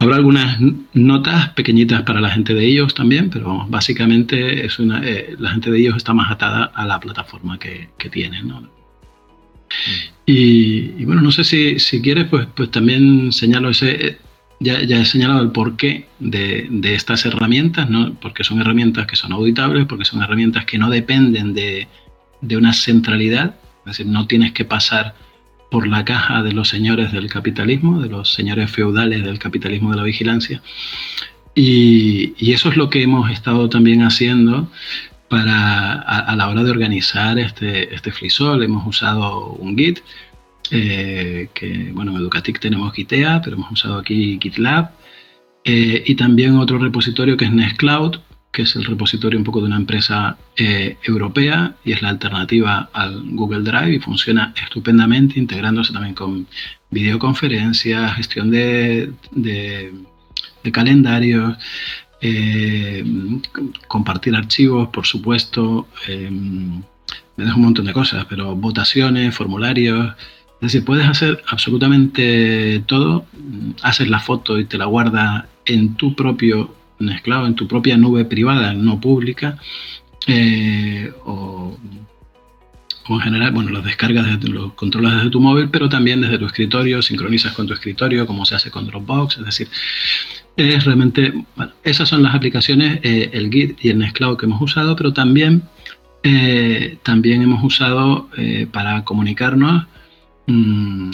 Habrá 0.00 0.16
algunas 0.16 0.58
notas 0.94 1.50
pequeñitas 1.50 2.02
para 2.02 2.20
la 2.20 2.30
gente 2.30 2.54
de 2.54 2.64
ellos 2.64 2.94
también, 2.94 3.28
pero 3.28 3.66
básicamente 3.68 4.64
es 4.64 4.78
una, 4.78 5.02
la 5.38 5.50
gente 5.50 5.70
de 5.70 5.78
ellos 5.78 5.96
está 5.96 6.14
más 6.14 6.30
atada 6.30 6.72
a 6.74 6.86
la 6.86 6.98
plataforma 6.98 7.58
que, 7.58 7.90
que 7.98 8.08
tienen. 8.08 8.48
Mm. 8.48 8.68
Y, 10.26 11.04
bueno, 11.04 11.20
no 11.20 11.30
sé 11.30 11.44
si, 11.44 11.78
si 11.78 12.00
quieres, 12.00 12.26
pues, 12.28 12.46
pues 12.54 12.70
también 12.70 13.30
señalo 13.30 13.68
ese, 13.70 14.18
ya, 14.60 14.78
he 14.78 15.04
señalado 15.04 15.42
el 15.42 15.50
porqué 15.50 16.06
de, 16.18 16.66
de 16.70 16.94
estas 16.94 17.24
herramientas, 17.26 17.88
¿no? 17.88 18.14
porque 18.14 18.44
son 18.44 18.60
herramientas 18.60 19.06
que 19.06 19.16
son 19.16 19.32
auditables, 19.32 19.86
porque 19.86 20.04
son 20.04 20.22
herramientas 20.22 20.66
que 20.66 20.78
no 20.78 20.90
dependen 20.90 21.54
de, 21.54 21.88
de 22.40 22.56
una 22.56 22.72
centralidad, 22.72 23.56
es 23.86 23.96
decir, 23.96 24.06
no 24.06 24.26
tienes 24.26 24.52
que 24.52 24.64
pasar 24.64 25.14
por 25.70 25.86
la 25.86 26.04
caja 26.04 26.42
de 26.42 26.52
los 26.52 26.68
señores 26.68 27.12
del 27.12 27.28
capitalismo, 27.28 28.00
de 28.00 28.08
los 28.08 28.32
señores 28.32 28.70
feudales 28.70 29.24
del 29.24 29.38
capitalismo 29.38 29.90
de 29.90 29.96
la 29.96 30.02
vigilancia. 30.02 30.62
Y, 31.54 32.34
y 32.38 32.52
eso 32.52 32.68
es 32.68 32.76
lo 32.76 32.90
que 32.90 33.02
hemos 33.02 33.30
estado 33.30 33.68
también 33.68 34.02
haciendo 34.02 34.68
para, 35.30 35.92
a, 35.92 36.34
la 36.34 36.48
hora 36.48 36.64
de 36.64 36.72
organizar 36.72 37.38
este, 37.38 37.94
este 37.94 38.10
FliSol. 38.10 38.64
Hemos 38.64 38.84
usado 38.84 39.52
un 39.52 39.78
Git, 39.78 40.00
eh, 40.72 41.48
que 41.54 41.92
bueno, 41.92 42.10
en 42.10 42.18
Educatic 42.18 42.58
tenemos 42.58 42.92
Gitea, 42.92 43.40
pero 43.40 43.56
hemos 43.56 43.70
usado 43.70 43.98
aquí 43.98 44.38
GitLab, 44.42 44.90
eh, 45.64 46.02
y 46.04 46.16
también 46.16 46.56
otro 46.56 46.78
repositorio 46.78 47.36
que 47.36 47.44
es 47.44 47.52
Nextcloud, 47.52 48.16
que 48.52 48.62
es 48.62 48.74
el 48.76 48.84
repositorio 48.84 49.38
un 49.38 49.44
poco 49.44 49.60
de 49.60 49.66
una 49.66 49.76
empresa 49.76 50.36
eh, 50.56 50.96
europea 51.04 51.76
y 51.84 51.92
es 51.92 52.02
la 52.02 52.08
alternativa 52.08 52.90
al 52.92 53.22
Google 53.30 53.62
Drive 53.62 53.94
y 53.94 54.00
funciona 54.00 54.52
estupendamente, 54.60 55.38
integrándose 55.38 55.92
también 55.92 56.14
con 56.14 56.46
videoconferencias, 56.90 58.16
gestión 58.16 58.50
de, 58.50 59.12
de, 59.30 59.92
calendarios, 60.72 61.56
compartir 63.86 64.34
archivos, 64.34 64.88
por 64.88 65.06
supuesto, 65.06 65.88
me 66.08 67.44
dejo 67.44 67.56
un 67.56 67.64
montón 67.64 67.86
de 67.86 67.92
cosas, 67.92 68.26
pero 68.28 68.54
votaciones, 68.56 69.34
formularios, 69.34 70.14
es 70.60 70.72
decir, 70.72 70.84
puedes 70.84 71.06
hacer 71.06 71.42
absolutamente 71.48 72.84
todo, 72.86 73.24
haces 73.82 74.08
la 74.10 74.20
foto 74.20 74.58
y 74.58 74.66
te 74.66 74.76
la 74.76 74.84
guardas 74.84 75.46
en 75.64 75.94
tu 75.94 76.14
propio 76.14 76.74
esclavo, 77.08 77.46
en 77.46 77.54
tu 77.54 77.66
propia 77.66 77.96
nube 77.96 78.24
privada, 78.24 78.74
no 78.74 79.00
pública, 79.00 79.58
eh, 80.26 81.10
o, 81.24 81.76
en 83.08 83.20
general, 83.20 83.52
bueno, 83.52 83.70
los 83.70 83.84
descargas, 83.84 84.42
los 84.44 84.74
controlas 84.74 85.16
desde 85.16 85.30
tu 85.30 85.40
móvil, 85.40 85.68
pero 85.70 85.88
también 85.88 86.20
desde 86.20 86.38
tu 86.38 86.46
escritorio, 86.46 87.02
sincronizas 87.02 87.52
con 87.52 87.66
tu 87.66 87.74
escritorio, 87.74 88.26
como 88.26 88.44
se 88.44 88.54
hace 88.54 88.70
con 88.70 88.86
Dropbox, 88.86 89.38
es 89.38 89.44
decir, 89.44 89.68
es 90.56 90.84
realmente, 90.84 91.32
bueno, 91.56 91.72
esas 91.82 92.08
son 92.08 92.22
las 92.22 92.34
aplicaciones, 92.34 93.00
eh, 93.02 93.30
el 93.32 93.50
Git 93.50 93.84
y 93.84 93.88
el 93.88 93.98
Nextcloud 93.98 94.36
que 94.36 94.46
hemos 94.46 94.62
usado, 94.62 94.94
pero 94.94 95.12
también, 95.12 95.62
eh, 96.22 96.98
también 97.02 97.42
hemos 97.42 97.64
usado 97.64 98.28
para 98.70 99.04
comunicarnos, 99.04 99.86
mm, 100.46 101.10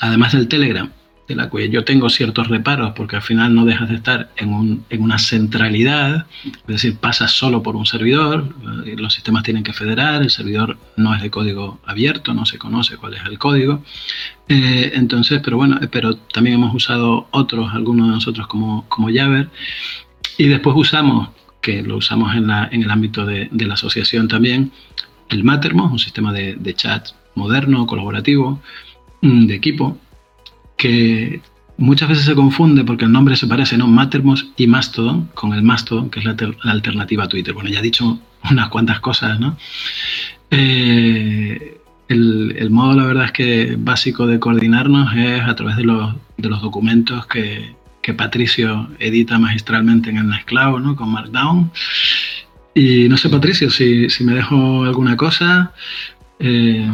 además 0.00 0.32
del 0.32 0.48
Telegram, 0.48 0.90
de 1.26 1.34
la 1.34 1.48
cual 1.48 1.70
yo 1.70 1.84
tengo 1.84 2.10
ciertos 2.10 2.48
reparos 2.48 2.92
porque 2.94 3.16
al 3.16 3.22
final 3.22 3.54
no 3.54 3.64
dejas 3.64 3.88
de 3.88 3.96
estar 3.96 4.30
en, 4.36 4.52
un, 4.52 4.84
en 4.90 5.02
una 5.02 5.18
centralidad, 5.18 6.26
es 6.44 6.66
decir, 6.66 6.96
pasas 6.96 7.30
solo 7.30 7.62
por 7.62 7.76
un 7.76 7.86
servidor, 7.86 8.54
eh, 8.84 8.94
los 8.98 9.14
sistemas 9.14 9.42
tienen 9.42 9.62
que 9.62 9.72
federar, 9.72 10.22
el 10.22 10.30
servidor 10.30 10.76
no 10.96 11.14
es 11.14 11.22
de 11.22 11.30
código 11.30 11.80
abierto, 11.86 12.34
no 12.34 12.44
se 12.44 12.58
conoce 12.58 12.96
cuál 12.96 13.14
es 13.14 13.22
el 13.26 13.38
código. 13.38 13.82
Eh, 14.48 14.92
entonces, 14.94 15.40
pero 15.42 15.56
bueno, 15.56 15.80
pero 15.90 16.16
también 16.16 16.56
hemos 16.56 16.74
usado 16.74 17.28
otros, 17.30 17.72
algunos 17.72 18.08
de 18.08 18.14
nosotros 18.14 18.46
como, 18.46 18.86
como 18.88 19.08
y 20.36 20.48
después 20.48 20.76
usamos, 20.76 21.30
que 21.60 21.82
lo 21.82 21.96
usamos 21.96 22.34
en, 22.34 22.50
el 22.82 22.90
ámbito 22.90 23.24
de, 23.24 23.48
la 23.52 23.74
asociación 23.74 24.28
también, 24.28 24.72
el 25.30 25.44
Mattermost, 25.44 25.92
un 25.92 25.98
sistema 25.98 26.32
de, 26.32 26.56
de 26.56 26.74
chat 26.74 27.08
moderno, 27.34 27.86
colaborativo, 27.86 28.60
mm, 29.22 29.46
de 29.46 29.54
equipo, 29.54 29.98
que 30.84 31.40
muchas 31.78 32.10
veces 32.10 32.26
se 32.26 32.34
confunde 32.34 32.84
porque 32.84 33.06
el 33.06 33.12
nombre 33.12 33.36
se 33.36 33.46
parece, 33.46 33.78
¿no? 33.78 33.86
Mattermost 33.86 34.48
y 34.60 34.66
Mastodon, 34.66 35.30
con 35.32 35.54
el 35.54 35.62
Mastodon, 35.62 36.10
que 36.10 36.20
es 36.20 36.26
la, 36.26 36.36
la, 36.62 36.72
alternativa 36.72 37.24
a 37.24 37.28
Twitter. 37.28 37.54
Bueno, 37.54 37.70
ya 37.70 37.78
he 37.78 37.82
dicho 37.82 38.18
unas 38.50 38.68
cuantas 38.68 39.00
cosas, 39.00 39.40
¿no? 39.40 39.56
Eh, 40.50 41.80
el, 42.08 42.54
el, 42.58 42.68
modo, 42.68 42.92
la 43.00 43.06
verdad 43.06 43.24
es 43.24 43.32
que 43.32 43.76
básico 43.78 44.26
de 44.26 44.38
coordinarnos 44.38 45.16
es 45.16 45.40
a 45.40 45.54
través 45.54 45.76
de 45.76 45.84
los, 45.84 46.14
de 46.36 46.50
los 46.50 46.60
documentos 46.60 47.26
que, 47.28 47.74
que, 48.02 48.12
Patricio 48.12 48.90
edita 48.98 49.38
magistralmente 49.38 50.10
en 50.10 50.18
el 50.18 50.28
Nextcloud, 50.28 50.80
¿no? 50.80 50.96
Con 50.96 51.08
Markdown. 51.12 51.72
Y 52.74 53.08
no 53.08 53.16
sé, 53.16 53.30
Patricio, 53.30 53.70
si, 53.70 54.10
si 54.10 54.22
me 54.22 54.34
dejo 54.34 54.84
alguna 54.84 55.16
cosa. 55.16 55.72
Eh, 56.38 56.86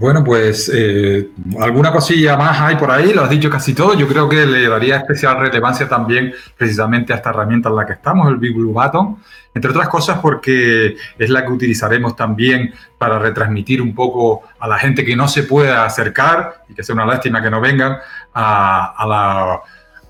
bueno, 0.00 0.24
pues 0.24 0.70
eh, 0.74 1.28
alguna 1.60 1.92
cosilla 1.92 2.34
más 2.34 2.58
hay 2.58 2.76
por 2.76 2.90
ahí, 2.90 3.12
lo 3.12 3.22
has 3.22 3.28
dicho 3.28 3.50
casi 3.50 3.74
todo. 3.74 3.92
Yo 3.92 4.08
creo 4.08 4.30
que 4.30 4.46
le 4.46 4.66
daría 4.66 4.96
especial 4.96 5.38
relevancia 5.38 5.86
también 5.90 6.32
precisamente 6.56 7.12
a 7.12 7.16
esta 7.16 7.28
herramienta 7.28 7.68
en 7.68 7.76
la 7.76 7.84
que 7.84 7.92
estamos, 7.92 8.26
el 8.30 8.38
Big 8.38 8.54
Blue 8.54 8.72
Button, 8.72 9.18
entre 9.54 9.70
otras 9.72 9.90
cosas 9.90 10.18
porque 10.20 10.96
es 11.18 11.28
la 11.28 11.44
que 11.44 11.52
utilizaremos 11.52 12.16
también 12.16 12.72
para 12.96 13.18
retransmitir 13.18 13.82
un 13.82 13.94
poco 13.94 14.40
a 14.58 14.66
la 14.66 14.78
gente 14.78 15.04
que 15.04 15.14
no 15.14 15.28
se 15.28 15.42
pueda 15.42 15.84
acercar 15.84 16.64
y 16.70 16.72
que 16.72 16.82
sea 16.82 16.94
una 16.94 17.04
lástima 17.04 17.42
que 17.42 17.50
no 17.50 17.60
vengan 17.60 17.98
a, 18.32 18.94
a 18.96 19.06
la 19.06 19.60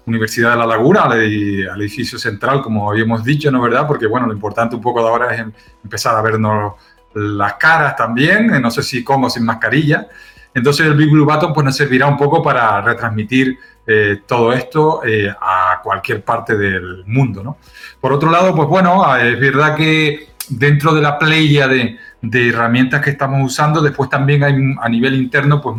Universidad 0.07 0.53
de 0.53 0.57
La 0.57 0.67
Laguna, 0.67 1.03
al, 1.03 1.21
edificio 1.23 2.19
central, 2.19 2.63
como 2.63 2.91
habíamos 2.91 3.25
dicho, 3.25 3.51
¿no 3.51 3.61
verdad? 3.61 3.87
Porque 3.87 4.07
bueno, 4.07 4.27
lo 4.27 4.33
importante 4.33 4.77
un 4.77 4.83
poco 4.83 5.03
de 5.03 5.09
ahora 5.09 5.35
es 5.35 5.41
em, 5.41 5.53
empezar 5.83 6.15
a 6.17 6.23
vernos 6.23 6.75
las 7.15 7.55
caras 7.55 7.97
también, 7.97 8.55
eh, 8.55 8.61
no 8.61 8.71
sé 8.71 8.83
si 8.83 9.03
con 9.03 9.25
o 9.25 9.31
sin 9.31 9.45
mascarilla. 9.45 10.09
Entonces 10.55 10.87
el 10.87 10.95
Big 10.95 11.11
Blue 11.11 11.25
Button 11.25 11.53
pues, 11.53 11.65
nos 11.65 11.77
servirá 11.77 12.07
un 12.07 12.17
poco 12.17 12.43
para 12.43 12.81
retransmitir 12.81 13.59
eh, 13.87 14.23
todo 14.27 14.53
esto 14.53 15.03
eh, 15.05 15.33
a 15.41 15.81
cualquier 15.83 16.25
parte 16.25 16.57
del 16.57 17.05
mundo. 17.07 17.43
¿no? 17.43 17.59
Por 18.01 18.13
otro 18.13 18.31
lado, 18.31 18.55
pues 18.55 18.69
bueno, 18.69 19.17
es 19.17 19.39
verdad 19.39 19.77
que 19.77 20.31
dentro 20.49 20.93
de 20.95 21.03
la 21.03 21.19
playa 21.19 21.69
de, 21.69 21.99
de, 22.21 22.49
herramientas 22.49 23.01
que 23.01 23.11
estamos 23.11 23.41
usando, 23.45 23.81
después 23.81 24.11
también 24.11 24.43
hay 24.43 24.55
a 24.81 24.89
nivel 24.89 25.15
interno 25.15 25.61
pues 25.61 25.77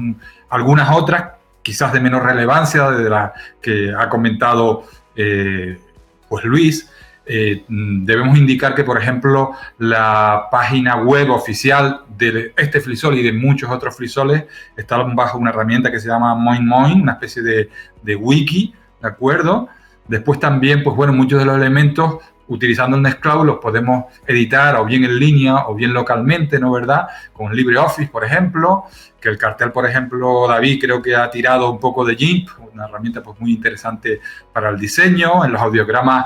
algunas 0.50 0.90
otras, 0.96 1.32
quizás 1.62 1.92
de 1.92 2.00
menor 2.00 2.24
relevancia, 2.24 2.90
de 2.92 3.10
las 3.10 3.32
que 3.62 3.94
ha 3.98 4.08
comentado 4.08 4.86
pues 5.14 6.46
Luis, 6.46 6.90
eh, 7.26 7.64
debemos 7.68 8.38
indicar 8.38 8.74
que, 8.74 8.84
por 8.84 8.98
ejemplo, 8.98 9.52
la 9.78 10.48
página 10.52 10.98
web 10.98 11.30
oficial 11.30 12.02
de 12.18 12.54
este 12.58 12.82
frisol 12.82 13.18
y 13.18 13.24
de 13.24 13.32
muchos 13.32 13.70
otros 13.70 13.96
frisoles 13.96 14.46
está 14.76 14.98
bajo 14.98 15.38
una 15.38 15.52
herramienta 15.52 15.92
que 15.92 16.00
se 16.00 16.08
llama 16.08 16.36
MoinMoin, 16.36 17.02
una 17.02 17.14
especie 17.14 17.42
de, 17.42 17.70
de, 18.02 18.16
wiki, 18.16 18.74
¿de 19.02 19.08
acuerdo? 19.08 19.70
Después 20.08 20.40
también, 20.40 20.84
pues 20.84 20.96
bueno, 20.96 21.14
muchos 21.14 21.40
de 21.40 21.46
los 21.46 21.56
elementos 21.56 22.18
utilizando 22.48 22.98
el 22.98 23.04
Nextcloud 23.04 23.46
los 23.46 23.60
podemos 23.60 24.06
editar 24.28 24.76
o 24.76 24.84
bien 24.84 25.06
en 25.06 25.18
línea 25.18 25.68
o 25.68 25.76
bien 25.76 25.94
localmente, 25.94 26.60
¿no 26.60 26.72
verdad? 26.72 27.08
Con 27.32 27.56
LibreOffice, 27.56 28.12
por 28.12 28.26
ejemplo, 28.26 28.84
que 29.22 29.30
el 29.30 29.38
cartel, 29.38 29.72
por 29.72 29.86
ejemplo, 29.86 30.48
David 30.50 30.82
creo 30.82 31.02
que 31.02 31.16
ha 31.16 31.30
tirado 31.30 31.72
un 31.72 31.80
poco 31.80 32.04
de 32.04 32.16
GIMP, 32.16 32.50
una 32.74 32.86
herramienta 32.86 33.24
pues 33.24 33.40
muy 33.40 33.54
interesante 33.54 34.20
para 34.52 34.70
el 34.70 34.78
diseño, 34.78 35.46
en 35.46 35.54
los 35.54 35.62
audiogramas 35.62 36.26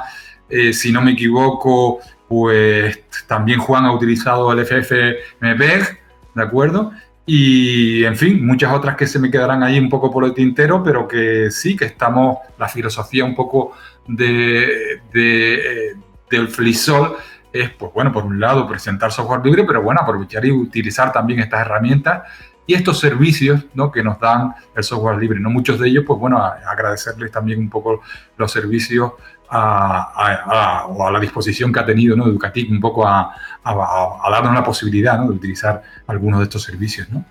eh, 0.49 0.73
si 0.73 0.91
no 0.91 1.01
me 1.01 1.11
equivoco, 1.11 1.99
pues 2.27 3.03
también 3.27 3.59
Juan 3.59 3.85
ha 3.85 3.93
utilizado 3.93 4.51
el 4.51 4.65
FFmpeg, 4.65 5.99
¿de 6.33 6.43
acuerdo? 6.43 6.91
Y, 7.25 8.03
en 8.03 8.15
fin, 8.15 8.45
muchas 8.45 8.71
otras 8.71 8.95
que 8.95 9.07
se 9.07 9.17
me 9.17 9.31
quedarán 9.31 9.63
ahí 9.63 9.79
un 9.79 9.89
poco 9.89 10.11
por 10.11 10.25
el 10.25 10.33
tintero, 10.33 10.83
pero 10.83 11.07
que 11.07 11.49
sí, 11.49 11.75
que 11.75 11.85
estamos, 11.85 12.37
la 12.59 12.67
filosofía 12.67 13.25
un 13.25 13.33
poco 13.33 13.73
de, 14.07 15.01
de, 15.11 15.53
eh, 15.55 15.95
del 16.29 16.47
FLISOL 16.49 17.15
es, 17.51 17.71
pues 17.71 17.91
bueno, 17.93 18.11
por 18.11 18.25
un 18.25 18.39
lado 18.39 18.67
presentar 18.67 19.11
software 19.11 19.43
libre, 19.43 19.63
pero 19.63 19.81
bueno, 19.81 20.01
aprovechar 20.01 20.45
y 20.45 20.51
utilizar 20.51 21.11
también 21.11 21.39
estas 21.39 21.61
herramientas 21.61 22.23
y 22.67 22.73
estos 22.73 22.99
servicios 22.99 23.65
¿no? 23.73 23.91
que 23.91 24.03
nos 24.03 24.19
dan 24.19 24.53
el 24.75 24.83
software 24.83 25.17
libre. 25.17 25.39
¿no? 25.39 25.49
Muchos 25.49 25.79
de 25.79 25.87
ellos, 25.87 26.03
pues 26.05 26.19
bueno, 26.19 26.43
agradecerles 26.43 27.31
también 27.31 27.59
un 27.59 27.69
poco 27.69 28.01
los 28.37 28.51
servicios 28.51 29.13
a, 29.49 30.11
a, 30.15 31.07
a, 31.07 31.11
la 31.11 31.19
disposición 31.19 31.71
que 31.71 31.79
ha 31.79 31.85
tenido 31.85 32.15
¿no? 32.15 32.27
Educatic 32.27 32.69
un 32.69 32.79
poco 32.79 33.07
a, 33.07 33.35
darnos 33.63 34.53
la 34.53 34.63
posibilidad 34.63 35.17
¿no? 35.17 35.29
de 35.29 35.37
utilizar 35.37 35.81
algunos 36.07 36.39
de 36.39 36.43
estos 36.45 36.63
servicios. 36.63 37.09
¿no? 37.09 37.25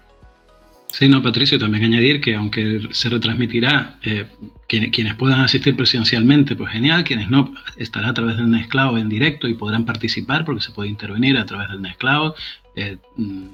Sí, 0.95 1.09
no, 1.09 1.21
Patricio, 1.23 1.59
también 1.59 1.85
añadir 1.85 2.21
que 2.21 2.37
aunque 2.37 2.89
se 2.93 3.09
retransmitirá, 3.09 3.99
eh, 4.05 4.27
quienes, 4.69 4.91
quienes, 4.91 5.15
puedan 5.15 5.41
asistir 5.41 5.75
presencialmente, 5.75 6.55
pues 6.55 6.71
genial, 6.71 7.03
quienes 7.03 7.29
no, 7.29 7.53
estará 7.77 8.11
a 8.11 8.15
través 8.15 8.37
del 8.37 8.49
Nextcloud 8.51 8.99
en 8.99 9.09
directo 9.09 9.49
y 9.49 9.55
podrán 9.55 9.85
participar 9.85 10.45
porque 10.45 10.63
se 10.63 10.71
puede 10.71 10.89
intervenir 10.89 11.37
a 11.37 11.47
través 11.47 11.69
del 11.69 11.83
Nextcloud, 11.83 12.35
eh, 12.77 12.99
mm, 13.17 13.47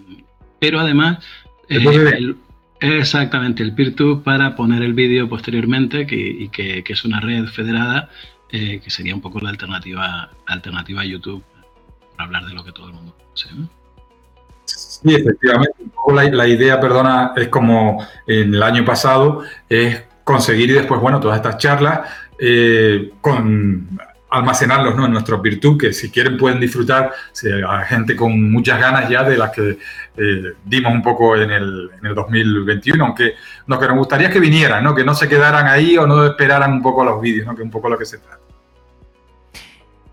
pero 0.59 0.81
además... 0.81 1.25
Eh, 1.71 1.79
el, 1.79 2.37
exactamente, 2.81 3.63
el 3.63 3.75
PeerTube 3.75 4.23
para 4.23 4.55
poner 4.55 4.83
el 4.83 4.93
vídeo 4.93 5.27
posteriormente 5.29 6.07
que, 6.07 6.17
y 6.17 6.49
que, 6.49 6.83
que 6.83 6.93
es 6.93 7.05
una 7.07 7.21
red 7.21 7.47
federada 7.47 8.11
eh, 8.53 8.81
que 8.81 8.91
sería 8.91 9.15
un 9.15 9.21
poco 9.21 9.41
la 9.41 9.51
alternativa, 9.51 10.31
alternativa 10.47 11.03
a 11.03 11.05
YouTube, 11.05 11.43
para 12.13 12.25
hablar 12.27 12.47
de 12.47 12.55
lo 12.55 12.65
que 12.65 12.73
todo 12.73 12.89
el 12.89 12.95
mundo 12.95 13.15
conoce. 13.17 13.49
¿no? 13.55 13.69
Sí, 14.65 15.15
efectivamente. 15.15 15.85
La, 16.13 16.25
la, 16.25 16.49
idea, 16.49 16.81
perdona, 16.81 17.33
es 17.37 17.49
como 17.49 18.05
en 18.27 18.55
el 18.55 18.63
año 18.63 18.85
pasado, 18.85 19.43
es 19.69 20.03
conseguir 20.25 20.71
y 20.71 20.75
después, 20.75 21.01
bueno, 21.01 21.21
todas 21.21 21.37
estas 21.37 21.59
charlas 21.59 22.01
eh, 22.39 23.13
con 23.21 23.99
almacenarlos 24.31 24.97
¿no? 24.97 25.07
en 25.07 25.13
nuestros 25.13 25.43
virtud, 25.43 25.79
que 25.79 25.93
si 25.93 26.11
quieren 26.11 26.37
pueden 26.37 26.61
disfrutar, 26.61 27.13
si 27.33 27.49
hay 27.49 27.85
gente 27.87 28.15
con 28.15 28.51
muchas 28.51 28.81
ganas 28.81 29.09
ya 29.09 29.25
de 29.25 29.37
las 29.37 29.51
que 29.51 29.79
eh, 30.17 30.43
dimos 30.65 30.93
un 30.93 31.03
poco 31.03 31.37
en 31.37 31.51
el, 31.51 31.91
en 31.99 32.07
el 32.07 32.15
2021, 32.15 33.05
aunque 33.05 33.35
lo 33.67 33.79
que 33.79 33.89
nos 33.89 33.97
gustaría 33.97 34.29
es 34.29 34.33
que 34.33 34.41
vinieran, 34.41 34.85
¿no? 34.85 34.95
que 34.95 35.05
no 35.05 35.15
se 35.15 35.29
quedaran 35.29 35.67
ahí 35.67 35.99
o 35.99 36.07
no 36.07 36.25
esperaran 36.25 36.73
un 36.73 36.83
poco 36.83 37.05
los 37.05 37.21
vídeos, 37.21 37.47
¿no? 37.47 37.57
que 37.57 37.63
un 37.63 37.71
poco 37.71 37.89
lo 37.89 37.99
que 37.99 38.05
se 38.05 38.19
trata. 38.19 38.39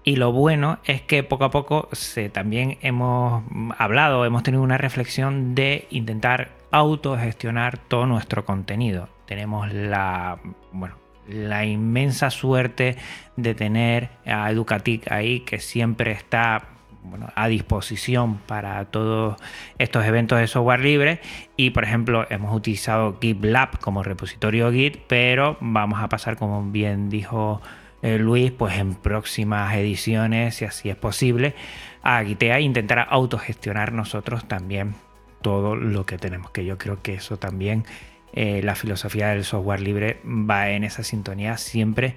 Y 0.04 0.16
lo 0.16 0.32
bueno 0.32 0.80
es 0.86 1.02
que 1.02 1.22
poco 1.24 1.44
a 1.44 1.52
poco 1.52 1.90
también 2.32 2.78
hemos 2.82 3.44
hablado, 3.78 4.24
hemos 4.24 4.42
tenido 4.42 4.64
una 4.64 4.78
reflexión 4.78 5.54
de 5.54 5.86
intentar 5.90 6.52
autogestionar 6.72 7.78
todo 7.78 8.06
nuestro 8.06 8.46
contenido. 8.46 9.10
Tenemos 9.26 9.74
la, 9.74 10.40
bueno, 10.72 10.96
la 11.28 11.66
inmensa 11.66 12.30
suerte 12.30 12.98
de 13.36 13.56
tener 13.56 14.10
a 14.26 14.50
Educatic 14.52 15.12
ahí, 15.12 15.42
que 15.42 15.60
siempre 15.60 16.12
está 16.12 16.70
bueno, 17.04 17.30
a 17.36 17.48
disposición 17.48 18.38
para 18.38 18.84
todos 18.86 19.38
estos 19.78 20.06
eventos 20.06 20.40
de 20.40 20.48
software 20.48 20.82
libre. 20.82 21.22
Y 21.56 21.70
por 21.72 21.84
ejemplo, 21.84 22.26
hemos 22.30 22.56
utilizado 22.56 23.18
GitLab 23.22 23.80
como 23.80 24.04
repositorio 24.04 24.72
Git, 24.72 24.98
pero 25.08 25.58
vamos 25.62 26.02
a 26.02 26.10
pasar, 26.10 26.38
como 26.38 26.64
bien 26.70 27.10
dijo 27.10 27.62
eh, 28.02 28.18
Luis, 28.18 28.52
pues 28.52 28.78
en 28.78 28.96
próximas 28.96 29.74
ediciones, 29.76 30.56
si 30.56 30.66
así 30.66 30.90
es 30.90 30.96
posible, 30.96 31.56
a 32.04 32.24
Gitea 32.24 32.60
e 32.60 32.62
intentar 32.62 33.08
autogestionar 33.10 33.94
nosotros 33.94 34.48
también 34.48 34.96
todo 35.42 35.76
lo 35.76 36.06
que 36.06 36.18
tenemos. 36.18 36.52
Que 36.52 36.66
yo 36.66 36.78
creo 36.78 37.02
que 37.02 37.16
eso 37.16 37.38
también 37.38 37.86
eh, 38.34 38.62
la 38.64 38.76
filosofía 38.76 39.30
del 39.30 39.44
software 39.44 39.82
libre 39.82 40.20
va 40.26 40.70
en 40.70 40.84
esa 40.84 41.04
sintonía 41.04 41.58
siempre 41.58 42.16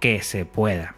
que 0.00 0.22
se 0.22 0.44
pueda. 0.44 0.94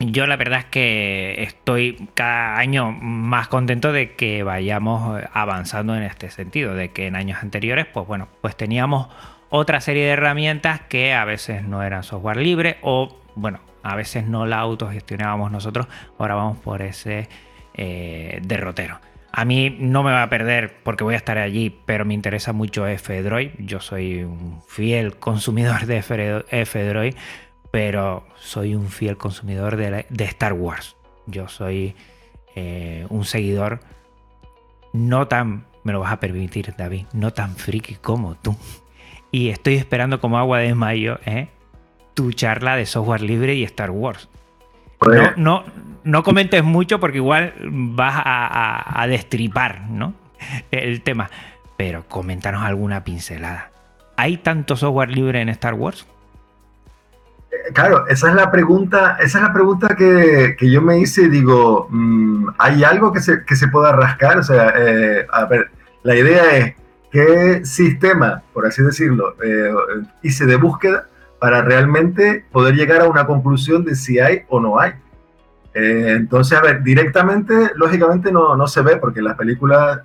yo 0.00 0.26
la 0.26 0.36
verdad 0.36 0.60
es 0.60 0.64
que 0.66 1.42
estoy 1.42 2.08
cada 2.14 2.58
año 2.58 2.92
más 2.92 3.48
contento 3.48 3.92
de 3.92 4.14
que 4.14 4.42
vayamos 4.42 5.22
avanzando 5.32 5.96
en 5.96 6.02
este 6.02 6.30
sentido, 6.30 6.74
de 6.74 6.90
que 6.90 7.06
en 7.06 7.16
años 7.16 7.42
anteriores, 7.42 7.86
pues 7.86 8.06
bueno, 8.06 8.28
pues 8.40 8.56
teníamos 8.56 9.08
otra 9.50 9.80
serie 9.80 10.04
de 10.04 10.10
herramientas 10.10 10.80
que 10.88 11.14
a 11.14 11.24
veces 11.24 11.62
no 11.62 11.82
eran 11.82 12.02
software 12.02 12.38
libre 12.38 12.78
o, 12.82 13.16
bueno, 13.36 13.60
a 13.84 13.94
veces 13.94 14.26
no 14.26 14.46
la 14.46 14.58
autogestionábamos 14.58 15.52
nosotros, 15.52 15.86
ahora 16.18 16.34
vamos 16.34 16.58
por 16.58 16.82
ese 16.82 17.28
eh, 17.74 18.40
derrotero. 18.42 18.98
A 19.36 19.44
mí 19.44 19.76
no 19.80 20.04
me 20.04 20.12
va 20.12 20.22
a 20.22 20.30
perder 20.30 20.76
porque 20.84 21.02
voy 21.02 21.14
a 21.14 21.16
estar 21.16 21.38
allí, 21.38 21.76
pero 21.86 22.04
me 22.04 22.14
interesa 22.14 22.52
mucho 22.52 22.86
F-Droid. 22.86 23.50
Yo 23.58 23.80
soy 23.80 24.22
un 24.22 24.62
fiel 24.68 25.16
consumidor 25.16 25.86
de 25.86 25.96
F-Droid 25.98 27.14
pero 27.74 28.24
soy 28.36 28.76
un 28.76 28.88
fiel 28.88 29.16
consumidor 29.16 29.76
de, 29.76 30.06
Star 30.26 30.52
Wars. 30.52 30.94
Yo 31.26 31.48
soy 31.48 31.96
eh, 32.54 33.04
un 33.08 33.24
seguidor 33.24 33.80
no 34.92 35.26
tan, 35.26 35.66
me 35.82 35.92
lo 35.92 35.98
vas 35.98 36.12
a 36.12 36.20
permitir 36.20 36.72
David, 36.78 37.06
no 37.12 37.32
tan 37.32 37.56
friki 37.56 37.96
como 37.96 38.36
tú. 38.36 38.56
Y 39.32 39.48
estoy 39.48 39.74
esperando 39.74 40.20
como 40.20 40.38
agua 40.38 40.60
de 40.60 40.72
mayo 40.76 41.18
¿eh? 41.26 41.48
tu 42.14 42.30
charla 42.30 42.76
de 42.76 42.86
software 42.86 43.22
libre 43.22 43.56
y 43.56 43.64
Star 43.64 43.90
Wars. 43.90 44.28
No, 45.06 45.32
no, 45.36 45.64
no 46.04 46.22
comentes 46.22 46.62
mucho 46.62 47.00
porque 47.00 47.18
igual 47.18 47.54
vas 47.70 48.14
a, 48.16 49.02
a 49.02 49.06
destripar 49.06 49.82
¿no? 49.88 50.14
el 50.70 51.02
tema. 51.02 51.30
Pero 51.76 52.04
coméntanos 52.08 52.62
alguna 52.62 53.04
pincelada. 53.04 53.70
¿Hay 54.16 54.36
tanto 54.38 54.76
software 54.76 55.10
libre 55.10 55.40
en 55.40 55.48
Star 55.48 55.74
Wars? 55.74 56.06
Claro, 57.72 58.06
esa 58.08 58.28
es 58.28 58.34
la 58.34 58.50
pregunta, 58.50 59.16
esa 59.20 59.38
es 59.38 59.44
la 59.44 59.52
pregunta 59.52 59.96
que, 59.96 60.56
yo 60.60 60.82
me 60.82 60.98
hice 60.98 61.28
digo, 61.28 61.88
mm, 61.90 62.48
¿hay 62.58 62.84
algo 62.84 63.12
que 63.12 63.20
se, 63.20 63.44
que 63.44 63.56
se 63.56 63.68
pueda 63.68 63.92
rascar? 63.92 64.38
O 64.38 64.42
sea, 64.42 64.74
eh, 64.76 65.26
a 65.30 65.44
ver, 65.46 65.70
la 66.02 66.14
idea 66.14 66.56
es 66.56 66.74
qué 67.10 67.64
sistema, 67.64 68.42
por 68.52 68.66
así 68.66 68.82
decirlo, 68.82 69.36
eh, 69.42 69.72
hice 70.22 70.46
de 70.46 70.56
búsqueda 70.56 71.06
para 71.44 71.60
realmente 71.60 72.42
poder 72.50 72.74
llegar 72.74 73.02
a 73.02 73.06
una 73.06 73.26
conclusión 73.26 73.84
de 73.84 73.94
si 73.96 74.18
hay 74.18 74.44
o 74.48 74.60
no 74.60 74.80
hay. 74.80 74.92
Eh, 75.74 76.14
entonces, 76.16 76.56
a 76.56 76.62
ver, 76.62 76.82
directamente, 76.82 77.70
lógicamente 77.74 78.32
no, 78.32 78.56
no 78.56 78.66
se 78.66 78.80
ve 78.80 78.96
porque 78.96 79.18
en 79.18 79.26
las 79.26 79.36
películas 79.36 80.00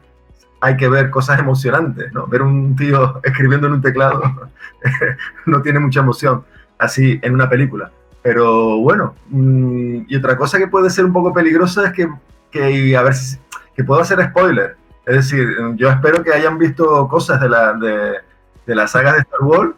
hay 0.59 0.75
que 0.75 0.89
ver 0.89 1.09
cosas 1.09 1.39
emocionantes, 1.39 2.11
¿no? 2.11 2.27
Ver 2.27 2.41
un 2.41 2.75
tío 2.75 3.21
escribiendo 3.23 3.67
en 3.67 3.73
un 3.75 3.81
teclado 3.81 4.21
no 5.45 5.61
tiene 5.61 5.79
mucha 5.79 6.01
emoción 6.01 6.43
así 6.77 7.21
en 7.21 7.35
una 7.35 7.47
película. 7.47 7.89
Pero 8.21 8.79
bueno, 8.79 9.15
mm, 9.29 10.07
y 10.09 10.15
otra 10.17 10.35
cosa 10.35 10.57
que 10.57 10.67
puede 10.67 10.89
ser 10.89 11.05
un 11.05 11.13
poco 11.13 11.33
peligrosa 11.33 11.87
es 11.87 11.93
que, 11.93 12.09
que 12.51 12.97
a 12.97 13.01
ver 13.01 13.13
si 13.13 13.37
que 13.77 13.85
puedo 13.85 14.01
hacer 14.01 14.21
spoiler. 14.25 14.75
Es 15.05 15.15
decir, 15.15 15.55
yo 15.77 15.89
espero 15.89 16.21
que 16.21 16.33
hayan 16.33 16.57
visto 16.57 17.07
cosas 17.07 17.39
de 17.39 17.47
la, 17.47 17.71
de, 17.75 18.15
de 18.65 18.75
la 18.75 18.89
saga 18.89 19.13
de 19.13 19.19
Star 19.19 19.41
Wars, 19.41 19.71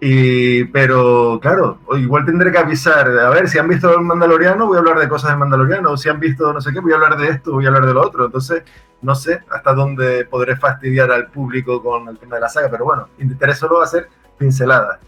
y, 0.00 0.64
pero 0.64 1.38
claro, 1.40 1.78
igual 1.96 2.26
tendré 2.26 2.52
que 2.52 2.58
avisar, 2.58 3.08
a 3.08 3.30
ver, 3.30 3.48
si 3.48 3.58
han 3.58 3.68
visto 3.68 3.92
el 3.94 4.02
Mandaloriano, 4.02 4.66
voy 4.66 4.76
a 4.76 4.80
hablar 4.80 4.98
de 4.98 5.08
cosas 5.08 5.30
del 5.30 5.38
Mandaloriano, 5.38 5.96
si 5.96 6.08
han 6.08 6.20
visto 6.20 6.52
no 6.52 6.60
sé 6.60 6.72
qué, 6.72 6.80
voy 6.80 6.92
a 6.92 6.96
hablar 6.96 7.16
de 7.16 7.28
esto, 7.28 7.52
voy 7.52 7.64
a 7.64 7.68
hablar 7.68 7.86
de 7.86 7.94
lo 7.94 8.02
otro. 8.02 8.26
Entonces, 8.26 8.62
no 9.02 9.14
sé 9.14 9.40
hasta 9.50 9.72
dónde 9.72 10.24
podré 10.26 10.56
fastidiar 10.56 11.10
al 11.10 11.28
público 11.28 11.82
con 11.82 12.08
el 12.08 12.18
tema 12.18 12.36
de 12.36 12.42
la 12.42 12.48
saga, 12.48 12.68
pero 12.70 12.84
bueno, 12.84 13.08
intentaré 13.18 13.54
solo 13.54 13.80
hacer 13.80 14.08
pinceladas. 14.38 14.98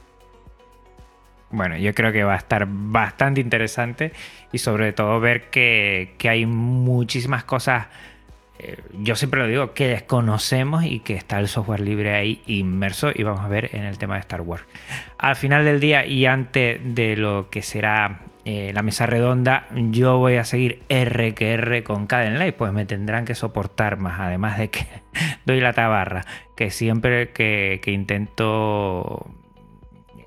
Bueno, 1.50 1.78
yo 1.78 1.94
creo 1.94 2.12
que 2.12 2.24
va 2.24 2.34
a 2.34 2.36
estar 2.36 2.66
bastante 2.68 3.40
interesante 3.40 4.12
y 4.52 4.58
sobre 4.58 4.92
todo 4.92 5.18
ver 5.18 5.48
que, 5.48 6.14
hay 6.24 6.44
muchísimas 6.44 7.44
cosas, 7.44 7.86
yo 8.92 9.14
siempre 9.14 9.40
lo 9.40 9.46
digo, 9.46 9.72
que 9.72 9.88
desconocemos 9.88 10.84
y 10.84 11.00
que 11.00 11.14
está 11.14 11.38
el 11.38 11.48
software 11.48 11.80
libre 11.80 12.14
ahí 12.14 12.42
inmerso 12.46 13.10
y 13.14 13.22
vamos 13.22 13.40
a 13.40 13.48
ver 13.48 13.70
en 13.74 13.84
el 13.84 13.98
tema 13.98 14.14
de 14.14 14.20
Star 14.20 14.40
Wars. 14.40 14.64
Al 15.18 15.36
final 15.36 15.64
del 15.64 15.80
día 15.80 16.04
y 16.04 16.26
antes 16.26 16.80
de 16.82 17.16
lo 17.16 17.50
que 17.50 17.62
será 17.62 18.22
eh, 18.44 18.72
la 18.72 18.82
mesa 18.82 19.06
redonda, 19.06 19.66
yo 19.70 20.18
voy 20.18 20.36
a 20.36 20.44
seguir 20.44 20.82
R 20.88 21.34
que 21.34 21.52
R 21.52 21.84
con 21.84 22.06
Caden 22.06 22.38
Live, 22.38 22.54
pues 22.54 22.72
me 22.72 22.86
tendrán 22.86 23.24
que 23.24 23.34
soportar 23.34 23.98
más, 23.98 24.18
además 24.18 24.58
de 24.58 24.70
que 24.70 24.86
doy 25.44 25.60
la 25.60 25.72
tabarra, 25.72 26.24
que 26.56 26.70
siempre 26.70 27.30
que, 27.30 27.80
intento 27.86 29.30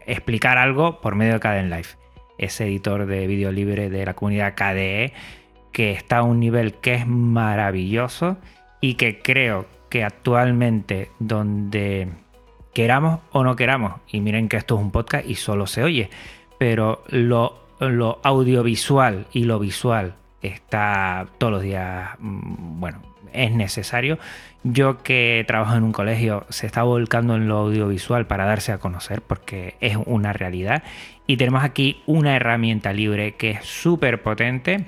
explicar 0.05 0.57
algo 0.57 1.01
por 1.01 1.15
medio 1.15 1.33
de 1.33 1.39
Caden 1.39 1.69
Life, 1.69 1.97
ese 2.37 2.65
editor 2.65 3.07
de 3.07 3.27
vídeo 3.27 3.51
libre 3.51 3.89
de 3.89 4.05
la 4.05 4.13
comunidad 4.13 4.53
KDE 4.55 5.13
que 5.71 5.91
está 5.91 6.19
a 6.19 6.23
un 6.23 6.39
nivel 6.39 6.75
que 6.75 6.95
es 6.95 7.07
maravilloso 7.07 8.37
y 8.79 8.95
que 8.95 9.21
creo 9.21 9.65
que 9.89 10.03
actualmente 10.03 11.09
donde 11.19 12.09
queramos 12.73 13.19
o 13.31 13.43
no 13.43 13.55
queramos, 13.55 13.95
y 14.07 14.21
miren 14.21 14.47
que 14.47 14.57
esto 14.57 14.75
es 14.75 14.81
un 14.81 14.91
podcast 14.91 15.27
y 15.27 15.35
solo 15.35 15.67
se 15.67 15.83
oye, 15.83 16.09
pero 16.57 17.03
lo, 17.09 17.65
lo 17.79 18.19
audiovisual 18.23 19.27
y 19.33 19.43
lo 19.43 19.59
visual 19.59 20.15
está 20.41 21.27
todos 21.37 21.53
los 21.53 21.61
días, 21.61 22.11
mm, 22.19 22.79
bueno, 22.79 23.01
es 23.33 23.51
necesario. 23.51 24.17
Yo 24.63 24.99
que 24.99 25.43
trabajo 25.47 25.75
en 25.75 25.83
un 25.83 25.91
colegio 25.91 26.45
se 26.49 26.67
está 26.67 26.83
volcando 26.83 27.35
en 27.35 27.47
lo 27.47 27.57
audiovisual 27.57 28.27
para 28.27 28.45
darse 28.45 28.71
a 28.71 28.77
conocer 28.77 29.21
porque 29.21 29.75
es 29.79 29.97
una 30.05 30.33
realidad. 30.33 30.83
Y 31.27 31.37
tenemos 31.37 31.63
aquí 31.63 32.01
una 32.05 32.35
herramienta 32.35 32.93
libre 32.93 33.33
que 33.35 33.51
es 33.51 33.65
súper 33.65 34.21
potente, 34.21 34.85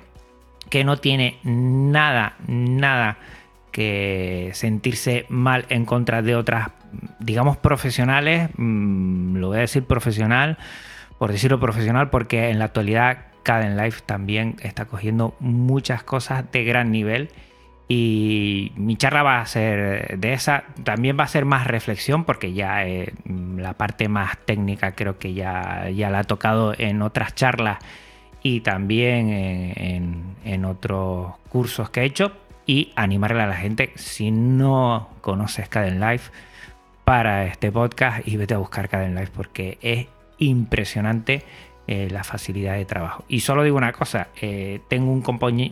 que 0.73 0.83
no 0.83 0.97
tiene 0.97 1.37
nada, 1.43 2.33
nada 2.47 3.17
que 3.71 4.49
sentirse 4.55 5.27
mal 5.29 5.67
en 5.69 5.85
contra 5.85 6.23
de 6.23 6.35
otras, 6.35 6.71
digamos, 7.19 7.57
profesionales. 7.57 8.49
Mm, 8.57 9.35
lo 9.35 9.49
voy 9.49 9.57
a 9.57 9.59
decir 9.59 9.83
profesional, 9.83 10.57
por 11.19 11.31
decirlo 11.31 11.59
profesional, 11.59 12.09
porque 12.09 12.49
en 12.49 12.57
la 12.57 12.65
actualidad 12.65 13.19
Caden 13.43 13.77
Life 13.77 14.01
también 14.03 14.55
está 14.63 14.85
cogiendo 14.85 15.35
muchas 15.39 16.01
cosas 16.01 16.51
de 16.51 16.63
gran 16.63 16.89
nivel 16.89 17.29
y 17.87 18.71
mi 18.75 18.95
charla 18.95 19.21
va 19.21 19.41
a 19.41 19.45
ser 19.45 20.17
de 20.17 20.33
esa. 20.33 20.63
También 20.83 21.19
va 21.19 21.25
a 21.25 21.27
ser 21.27 21.45
más 21.45 21.67
reflexión 21.67 22.23
porque 22.23 22.53
ya 22.53 22.83
eh, 22.87 23.13
la 23.57 23.73
parte 23.73 24.07
más 24.09 24.39
técnica 24.39 24.93
creo 24.93 25.19
que 25.19 25.35
ya, 25.35 25.91
ya 25.91 26.09
la 26.09 26.21
ha 26.21 26.23
tocado 26.23 26.73
en 26.75 27.03
otras 27.03 27.35
charlas 27.35 27.77
y 28.43 28.59
también 28.59 29.29
en, 30.43 30.65
otros 30.65 31.33
cursos 31.49 31.89
que 31.89 32.01
he 32.01 32.05
hecho. 32.05 32.33
Y 32.65 32.93
animarle 32.95 33.41
a 33.41 33.47
la 33.47 33.55
gente, 33.55 33.91
si 33.95 34.31
no 34.31 35.09
conoces 35.21 35.67
Caden 35.67 35.99
Life, 35.99 36.31
para 37.03 37.45
este 37.45 37.71
podcast 37.71 38.25
y 38.25 38.37
vete 38.37 38.53
a 38.53 38.57
buscar 38.57 38.87
Caden 38.87 39.15
Life 39.15 39.31
porque 39.35 39.77
es 39.81 40.07
impresionante 40.37 41.43
eh, 41.87 42.07
la 42.09 42.23
facilidad 42.23 42.75
de 42.75 42.85
trabajo. 42.85 43.25
Y 43.27 43.41
solo 43.41 43.63
digo 43.63 43.75
una 43.75 43.91
cosa, 43.91 44.29
eh, 44.41 44.79
tengo 44.87 45.11
un, 45.11 45.23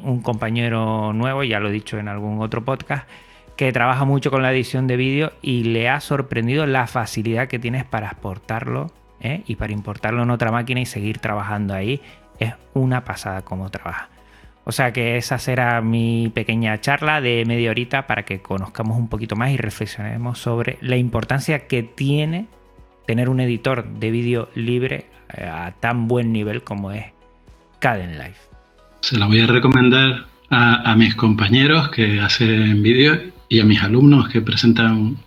un 0.04 0.22
compañero 0.22 1.14
nuevo, 1.14 1.44
ya 1.44 1.62
lo 1.62 1.70
he 1.70 1.72
dicho 1.72 1.98
en 1.98 2.10
algún 2.10 2.42
otro 2.42 2.66
podcast, 2.66 3.08
que 3.56 3.72
trabaja 3.72 4.04
mucho 4.04 4.32
con 4.32 4.42
la 4.42 4.52
edición 4.52 4.88
de 4.88 4.98
vídeo 4.98 5.32
y 5.42 5.64
le 5.64 5.88
ha 5.88 6.02
sorprendido 6.02 6.66
la 6.66 6.88
facilidad 6.88 7.48
que 7.48 7.60
tienes 7.60 7.86
para 7.86 8.08
exportarlo 8.08 8.92
¿eh? 9.22 9.44
y 9.46 9.56
para 9.56 9.72
importarlo 9.72 10.24
en 10.24 10.32
otra 10.32 10.52
máquina 10.52 10.82
y 10.82 10.86
seguir 10.86 11.20
trabajando 11.20 11.74
ahí. 11.74 12.02
Es 12.42 12.54
una 12.74 13.06
pasada 13.06 13.44
como 13.44 13.70
trabaja. 13.70 14.10
O 14.64 14.72
sea 14.72 14.92
que 14.92 15.18
esa 15.18 15.38
será 15.38 15.82
mi 15.82 16.32
pequeña 16.34 16.82
charla 16.82 17.22
de 17.22 17.46
media 17.46 17.70
horita 17.72 18.08
para 18.08 18.26
que 18.26 18.42
conozcamos 18.42 18.98
un 18.98 19.10
poquito 19.10 19.36
más 19.36 19.52
y 19.52 19.58
reflexionemos 19.58 20.40
sobre 20.40 20.78
la 20.82 20.98
importancia 20.98 21.68
que 21.68 21.84
tiene 21.84 22.48
tener 23.06 23.30
un 23.30 23.40
editor 23.40 23.88
de 23.88 24.12
vídeo 24.12 24.50
libre 24.56 25.06
a 25.30 25.74
tan 25.80 26.08
buen 26.08 26.34
nivel 26.34 26.64
como 26.64 26.92
es 26.92 27.06
Caden 27.80 28.18
Life. 28.18 28.40
Se 29.02 29.18
la 29.18 29.26
voy 29.28 29.42
a 29.42 29.48
recomendar 29.48 30.26
a, 30.50 30.96
mis 30.96 31.16
compañeros 31.16 31.90
que 31.90 32.20
hacen 32.20 32.84
vídeo 32.84 33.20
y 33.50 33.60
a 33.60 33.66
mis 33.66 33.82
alumnos 33.82 34.30
que 34.30 34.42
presentan 34.42 35.18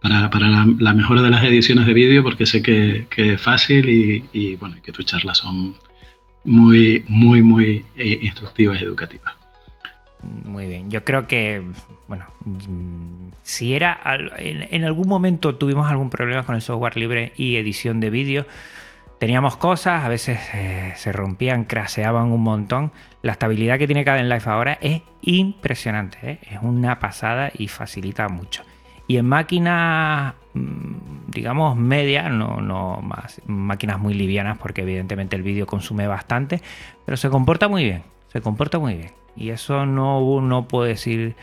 para, 0.00 0.28
la, 0.48 0.94
mejora 0.94 1.22
de 1.22 1.30
las 1.30 1.44
ediciones 1.44 1.86
de 1.86 1.94
vídeo 1.94 2.22
porque 2.22 2.46
sé 2.46 2.62
que, 2.62 3.06
es 3.16 3.40
fácil 3.40 3.88
y, 4.32 4.56
bueno, 4.56 4.76
que 4.82 4.92
tus 4.92 5.06
charlas 5.06 5.38
son 5.38 5.74
muy, 6.44 7.04
muy, 7.08 7.42
muy 7.42 7.84
eh, 7.96 8.18
instructivas 8.22 8.80
y 8.80 8.84
educativas. 8.84 9.34
Muy 10.22 10.66
bien, 10.66 10.90
yo 10.90 11.04
creo 11.04 11.26
que, 11.26 11.62
bueno, 12.06 12.26
si 13.42 13.74
era, 13.74 14.00
en, 14.38 14.84
algún 14.84 15.08
momento 15.08 15.56
tuvimos 15.56 15.90
algún 15.90 16.10
problema 16.10 16.44
con 16.44 16.54
el 16.54 16.62
software 16.62 16.96
libre 16.96 17.32
y 17.36 17.56
edición 17.56 17.98
de 17.98 18.10
vídeo, 18.10 18.46
teníamos 19.18 19.56
cosas, 19.56 20.04
a 20.04 20.08
veces 20.08 20.38
eh, 20.54 20.92
se 20.96 21.10
rompían, 21.10 21.64
craseaban 21.64 22.30
un 22.30 22.42
montón. 22.42 22.92
La 23.22 23.32
estabilidad 23.32 23.78
que 23.78 23.86
tiene 23.86 24.04
Caden 24.04 24.28
Life 24.28 24.48
ahora 24.48 24.78
es 24.80 25.02
impresionante, 25.22 26.18
¿eh? 26.22 26.38
es 26.42 26.58
una 26.62 27.00
pasada 27.00 27.50
y 27.56 27.66
facilita 27.66 28.28
mucho. 28.28 28.62
Y 29.08 29.16
en 29.16 29.26
máquinas 29.26 30.34
digamos, 30.54 31.76
media, 31.76 32.28
no, 32.28 32.60
no 32.60 33.00
más, 33.02 33.40
máquinas 33.46 33.98
muy 33.98 34.14
livianas, 34.14 34.58
porque 34.58 34.82
evidentemente 34.82 35.36
el 35.36 35.42
vídeo 35.42 35.66
consume 35.66 36.06
bastante, 36.06 36.60
pero 37.04 37.16
se 37.16 37.30
comporta 37.30 37.68
muy 37.68 37.84
bien, 37.84 38.02
se 38.28 38.40
comporta 38.40 38.78
muy 38.78 38.94
bien. 38.94 39.10
Y 39.34 39.50
eso 39.50 39.86
no, 39.86 40.40
no 40.40 40.68
puedo 40.68 40.84
decir 40.84 41.34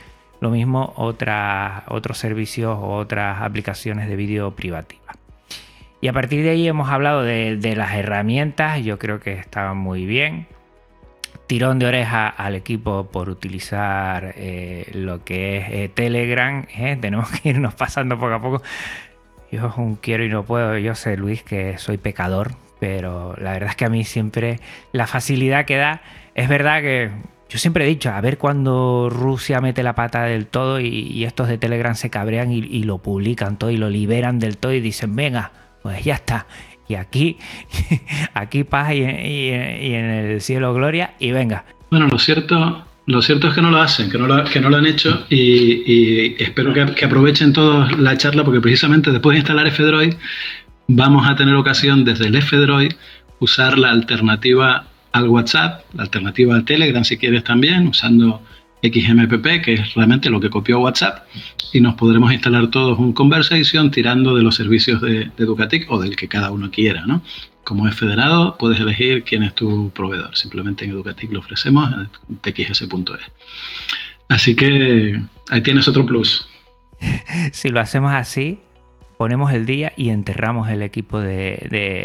lo 0.42 0.50
mismo 0.52 0.94
otras, 0.96 1.84
otros 1.88 2.18
servicios 2.18 2.78
o 2.80 2.96
otras 2.96 3.42
aplicaciones 3.42 4.08
de 4.08 4.16
vídeo 4.16 4.52
privativa. 4.56 5.14
Y 6.02 6.08
a 6.08 6.14
partir 6.14 6.44
de 6.44 6.52
ahí 6.52 6.68
hemos 6.68 6.90
hablado 6.90 7.24
de, 7.24 7.74
las 7.76 7.94
herramientas, 7.96 8.82
yo 8.84 8.98
creo 9.00 9.20
que 9.20 9.34
estaban 9.34 9.78
muy 9.78 10.06
bien. 10.06 10.48
Tirón 11.50 11.80
de 11.80 11.88
oreja 11.88 12.28
al 12.28 12.54
equipo 12.54 13.08
por 13.12 13.28
utilizar 13.28 14.36
eh, 14.38 14.88
lo 14.94 15.24
que 15.24 15.58
es 15.58 15.66
eh, 15.72 15.90
Telegram. 15.92 16.68
¿eh? 16.78 16.96
Tenemos 17.02 17.28
que 17.32 17.50
irnos 17.50 17.74
pasando 17.74 18.20
poco 18.20 18.34
a 18.36 18.40
poco. 18.40 18.62
Yo 19.52 19.74
un 19.78 19.96
quiero 19.96 20.24
y 20.24 20.30
no 20.30 20.44
puedo. 20.44 20.78
Yo 20.78 20.94
sé, 20.94 21.18
Luis, 21.18 21.42
que 21.42 21.80
soy 21.80 21.98
pecador, 21.98 22.52
pero 22.80 23.34
la 23.40 23.54
verdad 23.54 23.72
es 23.72 23.76
que 23.78 23.86
a 23.86 23.90
mí 23.90 24.04
siempre 24.04 24.60
la 24.92 25.08
facilidad 25.08 25.66
que 25.66 25.78
da. 25.78 26.04
Es 26.36 26.50
verdad 26.50 26.82
que 26.82 27.10
yo 27.50 27.58
siempre 27.58 27.86
he 27.86 27.88
dicho, 27.88 28.12
a 28.12 28.22
ver 28.22 28.38
cuando 28.38 29.10
Rusia 29.10 29.60
mete 29.60 29.82
la 29.82 29.96
pata 29.96 30.26
del 30.26 30.46
todo 30.46 30.80
y, 30.80 31.24
estos 31.24 31.48
de 31.48 31.58
Telegram 31.58 31.96
se 31.96 32.12
cabrean 32.12 32.52
y, 32.52 32.60
y, 32.60 32.84
lo 32.84 33.00
publican 33.00 33.58
todo 33.58 33.72
y 33.72 33.78
lo 33.78 33.90
liberan 33.90 34.38
del 34.38 34.60
todo 34.60 34.72
y 34.74 34.82
dicen, 34.82 35.16
venga, 35.16 35.52
pues 35.82 36.04
ya 36.04 36.14
está. 36.14 36.46
Y 36.90 36.96
aquí, 36.96 37.38
aquí 38.34 38.64
paz 38.64 38.94
y, 38.94 39.04
en 39.04 40.06
el 40.06 40.42
cielo 40.42 40.74
gloria 40.74 41.14
y 41.20 41.32
venga. 41.32 41.64
Bueno, 41.92 42.08
lo 42.08 42.18
cierto, 42.18 42.84
lo 43.06 43.22
cierto 43.22 43.48
es 43.48 43.54
que 43.54 43.62
no 43.62 43.70
lo 43.70 43.80
hacen, 43.80 44.10
que 44.10 44.18
no 44.18 44.26
lo, 44.26 44.44
que 44.44 44.60
no 44.60 44.72
lo 44.72 44.78
han 44.78 44.88
hecho 44.88 45.26
y, 45.30 46.36
espero 46.44 46.74
que, 46.74 47.06
aprovechen 47.06 47.54
todos 47.54 47.98
la 48.00 48.18
charla 48.18 48.44
porque 48.44 48.60
precisamente 48.60 49.12
después 49.12 49.36
de 49.36 49.40
instalar 49.40 49.68
F-Droid 49.68 50.16
vamos 50.88 51.30
a 51.30 51.36
tener 51.36 51.54
ocasión 51.56 52.04
desde 52.04 52.26
el 52.26 52.36
F-Droid 52.36 52.94
usar 53.38 53.78
la 53.78 53.92
alternativa 53.92 54.88
al 55.12 55.30
WhatsApp, 55.30 55.84
la 55.94 56.04
alternativa 56.04 56.56
al 56.56 56.66
Telegram 56.66 57.04
si 57.04 57.18
quieres 57.18 57.44
también, 57.44 57.88
usando 57.88 58.42
XMPP, 58.82 59.62
que 59.64 59.74
es 59.74 59.94
realmente 59.94 60.30
lo 60.30 60.40
que 60.40 60.50
copió 60.50 60.80
WhatsApp, 60.80 61.26
y 61.74 61.82
nos 61.82 61.96
podremos 61.96 62.32
instalar 62.32 62.68
todos 62.68 62.98
un 62.98 63.14
Conversation 63.14 63.92
tirando 63.92 64.36
de 64.36 64.44
los 64.44 64.56
servicios 64.56 65.02
de, 65.02 65.30
Educatic 65.38 65.90
o 65.92 66.00
del 66.00 66.16
que 66.16 66.28
cada 66.28 66.52
uno 66.52 66.72
quiera, 66.72 67.06
¿no? 67.06 67.22
Como 67.64 67.88
es 67.88 67.96
federado, 67.96 68.58
puedes 68.58 68.80
elegir 68.80 69.24
quién 69.24 69.44
es 69.44 69.54
tu 69.54 69.92
proveedor. 69.92 70.36
Simplemente 70.36 70.86
en 70.86 70.92
Educatic 70.92 71.32
lo 71.32 71.40
ofrecemos 71.40 71.92
en 71.94 72.38
txs.es. 72.38 73.22
Así 74.30 74.56
que 74.56 75.22
ahí 75.50 75.62
tienes 75.62 75.88
otro 75.88 76.06
plus. 76.06 76.48
Si 77.52 77.70
lo 77.70 77.80
hacemos 77.80 78.12
así, 78.12 78.60
ponemos 79.18 79.52
el 79.54 79.66
día 79.66 79.94
y 79.96 80.10
enterramos 80.10 80.70
el 80.70 80.82
equipo 80.82 81.20
de, 81.20 81.56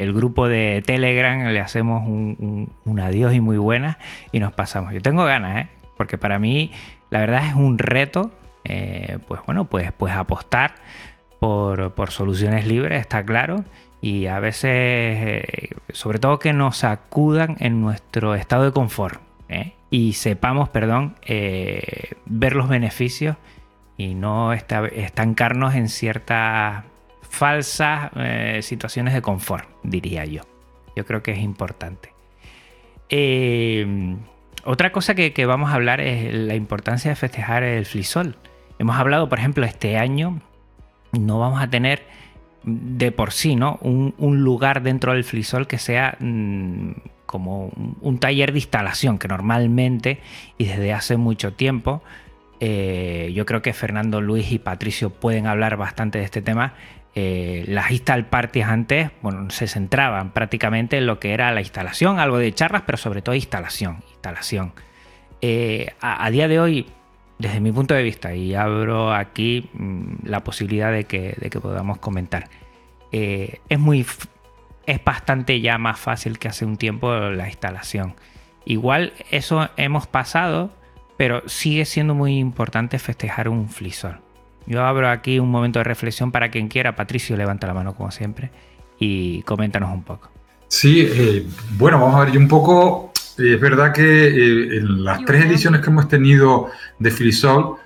el 0.01 0.13
grupo 0.13 0.49
de 0.49 0.83
Telegram, 0.85 1.47
le 1.47 1.61
hacemos 1.61 2.03
un, 2.07 2.73
un, 2.85 3.01
adiós 3.01 3.35
y 3.35 3.41
muy 3.41 3.57
buenas 3.57 3.97
y 4.33 4.41
nos 4.41 4.53
pasamos. 4.53 4.93
Yo 4.93 5.01
tengo 5.01 5.25
ganas, 5.25 5.65
¿eh? 5.65 5.69
Porque 6.05 6.19
para 6.19 6.39
mí 6.39 6.71
la 7.09 7.21
verdad 7.21 7.47
es 7.47 7.55
un 7.55 7.79
reto, 7.79 8.31
eh, 8.65 9.17
pues 9.27 9.41
bueno, 9.47 9.65
pues, 9.65 9.91
pues 9.93 10.13
apostar 10.13 10.75
por, 11.41 12.11
soluciones 12.11 12.67
libres, 12.67 13.01
está 13.01 13.25
claro, 13.25 13.65
y 14.03 14.27
a 14.27 14.39
veces, 14.39 14.71
eh, 14.71 15.71
sobre 15.95 16.19
todo 16.19 16.39
que 16.39 16.53
nos 16.53 16.85
acudan 16.85 17.57
en 17.59 17.81
nuestro 17.81 18.35
estado 18.35 18.65
de 18.65 18.73
confort 18.73 19.23
¿eh? 19.49 19.73
y 19.89 20.13
sepamos, 20.13 20.69
perdón, 20.69 21.17
ver 21.27 22.55
los 22.55 22.69
beneficios 22.69 23.39
y 23.97 24.15
no 24.15 24.53
estancarnos 24.53 25.75
en 25.75 25.89
ciertas 25.89 26.85
falsas 27.23 28.11
situaciones 28.61 29.15
de 29.15 29.23
confort, 29.23 29.67
diría 29.83 30.27
yo. 30.27 30.43
Yo 30.97 31.07
creo 31.07 31.23
que 31.23 31.33
es 31.33 31.39
importante. 31.39 32.13
Otra 34.65 34.93
cosa 34.93 35.15
que, 35.15 35.47
vamos 35.47 35.71
a 35.71 35.75
hablar 35.75 36.01
es 36.01 36.33
la 36.33 36.55
importancia 36.55 37.11
de 37.11 37.17
festejar 37.17 37.63
el 37.63 37.85
flisol. 37.85 38.37
Hemos 38.79 38.97
hablado, 38.97 39.29
por 39.29 39.39
ejemplo, 39.39 39.67
este 39.67 39.99
año 39.99 40.41
no 41.13 41.39
vamos 41.39 41.63
a 41.63 41.69
tener 41.69 42.03
de 42.63 43.13
por 43.13 43.33
sí, 43.33 43.57
¿no? 43.57 43.79
Un, 43.83 44.15
lugar 44.43 44.83
dentro 44.83 45.13
del 45.13 45.23
flisol 45.23 45.67
que 45.67 45.77
sea 45.77 46.17
mm, 46.19 46.93
como 47.27 47.73
un, 48.01 48.19
taller 48.19 48.53
de 48.53 48.59
instalación, 48.59 49.19
que 49.19 49.29
normalmente 49.29 50.21
y 50.57 50.65
desde 50.65 50.95
hace 50.95 51.19
mucho 51.19 51.53
tiempo, 51.53 52.03
eh, 52.61 53.33
yo 53.35 53.45
creo 53.45 53.61
que 53.61 53.75
Fernando 53.75 54.23
Luis 54.23 54.51
y 54.51 54.59
Patricio 54.59 55.11
pueden 55.11 55.47
hablar 55.47 55.77
bastante 55.77 56.19
de 56.19 56.25
este 56.25 56.41
tema. 56.41 56.73
Eh, 57.15 57.65
las 57.69 57.91
install 57.91 58.27
parties 58.27 58.65
antes, 58.65 59.11
bueno, 59.21 59.51
se 59.51 59.69
centraban 59.69 60.33
prácticamente 60.33 60.97
en 60.97 61.07
lo 61.07 61.21
que 61.21 61.35
era 61.35 61.53
la 61.53 61.61
instalación, 61.61 62.19
algo 62.19 62.39
de 62.39 62.53
charlas, 62.55 62.83
pero 62.87 62.97
sobre 62.97 63.21
todo 63.21 63.35
instalación 63.35 63.99
instalación. 64.25 64.73
Eh, 65.43 65.93
a, 66.01 66.31
día 66.31 66.49
de 66.49 66.59
hoy, 66.59 66.87
desde 67.39 67.61
mi 67.61 67.71
punto 67.73 67.93
de 67.93 68.03
vista, 68.03 68.35
y 68.35 68.55
abro 68.55 69.13
aquí 69.13 69.69
mm, 69.75 70.27
la 70.27 70.43
posibilidad 70.43 70.91
de 70.91 71.05
que, 71.05 71.61
podamos 71.61 71.99
comentar, 71.99 72.49
eh, 73.13 73.61
es 73.69 73.79
muy 73.79 74.07
es 74.87 75.03
bastante 75.03 75.61
ya 75.61 75.79
más 75.79 75.99
fácil 75.99 76.39
que 76.39 76.49
hace 76.49 76.65
un 76.65 76.77
tiempo 76.77 77.13
la 77.15 77.47
instalación. 77.49 78.15
Igual 78.65 79.13
eso 79.31 79.69
hemos 79.77 80.07
pasado, 80.07 80.71
pero 81.17 81.47
sigue 81.47 81.85
siendo 81.85 82.15
muy 82.15 82.39
importante 82.39 82.99
festejar 82.99 83.49
un 83.49 83.69
flisol. 83.69 84.21
Yo 84.67 84.85
abro 84.85 85.11
aquí 85.11 85.39
un 85.39 85.51
momento 85.51 85.79
de 85.79 85.85
reflexión 85.85 86.33
para 86.33 86.51
quien 86.51 86.69
quiera. 86.69 86.97
Patricio, 86.97 87.37
levanta 87.37 87.67
la 87.67 87.75
mano 87.75 87.95
como 87.95 88.11
siempre 88.11 88.51
y 88.99 89.43
coméntanos 89.43 89.93
un 89.93 90.03
poco. 90.03 90.31
Sí, 90.69 91.07
eh, 91.11 91.47
bueno, 91.77 92.01
vamos 92.01 92.21
a 92.21 92.25
ver, 92.25 92.37
un 92.37 92.49
poco 92.49 93.14
es 93.39 93.61
verdad 93.61 93.93
que 93.93 94.03
eh, 94.03 94.79
en 94.79 95.05
las 95.05 95.25
tres 95.25 95.45
ediciones 95.45 95.81
que 95.81 95.91
hemos 95.91 96.09
tenido 96.09 96.71
de 96.99 97.11
Frisol, 97.11 97.77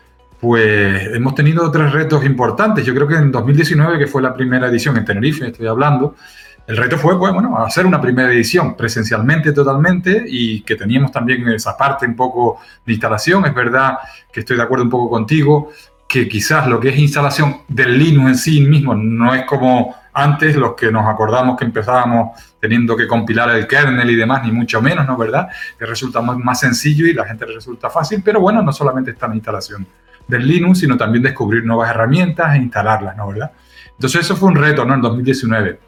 pues 0.41 1.09
hemos 1.15 1.35
tenido 1.35 1.71
tres 1.71 1.93
retos 1.93 2.25
importantes. 2.25 2.85
Yo 2.85 2.95
creo 2.95 3.09
que 3.09 3.17
en 3.17 3.33
2019, 3.33 3.99
que 3.99 4.07
fue 4.07 4.23
la 4.23 4.35
primera 4.35 4.69
edición 4.69 4.97
en 4.97 5.05
Tenerife, 5.05 5.47
estoy 5.49 5.67
hablando, 5.67 6.15
el 6.69 6.77
reto 6.77 6.99
fue, 6.99 7.19
pues, 7.19 7.33
bueno, 7.33 7.59
hacer 7.59 7.87
una 7.87 7.99
primera 7.99 8.31
edición 8.31 8.77
presencialmente 8.77 9.53
totalmente 9.53 10.23
y 10.29 10.61
que 10.61 10.77
teníamos 10.77 11.11
también 11.11 11.49
esa 11.49 11.75
parte 11.77 12.05
un 12.05 12.15
poco 12.15 12.61
de 12.85 12.93
instalación. 12.93 13.47
Es 13.47 13.55
verdad 13.55 13.97
que 14.31 14.41
estoy 14.41 14.59
de 14.59 14.65
acuerdo 14.65 14.85
un 14.85 14.91
poco 14.91 15.09
contigo, 15.09 15.71
que 16.07 16.29
quizás 16.29 16.67
lo 16.67 16.79
que 16.79 16.91
es 16.91 16.99
instalación 16.99 17.63
del 17.69 17.99
Linux 17.99 18.29
en 18.29 18.37
sí 18.37 18.61
mismo 18.61 18.95
no 18.95 19.35
es 19.35 19.45
como 19.47 19.95
antes, 20.19 20.57
los 20.57 20.75
que 20.75 20.91
nos 20.91 21.07
acordamos 21.07 21.57
que 21.57 21.65
empezábamos 21.65 22.39
teniendo 22.61 22.97
que 22.97 23.07
compilar 23.07 23.51
el 23.51 23.67
kernel 23.67 24.11
y 24.11 24.17
demás, 24.17 24.43
ni 24.45 24.51
mucho 24.51 24.83
menos, 24.83 25.07
¿no? 25.07 25.17
¿Verdad? 25.17 25.49
Que 25.79 25.87
resulta 25.87 26.21
más, 26.21 26.61
sencillo 26.61 27.07
y 27.07 27.15
la 27.15 27.25
gente 27.25 27.47
resulta 27.47 27.89
fácil, 27.89 28.23
pero 28.25 28.41
bueno, 28.41 28.63
no 28.63 28.73
solamente 28.73 29.13
está 29.13 29.29
la 29.29 29.37
instalación 29.37 29.87
del 30.27 30.47
Linux, 30.47 30.81
sino 30.81 30.97
también 30.97 31.23
descubrir 31.23 31.65
nuevas 31.65 31.91
herramientas 31.91 32.55
e 32.55 32.59
instalarlas, 32.59 33.17
¿no? 33.17 33.29
¿Verdad? 33.29 33.53
Entonces 33.93 34.23
eso 34.23 34.37
fue 34.37 34.49
un 34.49 34.57
reto, 34.57 34.85
¿no? 34.85 34.95
En 34.95 35.01
2019. 35.01 35.81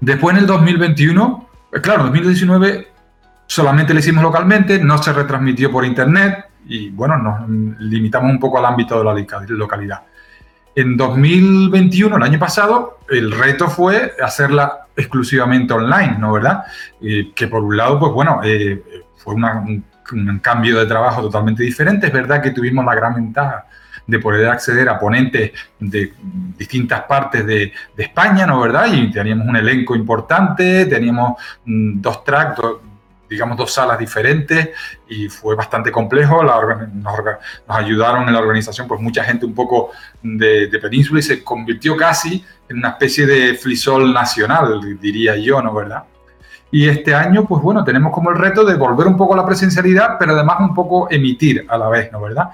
Después 0.00 0.36
en 0.36 0.42
el 0.42 0.46
2021, 0.46 1.48
pues 1.70 1.82
claro, 1.82 2.00
en 2.00 2.06
2019 2.08 2.88
solamente 3.46 3.94
lo 3.94 4.00
hicimos 4.00 4.22
localmente, 4.22 4.78
no 4.78 4.98
se 4.98 5.12
retransmitió 5.12 5.70
por 5.70 5.84
internet 5.84 6.46
y 6.66 6.90
bueno, 6.90 7.16
nos 7.16 7.48
limitamos 7.80 8.30
un 8.30 8.38
poco 8.38 8.58
al 8.58 8.66
ámbito 8.66 8.98
de 8.98 9.04
la 9.04 9.14
localidad. 9.56 10.02
En 10.76 10.98
2021, 10.98 12.18
el 12.18 12.22
año 12.22 12.38
pasado, 12.38 12.98
el 13.08 13.32
reto 13.32 13.66
fue 13.68 14.12
hacerla 14.22 14.88
exclusivamente 14.94 15.72
online, 15.72 16.18
¿no? 16.18 16.32
¿Verdad? 16.32 16.64
que 17.00 17.48
por 17.48 17.64
un 17.64 17.78
lado, 17.78 17.98
pues 17.98 18.12
bueno, 18.12 18.40
eh, 18.44 18.82
fue 19.16 19.34
un, 19.34 19.84
cambio 20.42 20.78
de 20.78 20.84
trabajo 20.84 21.22
totalmente 21.22 21.62
diferente. 21.62 22.08
Es 22.08 22.12
verdad 22.12 22.42
que 22.42 22.50
tuvimos 22.50 22.84
la 22.84 22.94
gran 22.94 23.14
ventaja 23.14 23.64
de 24.06 24.18
poder 24.18 24.50
acceder 24.50 24.86
a 24.90 24.98
ponentes 24.98 25.52
de 25.80 26.12
distintas 26.58 27.04
partes 27.04 27.46
de, 27.46 27.72
España, 27.96 28.46
¿no? 28.46 28.60
¿Verdad? 28.60 28.86
Y 28.92 29.10
teníamos 29.10 29.48
un 29.48 29.56
elenco 29.56 29.96
importante, 29.96 30.84
teníamos 30.84 31.40
mm, 31.64 32.02
dos 32.02 32.22
tracks, 32.22 32.60
digamos, 33.28 33.56
dos 33.56 33.72
salas 33.72 33.98
diferentes 33.98 34.70
y 35.08 35.28
fue 35.28 35.54
bastante 35.54 35.90
complejo. 35.90 36.42
nos, 36.42 37.14
ayudaron 37.68 38.26
en 38.28 38.34
la 38.34 38.40
organización 38.40 38.86
pues 38.88 39.00
mucha 39.00 39.24
gente 39.24 39.46
un 39.46 39.54
poco 39.54 39.90
de, 40.22 40.68
península 40.80 41.20
y 41.20 41.22
se 41.22 41.42
convirtió 41.42 41.96
casi 41.96 42.44
en 42.68 42.78
una 42.78 42.90
especie 42.90 43.26
de 43.26 43.54
flisol 43.54 44.12
nacional, 44.12 44.98
diría 45.00 45.36
yo, 45.36 45.62
¿no? 45.62 45.74
¿Verdad? 45.74 46.04
Y 46.70 46.88
este 46.88 47.14
año, 47.14 47.44
pues 47.44 47.62
bueno, 47.62 47.84
tenemos 47.84 48.12
como 48.12 48.30
el 48.30 48.36
reto 48.36 48.64
de 48.64 48.74
volver 48.74 49.06
un 49.06 49.16
poco 49.16 49.34
a 49.34 49.36
la 49.36 49.46
presencialidad, 49.46 50.16
pero 50.18 50.32
además 50.32 50.56
un 50.60 50.74
poco 50.74 51.08
emitir 51.10 51.64
a 51.68 51.78
la 51.78 51.88
vez, 51.88 52.10
¿no? 52.10 52.20
¿Verdad? 52.20 52.50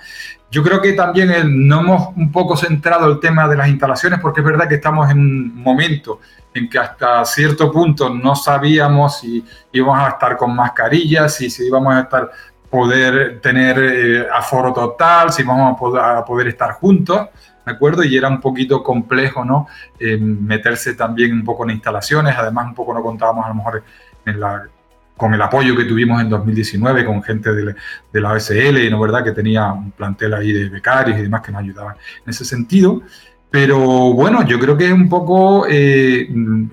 Yo 0.51 0.63
creo 0.63 0.83
que 0.83 0.93
también 0.93 1.33
no 1.67 1.81
hemos 1.81 2.09
un 2.15 2.31
poco 2.31 2.57
centrado 2.57 3.11
el 3.11 3.21
tema 3.21 3.49
de 3.49 3.57
las 3.57 3.69
instalaciones, 3.69 4.21
porque 4.21 4.41
es 4.41 4.47
verdad 4.47 4.69
que 4.69 4.75
estamos 4.75 5.11
en 5.11 5.19
un 5.19 5.63
momento 5.63 6.21
en 6.53 6.69
que 6.69 6.79
hasta 6.79 7.25
cierto 7.25 7.73
punto 7.73 8.11
no 8.11 8.37
sabíamos 8.37 9.19
si 9.21 9.43
íbamos 9.73 9.99
a 9.99 10.11
estar 10.11 10.37
con 10.37 10.55
mascarillas, 10.55 11.35
si, 11.35 11.49
si 11.49 11.67
íbamos 11.67 11.95
a 11.95 12.01
estar 12.01 12.31
poder 12.69 13.41
tener 13.41 13.79
eh, 13.79 14.27
aforo 14.33 14.73
total, 14.73 15.31
si 15.33 15.43
vamos 15.43 15.75
a 15.75 15.79
poder, 15.79 16.03
a 16.03 16.25
poder 16.25 16.49
estar 16.49 16.73
juntos. 16.73 17.29
Me 17.65 17.73
acuerdo, 17.73 18.05
y 18.05 18.17
era 18.17 18.29
un 18.29 18.41
poquito 18.41 18.83
complejo, 18.83 19.45
¿no? 19.45 19.69
Eh, 19.99 20.17
meterse 20.17 20.95
también 20.95 21.33
un 21.33 21.45
poco 21.45 21.65
en 21.65 21.71
instalaciones, 21.71 22.35
además 22.37 22.67
un 22.67 22.75
poco 22.75 22.95
no 22.95 23.03
contábamos 23.03 23.45
a 23.45 23.49
lo 23.49 23.55
mejor 23.55 23.83
en 24.25 24.41
la, 24.41 24.65
con 25.17 25.35
el 25.35 25.43
apoyo 25.43 25.77
que 25.77 25.85
tuvimos 25.85 26.21
en 26.21 26.29
2019 26.29 27.05
con 27.05 27.23
gente 27.23 27.53
de, 27.53 27.75
de 28.13 28.21
la 28.21 28.33
OSL, 28.33 28.91
¿no 28.91 29.01
verdad? 29.01 29.25
Que 29.25 29.33
tenía 29.33 29.73
un 29.73 29.93
plantel 29.93 30.35
ahí 30.35 30.53
de 30.53 30.69
becarios 30.69 31.19
y 31.19 31.23
demás 31.23 31.43
que 31.43 31.53
nos 31.53 31.63
ayudaban 31.63 31.97
en 32.25 32.31
ese 32.31 32.45
sentido. 32.45 33.03
Pero 33.53 33.79
bueno, 34.15 34.47
yo 34.47 34.59
creo 34.59 34.79
que 34.79 34.87
es 34.87 34.93
un 34.93 35.11
poco, 35.11 35.67
eh, 35.69 36.27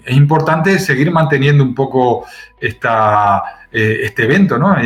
es 0.06 0.16
importante 0.16 0.80
seguir 0.80 1.12
manteniendo 1.12 1.62
un 1.62 1.76
poco 1.76 2.26
esta, 2.58 3.68
eh, 3.70 4.00
este 4.04 4.24
evento, 4.24 4.58
¿no? 4.58 4.78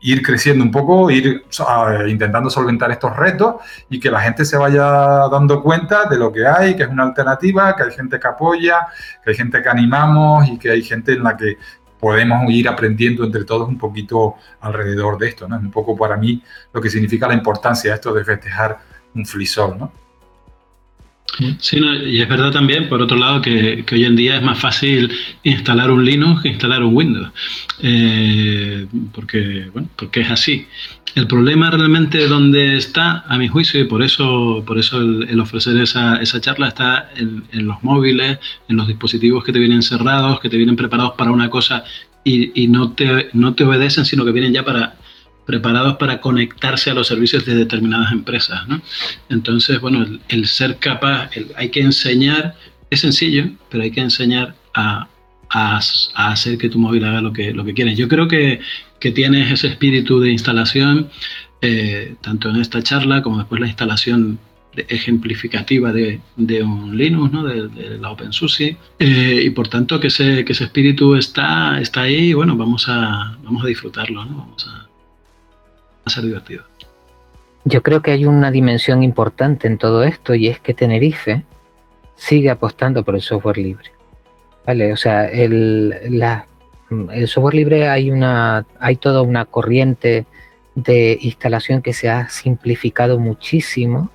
Ir 0.00 0.22
creciendo 0.22 0.64
un 0.64 0.70
poco, 0.70 1.10
ir 1.10 1.44
intentando 2.06 2.50
solventar 2.50 2.90
estos 2.90 3.16
retos 3.16 3.56
y 3.90 3.98
que 3.98 4.10
la 4.10 4.20
gente 4.20 4.44
se 4.44 4.56
vaya 4.56 5.28
dando 5.28 5.62
cuenta 5.62 6.04
de 6.04 6.16
lo 6.18 6.32
que 6.32 6.46
hay, 6.46 6.76
que 6.76 6.84
es 6.84 6.88
una 6.88 7.04
alternativa, 7.04 7.74
que 7.74 7.84
hay 7.84 7.92
gente 7.92 8.18
que 8.18 8.28
apoya, 8.28 8.86
que 9.24 9.30
hay 9.30 9.36
gente 9.36 9.62
que 9.62 9.68
animamos 9.68 10.48
y 10.48 10.58
que 10.58 10.70
hay 10.70 10.82
gente 10.82 11.12
en 11.12 11.24
la 11.24 11.36
que 11.36 11.58
podemos 11.98 12.48
ir 12.50 12.68
aprendiendo 12.68 13.24
entre 13.24 13.44
todos 13.44 13.68
un 13.68 13.78
poquito 13.78 14.36
alrededor 14.60 15.18
de 15.18 15.28
esto, 15.28 15.48
¿no? 15.48 15.56
Es 15.56 15.62
un 15.62 15.70
poco 15.70 15.96
para 15.96 16.16
mí 16.16 16.42
lo 16.72 16.80
que 16.80 16.90
significa 16.90 17.26
la 17.26 17.34
importancia 17.34 17.90
de 17.90 17.96
esto 17.96 18.14
de 18.14 18.24
festejar 18.24 18.78
un 19.14 19.26
flisol, 19.26 19.78
¿no? 19.78 19.92
Sí, 21.60 21.78
y 22.06 22.20
es 22.20 22.28
verdad 22.28 22.50
también, 22.50 22.88
por 22.88 23.00
otro 23.00 23.16
lado, 23.16 23.40
que, 23.40 23.84
hoy 23.92 24.04
en 24.04 24.16
día 24.16 24.36
es 24.36 24.42
más 24.42 24.58
fácil 24.58 25.10
instalar 25.44 25.90
un 25.90 26.04
Linux 26.04 26.42
que 26.42 26.48
instalar 26.48 26.82
un 26.82 26.96
Windows, 26.96 27.28
eh, 27.80 28.86
porque, 29.12 29.68
bueno, 29.72 29.88
porque 29.94 30.22
es 30.22 30.30
así. 30.30 30.66
El 31.14 31.26
problema 31.26 31.70
realmente 31.70 32.26
donde 32.26 32.76
está, 32.76 33.24
a 33.28 33.38
mi 33.38 33.48
juicio, 33.48 33.80
y 33.80 33.84
por 33.84 34.02
eso, 34.02 34.64
por 34.66 34.78
eso 34.78 35.00
el, 35.00 35.38
ofrecer 35.40 35.76
esa, 35.78 36.16
esa, 36.16 36.40
charla 36.40 36.68
está 36.68 37.10
en, 37.16 37.66
los 37.66 37.82
móviles, 37.82 38.38
en 38.68 38.76
los 38.76 38.88
dispositivos 38.88 39.44
que 39.44 39.52
te 39.52 39.58
vienen 39.58 39.82
cerrados, 39.82 40.40
que 40.40 40.48
te 40.48 40.56
vienen 40.56 40.76
preparados 40.76 41.12
para 41.16 41.30
una 41.30 41.48
cosa 41.48 41.84
y, 42.24 42.62
y 42.62 42.68
no, 42.68 42.92
te, 42.92 43.28
no 43.32 43.54
te 43.54 43.64
obedecen, 43.64 44.04
sino 44.04 44.24
que 44.24 44.32
vienen 44.32 44.52
ya 44.52 44.64
para 44.64 44.96
preparados 45.48 45.96
para 45.96 46.20
conectarse 46.20 46.90
a 46.90 46.94
los 46.94 47.06
servicios 47.06 47.46
de 47.46 47.54
determinadas 47.54 48.12
empresas. 48.12 48.68
¿no? 48.68 48.82
Entonces, 49.30 49.80
bueno, 49.80 50.04
el, 50.28 50.46
ser 50.46 50.76
capaz, 50.76 51.30
hay 51.56 51.70
que 51.70 51.80
enseñar, 51.80 52.54
es 52.90 53.00
sencillo, 53.00 53.46
pero 53.70 53.82
hay 53.82 53.90
que 53.90 54.02
enseñar 54.02 54.54
a, 54.74 55.08
a, 55.48 55.80
hacer 56.14 56.58
que 56.58 56.68
tu 56.68 56.78
móvil 56.78 57.02
haga 57.02 57.22
lo 57.22 57.32
que, 57.32 57.54
lo 57.54 57.64
que 57.64 57.72
quieres. 57.72 57.96
Yo 57.96 58.08
creo 58.08 58.28
que, 58.28 58.60
que 59.00 59.10
tienes 59.10 59.50
ese 59.50 59.68
espíritu 59.68 60.20
de 60.20 60.32
instalación, 60.32 61.08
eh, 61.62 62.16
tanto 62.20 62.50
en 62.50 62.56
esta 62.56 62.82
charla 62.82 63.22
como 63.22 63.38
después 63.38 63.58
la 63.58 63.68
instalación 63.68 64.38
ejemplificativa 64.76 65.94
de, 65.94 66.20
de, 66.36 66.62
un 66.62 66.94
Linux, 66.94 67.32
¿no? 67.32 67.42
de, 67.42 67.98
la 67.98 68.10
OpenSUSE, 68.10 68.76
eh, 68.98 69.42
y 69.46 69.48
por 69.48 69.68
tanto 69.68 69.98
que 69.98 70.08
ese, 70.08 70.44
que 70.44 70.52
ese 70.52 70.64
espíritu 70.64 71.14
está, 71.14 71.80
está 71.80 72.02
ahí 72.02 72.28
y 72.28 72.32
bueno, 72.34 72.54
vamos 72.54 72.84
a, 72.86 73.38
vamos 73.42 73.64
a 73.64 73.66
disfrutarlo, 73.66 74.26
¿no? 74.26 74.36
vamos 74.36 74.68
a, 74.68 74.87
ser 76.08 76.24
divertido. 76.24 76.64
Yo 77.64 77.82
creo 77.82 78.02
que 78.02 78.12
hay 78.12 78.24
una 78.24 78.50
dimensión 78.50 79.02
importante 79.02 79.66
en 79.66 79.78
todo 79.78 80.02
esto 80.02 80.34
y 80.34 80.48
es 80.48 80.60
que 80.60 80.74
Tenerife 80.74 81.44
sigue 82.14 82.50
apostando 82.50 83.04
por 83.04 83.14
el 83.14 83.20
software 83.20 83.58
libre. 83.58 83.90
Vale, 84.66 84.92
o 84.92 84.96
sea, 84.96 85.26
el, 85.26 85.94
el 87.12 87.28
software 87.28 87.54
libre 87.54 87.88
hay 87.88 88.10
una, 88.10 88.66
hay 88.80 88.96
toda 88.96 89.22
una 89.22 89.44
corriente 89.44 90.26
de 90.74 91.18
instalación 91.20 91.82
que 91.82 91.92
se 91.92 92.08
ha 92.08 92.28
simplificado 92.28 93.18
muchísimo. 93.18 94.10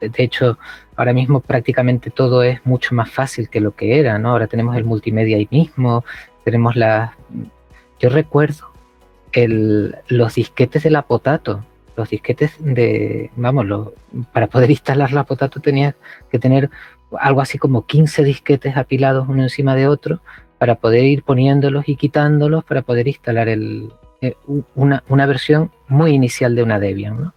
De 0.00 0.22
hecho, 0.22 0.58
ahora 0.96 1.12
mismo 1.12 1.40
prácticamente 1.40 2.10
todo 2.10 2.42
es 2.42 2.64
mucho 2.64 2.94
más 2.94 3.10
fácil 3.10 3.48
que 3.48 3.60
lo 3.60 3.74
que 3.74 3.98
era, 3.98 4.18
¿no? 4.18 4.30
Ahora 4.30 4.46
tenemos 4.46 4.76
el 4.76 4.84
multimedia 4.84 5.36
ahí 5.36 5.48
mismo, 5.50 6.04
tenemos 6.44 6.76
la... 6.76 7.16
Yo 7.98 8.08
recuerdo 8.08 8.69
los 9.32 10.34
disquetes 10.34 10.82
de 10.82 10.90
la 10.90 11.02
Potato, 11.02 11.64
los 11.96 12.10
disquetes 12.10 12.52
de, 12.58 13.30
vamos, 13.36 13.92
para 14.32 14.46
poder 14.46 14.70
instalar 14.78 15.12
la 15.12 15.24
Potato 15.24 15.60
tenías 15.60 15.94
que 16.30 16.38
tener 16.38 16.70
algo 17.18 17.40
así 17.40 17.58
como 17.58 17.86
15 17.86 18.22
disquetes 18.24 18.76
apilados 18.76 19.28
uno 19.28 19.42
encima 19.42 19.74
de 19.74 19.88
otro 19.88 20.20
para 20.58 20.76
poder 20.76 21.04
ir 21.04 21.22
poniéndolos 21.22 21.88
y 21.88 21.96
quitándolos 21.96 22.64
para 22.64 22.82
poder 22.82 23.08
instalar 23.08 23.48
el, 23.48 23.92
eh, 24.20 24.36
una, 24.74 25.26
versión 25.26 25.70
muy 25.88 26.12
inicial 26.12 26.54
de 26.54 26.62
una 26.62 26.78
Debian. 26.78 27.32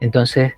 Entonces, 0.00 0.54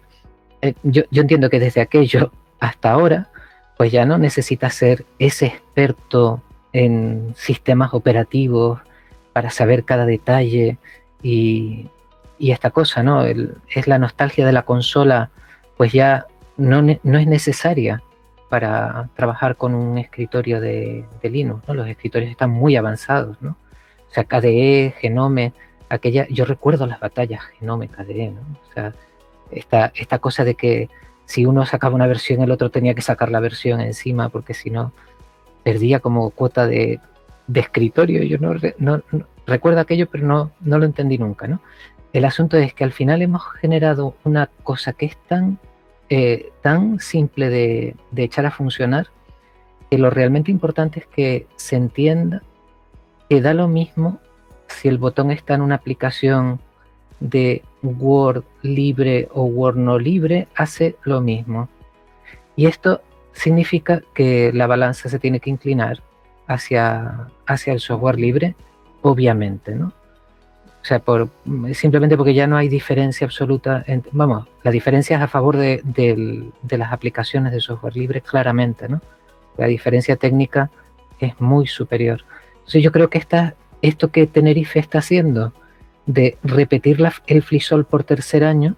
eh, 0.60 0.74
yo, 0.82 1.02
yo 1.10 1.22
entiendo 1.22 1.48
que 1.48 1.58
desde 1.58 1.80
aquello 1.80 2.30
hasta 2.60 2.90
ahora, 2.90 3.30
pues 3.78 3.90
ya 3.90 4.04
no 4.04 4.18
necesitas 4.18 4.74
ser 4.74 5.06
ese 5.18 5.46
experto 5.46 6.42
en 6.72 7.34
sistemas 7.36 7.94
operativos, 7.94 8.80
para 9.32 9.50
saber 9.50 9.84
cada 9.84 10.06
detalle 10.06 10.78
y, 11.22 11.88
esta 12.38 12.70
cosa, 12.70 13.04
¿no? 13.04 13.24
es 13.24 13.86
la 13.86 13.98
nostalgia 13.98 14.44
de 14.44 14.52
la 14.52 14.62
consola, 14.62 15.30
pues 15.76 15.92
ya 15.92 16.26
no, 16.56 16.82
no, 16.82 17.18
es 17.18 17.26
necesaria 17.26 18.02
para 18.48 19.08
trabajar 19.14 19.56
con 19.56 19.74
un 19.76 19.96
escritorio 19.96 20.60
de, 20.60 21.04
Linux, 21.22 21.66
¿no? 21.68 21.74
Los 21.74 21.88
escritorios 21.88 22.30
están 22.32 22.50
muy 22.50 22.76
avanzados, 22.76 23.40
¿no? 23.40 23.56
O 24.10 24.12
sea, 24.12 24.24
KDE, 24.24 24.92
Genome, 24.98 25.52
aquella, 25.88 26.26
yo 26.28 26.44
recuerdo 26.44 26.86
las 26.86 26.98
batallas 26.98 27.42
Genome, 27.58 27.88
KDE, 27.88 28.32
¿no? 28.32 28.40
O 28.40 28.72
sea, 28.74 28.92
esta, 29.52 29.92
esta 29.94 30.18
cosa 30.18 30.44
de 30.44 30.54
que 30.54 30.90
si 31.24 31.46
uno 31.46 31.64
sacaba 31.64 31.94
una 31.94 32.06
versión, 32.06 32.42
el 32.42 32.50
otro 32.50 32.70
tenía 32.70 32.94
que 32.94 33.02
sacar 33.02 33.30
la 33.30 33.40
versión 33.40 33.80
encima, 33.80 34.28
porque 34.28 34.52
si 34.52 34.68
no, 34.68 34.92
perdía 35.62 36.00
como 36.00 36.30
cuota 36.30 36.66
de, 36.66 37.00
de 37.46 37.60
escritorio. 37.60 38.22
Yo 38.22 38.38
no, 38.38 38.54
no, 38.78 39.02
recuerdo 39.46 39.80
aquello, 39.80 40.08
pero 40.10 40.26
no, 40.26 40.52
no 40.60 40.78
lo 40.78 40.84
entendí 40.84 41.18
nunca, 41.18 41.46
¿no? 41.46 41.60
El 42.12 42.24
asunto 42.24 42.56
es 42.56 42.74
que 42.74 42.84
al 42.84 42.92
final 42.92 43.22
hemos 43.22 43.42
generado 43.60 44.14
una 44.24 44.50
cosa 44.62 44.92
que 44.92 45.06
es 45.06 45.16
tan, 45.28 45.58
eh, 46.10 46.50
tan 46.60 47.00
simple 47.00 47.48
de, 47.48 47.96
de 48.10 48.22
echar 48.22 48.44
a 48.44 48.50
funcionar 48.50 49.08
que 49.90 49.98
lo 49.98 50.10
realmente 50.10 50.50
importante 50.50 51.00
es 51.00 51.06
que 51.06 51.46
se 51.56 51.76
entienda 51.76 52.42
que 53.28 53.40
da 53.40 53.54
lo 53.54 53.68
mismo 53.68 54.20
si 54.68 54.88
el 54.88 54.98
botón 54.98 55.30
está 55.30 55.54
en 55.54 55.62
una 55.62 55.76
aplicación 55.76 56.60
de 57.20 57.62
Word 57.82 58.44
libre 58.62 59.28
o 59.32 59.44
Word 59.44 59.76
no 59.76 59.98
libre, 59.98 60.48
hace 60.54 60.96
lo 61.04 61.20
mismo. 61.20 61.68
Y 62.56 62.66
esto 62.66 63.00
significa 63.32 64.02
que 64.14 64.50
la 64.52 64.66
balanza 64.66 65.08
se 65.08 65.18
tiene 65.18 65.40
que 65.40 65.50
inclinar 65.50 66.02
hacia, 66.54 67.28
hacia 67.46 67.72
el 67.72 67.80
software 67.80 68.18
libre, 68.18 68.54
obviamente, 69.02 69.74
¿no? 69.74 69.92
O 70.82 70.84
sea, 70.84 70.98
por, 70.98 71.28
simplemente 71.74 72.16
porque 72.16 72.34
ya 72.34 72.48
no 72.48 72.56
hay 72.56 72.68
diferencia 72.68 73.24
absoluta. 73.24 73.84
vamos, 74.10 74.48
la 74.64 74.70
diferencia 74.72 75.16
es 75.16 75.22
a 75.22 75.28
favor 75.28 75.56
de, 75.56 75.80
de, 75.84 76.78
las 76.78 76.92
aplicaciones 76.92 77.52
de 77.52 77.60
software 77.60 77.96
libre, 77.96 78.20
claramente, 78.20 78.88
¿no? 78.88 79.00
La 79.56 79.66
diferencia 79.66 80.16
técnica 80.16 80.70
es 81.20 81.40
muy 81.40 81.68
superior. 81.68 82.24
Entonces 82.54 82.82
yo 82.82 82.90
creo 82.90 83.10
que 83.10 83.18
esta, 83.18 83.54
esto 83.80 84.10
que 84.10 84.26
Tenerife 84.26 84.80
está 84.80 84.98
haciendo 84.98 85.52
de 86.06 86.36
repetir 86.42 86.98
el 87.28 87.42
flisol 87.42 87.84
por 87.84 88.02
tercer 88.02 88.42
año 88.42 88.74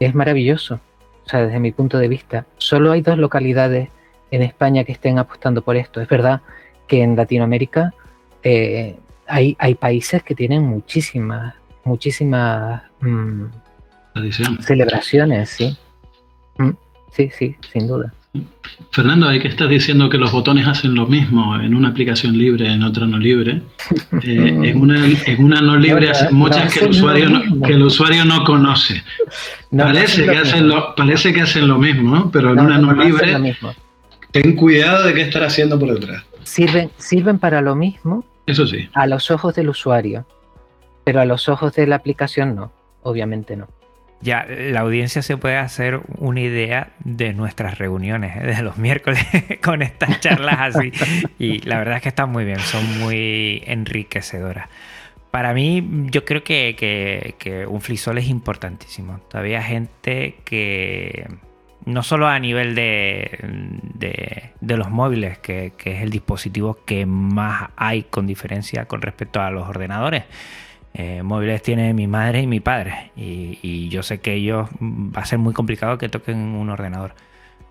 es 0.00 0.12
maravilloso. 0.12 0.80
O 1.24 1.28
sea, 1.28 1.46
desde 1.46 1.60
mi 1.60 1.70
punto 1.70 1.98
de 1.98 2.08
vista, 2.08 2.46
solo 2.58 2.92
hay 2.92 3.02
dos 3.02 3.18
localidades 3.18 3.90
en 4.32 4.42
España 4.42 4.82
que 4.82 4.92
estén 4.92 5.18
apostando 5.18 5.62
por 5.62 5.76
esto. 5.76 6.00
Es 6.00 6.08
verdad 6.08 6.42
que 6.86 7.02
en 7.02 7.16
Latinoamérica 7.16 7.92
eh, 8.42 8.96
hay, 9.26 9.56
hay, 9.58 9.74
países 9.74 10.22
que 10.22 10.34
tienen 10.34 10.62
muchísimas, 10.62 11.54
muchísimas 11.84 12.82
mm, 13.00 13.44
celebraciones, 14.60 15.50
sí. 15.50 15.76
Mm, 16.58 16.70
sí, 17.12 17.30
sí, 17.36 17.56
sin 17.72 17.88
duda. 17.88 18.12
Fernando, 18.90 19.28
hay 19.28 19.40
que 19.40 19.48
estás 19.48 19.68
diciendo 19.68 20.10
que 20.10 20.18
los 20.18 20.30
botones 20.30 20.66
hacen 20.66 20.94
lo 20.94 21.06
mismo 21.06 21.58
en 21.58 21.74
una 21.74 21.88
aplicación 21.88 22.36
libre, 22.36 22.70
en 22.70 22.82
otra 22.82 23.06
no 23.06 23.18
libre. 23.18 23.62
Eh, 24.22 24.60
en, 24.64 24.80
una, 24.80 25.06
en, 25.06 25.44
una, 25.44 25.60
no 25.60 25.76
libre 25.76 26.10
hacen 26.10 26.34
muchas 26.34 26.72
que, 26.72 26.84
el 26.84 26.90
usuario 26.90 27.30
no, 27.30 27.66
que 27.66 27.72
el 27.72 27.82
usuario 27.82 28.24
no 28.26 28.44
conoce. 28.44 29.02
parece, 29.76 30.24
que 30.24 30.36
hacen 30.36 30.68
lo, 30.68 30.94
parece 30.94 31.32
que 31.32 31.40
hacen 31.40 31.66
lo 31.66 31.78
mismo, 31.78 32.30
pero 32.30 32.52
en 32.52 32.60
una 32.60 32.78
no, 32.78 32.92
libre, 32.92 33.56
ten 34.30 34.54
cuidado 34.54 35.06
de 35.06 35.14
qué 35.14 35.22
estar 35.22 35.42
haciendo 35.42 35.78
por 35.78 35.98
detrás 35.98 36.22
sirven, 36.46 36.90
sirven 36.96 37.38
para 37.38 37.60
lo 37.60 37.74
mismo 37.74 38.24
Eso 38.46 38.66
sí. 38.66 38.88
a 38.94 39.06
los 39.06 39.30
ojos 39.30 39.54
del 39.54 39.68
usuario, 39.68 40.26
pero 41.04 41.20
a 41.20 41.24
los 41.24 41.48
ojos 41.48 41.74
de 41.74 41.86
la 41.86 41.96
aplicación 41.96 42.54
no, 42.54 42.72
obviamente 43.02 43.56
no. 43.56 43.68
Ya, 44.22 44.46
la 44.48 44.80
audiencia 44.80 45.20
se 45.20 45.36
puede 45.36 45.56
hacer 45.56 46.00
una 46.16 46.40
idea 46.40 46.92
de 47.04 47.34
nuestras 47.34 47.76
reuniones 47.78 48.36
¿eh? 48.36 48.46
de 48.46 48.62
los 48.62 48.78
miércoles 48.78 49.22
con 49.62 49.82
estas 49.82 50.20
charlas 50.20 50.74
así. 50.76 50.90
Y 51.38 51.58
la 51.60 51.78
verdad 51.78 51.96
es 51.96 52.02
que 52.02 52.08
están 52.08 52.30
muy 52.30 52.44
bien, 52.44 52.58
son 52.60 52.98
muy 53.00 53.62
enriquecedoras. 53.66 54.68
Para 55.30 55.52
mí, 55.52 55.86
yo 56.10 56.24
creo 56.24 56.42
que, 56.42 56.76
que, 56.78 57.34
que 57.38 57.66
un 57.66 57.82
flisol 57.82 58.16
es 58.16 58.28
importantísimo. 58.28 59.20
Todavía 59.28 59.62
gente 59.62 60.36
que, 60.44 61.28
no 61.86 62.02
solo 62.02 62.26
a 62.26 62.38
nivel 62.38 62.74
de, 62.74 64.50
de, 64.60 64.76
los 64.76 64.90
móviles, 64.90 65.38
que, 65.38 65.72
es 65.78 66.02
el 66.02 66.10
dispositivo 66.10 66.78
que 66.84 67.06
más 67.06 67.70
hay 67.76 68.02
con 68.02 68.26
diferencia 68.26 68.86
con 68.86 69.00
respecto 69.00 69.40
a 69.40 69.50
los 69.50 69.68
ordenadores. 69.68 70.24
Eh, 70.94 71.22
móviles 71.22 71.62
tiene 71.62 71.94
mi 71.94 72.08
madre 72.08 72.40
y 72.40 72.46
mi 72.46 72.58
padre, 72.58 73.12
y, 73.16 73.88
yo 73.88 74.02
sé 74.02 74.20
que 74.20 74.34
ellos 74.34 74.68
mm, 74.80 75.12
va 75.16 75.22
a 75.22 75.26
ser 75.26 75.38
muy 75.38 75.54
complicado 75.54 75.96
que 75.96 76.08
toquen 76.08 76.38
un 76.38 76.68
ordenador. 76.70 77.14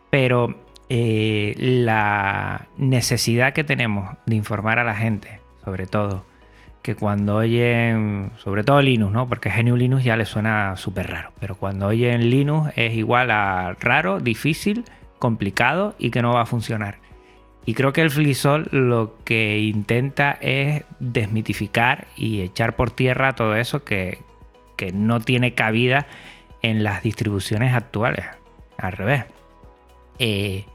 Pero 0.09 0.63
eh, 0.88 1.53
la 1.57 2.68
necesidad 2.78 3.53
que 3.53 3.66
tenemos 3.66 4.16
de 4.26 4.36
informar 4.36 4.80
a 4.80 4.86
la 4.86 4.95
gente, 4.95 5.41
sobre 5.66 5.88
todo, 5.88 6.26
que 6.86 6.95
cuando 6.95 7.38
oyen, 7.38 8.29
sobre 8.38 8.63
todo 8.63 8.79
Linux, 8.79 9.11
¿no? 9.11 9.27
Porque 9.27 9.49
GNU 9.49 9.75
Linux 9.75 10.03
ya 10.03 10.15
le 10.15 10.25
suena 10.27 10.77
súper 10.77 11.09
raro, 11.09 11.31
pero 11.39 11.55
cuando 11.55 11.88
oyen 11.88 12.29
Linux 12.29 12.71
es 12.75 12.93
igual 12.93 13.31
a 13.31 13.75
raro, 13.79 14.19
difícil, 14.19 14.86
complicado 15.17 15.95
y 15.97 16.11
que 16.11 16.21
no 16.21 16.31
va 16.31 16.43
a 16.43 16.45
funcionar. 16.45 16.99
Y 17.65 17.73
creo 17.73 17.91
que 17.91 18.01
el 18.01 18.11
FliSol 18.11 18.67
lo 18.69 19.15
que 19.23 19.57
intenta 19.57 20.38
es 20.41 20.83
desmitificar 20.99 22.05
y 22.15 22.41
echar 22.41 22.75
por 22.75 22.91
tierra 22.91 23.33
todo 23.33 23.55
eso 23.55 23.83
que, 23.83 24.23
no 24.93 25.19
tiene 25.21 25.55
cabida 25.55 26.05
en 26.61 26.83
las 26.83 27.01
distribuciones 27.01 27.73
actuales. 27.73 28.27
Al 28.77 28.91
revés. 28.91 29.25
Eh, 30.19 30.65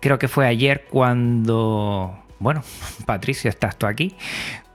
creo 0.00 0.18
que 0.18 0.26
fue 0.26 0.48
ayer 0.48 0.86
cuando, 0.90 2.18
bueno, 2.40 2.64
Patricio, 3.06 3.48
estás 3.48 3.76
tú 3.78 3.86
aquí, 3.86 4.16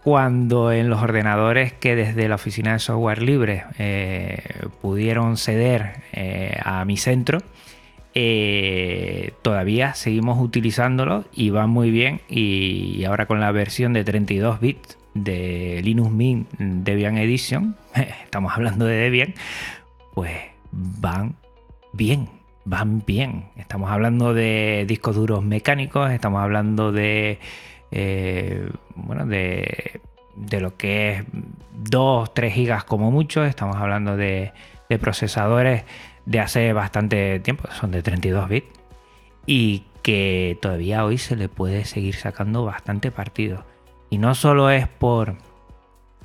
cuando 0.07 0.71
en 0.71 0.89
los 0.89 1.03
ordenadores 1.03 1.73
que 1.73 1.93
desde 1.93 2.29
la 2.29 2.35
oficina 2.35 2.71
de 2.71 2.79
software 2.79 3.21
libre 3.21 3.65
eh, 3.77 4.41
pudieron 4.79 5.35
ceder 5.35 5.95
eh, 6.13 6.57
a 6.63 6.85
mi 6.85 6.95
centro, 6.95 7.39
eh, 8.13 9.33
todavía 9.41 9.95
seguimos 9.95 10.41
utilizándolo 10.41 11.25
y 11.33 11.49
va 11.49 11.67
muy 11.67 11.91
bien. 11.91 12.21
Y, 12.29 13.03
ahora 13.03 13.25
con 13.25 13.41
la 13.41 13.51
versión 13.51 13.91
de 13.91 14.05
32 14.05 14.61
bits 14.61 14.97
de 15.13 15.81
Linux 15.83 16.09
Mint 16.09 16.49
Debian 16.57 17.17
Edition, 17.17 17.75
estamos 18.23 18.53
hablando 18.53 18.85
de 18.85 18.95
Debian, 18.95 19.33
pues 20.13 20.31
van 20.71 21.35
bien, 21.91 22.29
van 22.63 23.03
bien. 23.05 23.49
Estamos 23.57 23.91
hablando 23.91 24.33
de 24.33 24.85
discos 24.87 25.17
duros 25.17 25.43
mecánicos, 25.43 26.11
estamos 26.11 26.41
hablando 26.41 26.93
de 26.93 27.39
eh, 27.91 28.69
bueno, 28.95 29.25
de, 29.25 30.01
lo 30.59 30.75
que 30.75 31.11
es 31.11 31.23
2, 31.73 32.33
3 32.33 32.53
gigas 32.53 32.83
como 32.83 33.11
mucho. 33.11 33.43
Estamos 33.45 33.75
hablando 33.77 34.17
de, 34.17 34.53
procesadores 34.99 35.83
de 36.25 36.39
hace 36.39 36.73
bastante 36.73 37.39
tiempo, 37.39 37.69
son 37.71 37.91
de 37.91 38.01
32 38.01 38.49
bits. 38.49 38.67
Y 39.45 39.83
que 40.01 40.57
todavía 40.61 41.05
hoy 41.05 41.17
se 41.17 41.35
le 41.35 41.49
puede 41.49 41.85
seguir 41.85 42.15
sacando 42.15 42.65
bastante 42.65 43.11
partido. 43.11 43.65
Y 44.09 44.17
no 44.17 44.35
solo 44.35 44.69
es 44.69 44.87
por 44.87 45.35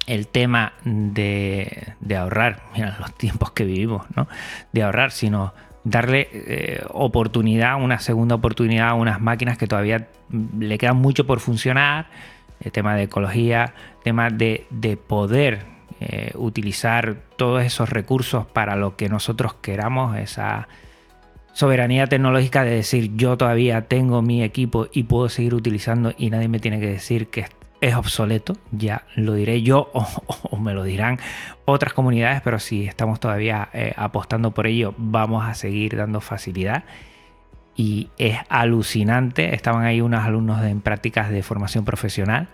el 0.06 0.28
tema 0.28 0.74
de, 0.84 1.94
ahorrar, 2.16 2.62
mira 2.74 2.96
los 2.98 3.12
tiempos 3.14 3.52
que 3.52 3.64
vivimos, 3.64 4.06
¿no? 4.16 4.28
De 4.72 4.82
ahorrar, 4.82 5.12
sino 5.12 5.54
darle 5.84 6.28
eh, 6.32 6.84
oportunidad, 6.90 7.82
una 7.82 7.98
segunda 7.98 8.36
oportunidad 8.36 8.90
a 8.90 8.94
unas 8.94 9.20
máquinas 9.20 9.58
que 9.58 9.66
todavía 9.66 10.08
le 10.58 10.78
queda 10.78 10.92
mucho 10.92 11.26
por 11.26 11.40
funcionar, 11.40 12.06
el 12.60 12.70
tema 12.70 12.94
de 12.94 13.04
ecología, 13.04 13.74
tema 14.04 14.30
de, 14.30 14.66
poder 15.06 15.64
eh, 16.00 16.30
utilizar 16.34 17.16
todos 17.36 17.64
esos 17.64 17.90
recursos 17.90 18.46
para 18.46 18.76
lo 18.76 18.96
que 18.96 19.08
nosotros 19.08 19.54
queramos, 19.54 20.16
esa 20.16 20.68
soberanía 21.52 22.06
tecnológica 22.06 22.64
de 22.64 22.70
decir 22.76 23.14
yo 23.16 23.36
todavía 23.36 23.82
tengo 23.82 24.22
mi 24.22 24.42
equipo 24.42 24.88
y 24.92 25.02
puedo 25.02 25.28
seguir 25.28 25.54
utilizando 25.54 26.14
y 26.16 26.30
nadie 26.30 26.48
me 26.48 26.60
tiene 26.60 26.80
que 26.80 26.86
decir 26.86 27.28
que 27.28 27.46
es 27.82 27.96
obsoleto, 27.96 28.56
ya 28.70 29.02
lo 29.16 29.34
diré 29.34 29.62
yo 29.62 29.90
o, 29.92 30.56
me 30.56 30.72
lo 30.72 30.84
dirán 30.84 31.18
otras 31.64 31.92
comunidades, 31.92 32.40
pero 32.40 32.58
si 32.60 32.86
estamos 32.86 33.18
todavía 33.20 33.68
eh, 33.72 33.92
apostando 33.96 34.52
por 34.52 34.68
ello, 34.68 34.94
vamos 34.96 35.44
a 35.44 35.54
seguir 35.54 35.96
dando 35.96 36.20
facilidad. 36.20 36.84
Y 37.74 38.10
es 38.18 38.38
alucinante, 38.48 39.54
estaban 39.54 39.84
ahí 39.84 40.00
unos 40.00 40.24
alumnos 40.24 40.62
en 40.62 40.80
prácticas 40.80 41.30
de 41.30 41.42
formación 41.42 41.84
profesional, 41.84 42.48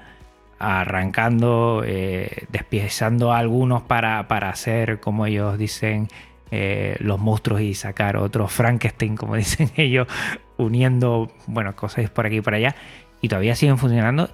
arrancando, 0.58 1.82
eh, 1.84 2.46
despiezando 2.50 3.32
a 3.32 3.38
algunos 3.38 3.82
para, 3.82 4.20
hacer, 4.20 5.00
como 5.00 5.26
ellos 5.26 5.58
dicen, 5.58 6.08
eh, 6.50 6.96
los 7.00 7.18
monstruos 7.18 7.60
y 7.60 7.74
sacar 7.74 8.16
otros 8.16 8.50
Frankenstein, 8.50 9.16
como 9.16 9.36
dicen 9.36 9.70
ellos, 9.76 10.08
uniendo, 10.56 11.30
bueno, 11.46 11.76
cosas 11.76 12.08
por 12.08 12.24
aquí 12.24 12.36
y 12.36 12.40
por 12.40 12.54
allá. 12.54 12.74
Y 13.20 13.28
todavía 13.28 13.56
siguen 13.56 13.78
funcionando 13.78 14.30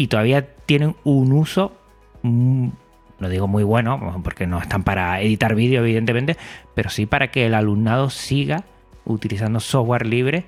y 0.00 0.06
todavía 0.06 0.46
tienen 0.64 0.96
un 1.04 1.30
uso, 1.30 1.72
no 2.22 3.28
digo 3.28 3.46
muy 3.46 3.64
bueno, 3.64 4.18
porque 4.24 4.46
no 4.46 4.58
están 4.58 4.82
para 4.82 5.20
editar 5.20 5.54
vídeo, 5.54 5.82
evidentemente, 5.82 6.38
pero 6.74 6.88
sí 6.88 7.04
para 7.04 7.30
que 7.30 7.44
el 7.44 7.52
alumnado 7.52 8.08
siga 8.08 8.64
utilizando 9.04 9.60
software 9.60 10.06
libre 10.06 10.46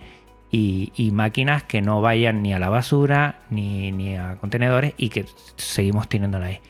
y, 0.51 1.11
máquinas 1.13 1.65
que 1.65 1.83
no 1.83 2.01
vayan 2.01 2.43
ni 2.43 2.55
a 2.55 2.59
la 2.59 2.71
basura 2.71 3.41
ni, 3.51 4.17
a 4.17 4.37
contenedores 4.37 4.95
y 4.97 5.11
que 5.11 5.27
seguimos 5.57 6.09
teniéndola 6.09 6.47
ahí. 6.47 6.61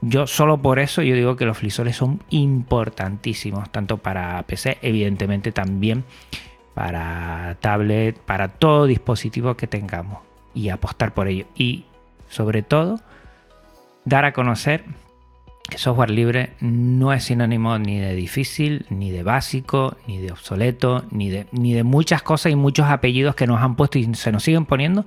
Yo 0.00 0.26
solo 0.26 0.62
por 0.62 0.78
eso 0.78 1.02
yo 1.02 1.14
digo 1.14 1.36
que 1.36 1.44
los 1.44 1.58
flisoles 1.58 1.96
son 1.96 2.22
importantísimos, 2.30 3.70
tanto 3.70 3.98
para 3.98 4.42
PC, 4.44 4.78
evidentemente 4.80 5.52
también 5.52 6.04
para 6.72 7.58
tablet, 7.60 8.18
para 8.18 8.48
todo 8.48 8.86
dispositivo 8.86 9.58
que 9.58 9.66
tengamos 9.66 10.20
y 10.54 10.70
apostar 10.70 11.12
por 11.12 11.28
ello. 11.28 11.44
Y 11.54 11.84
sobre 12.30 12.62
todo, 12.62 13.00
dar 14.06 14.24
a 14.24 14.32
conocer 14.32 14.84
que 15.68 15.78
software 15.78 16.10
libre 16.10 16.54
no 16.60 17.12
es 17.12 17.24
sinónimo 17.24 17.78
ni 17.78 18.00
de 18.00 18.14
difícil, 18.14 18.86
ni 18.88 19.10
de 19.10 19.22
básico, 19.22 19.96
ni 20.06 20.18
de 20.18 20.32
obsoleto, 20.32 21.04
ni 21.10 21.28
de, 21.28 21.46
ni 21.52 21.74
de 21.74 21.84
muchas 21.84 22.22
cosas 22.22 22.50
y 22.50 22.56
muchos 22.56 22.86
apellidos 22.86 23.34
que 23.34 23.46
nos 23.46 23.60
han 23.60 23.76
puesto 23.76 23.98
y 23.98 24.14
se 24.14 24.32
nos 24.32 24.42
siguen 24.42 24.64
poniendo 24.64 25.04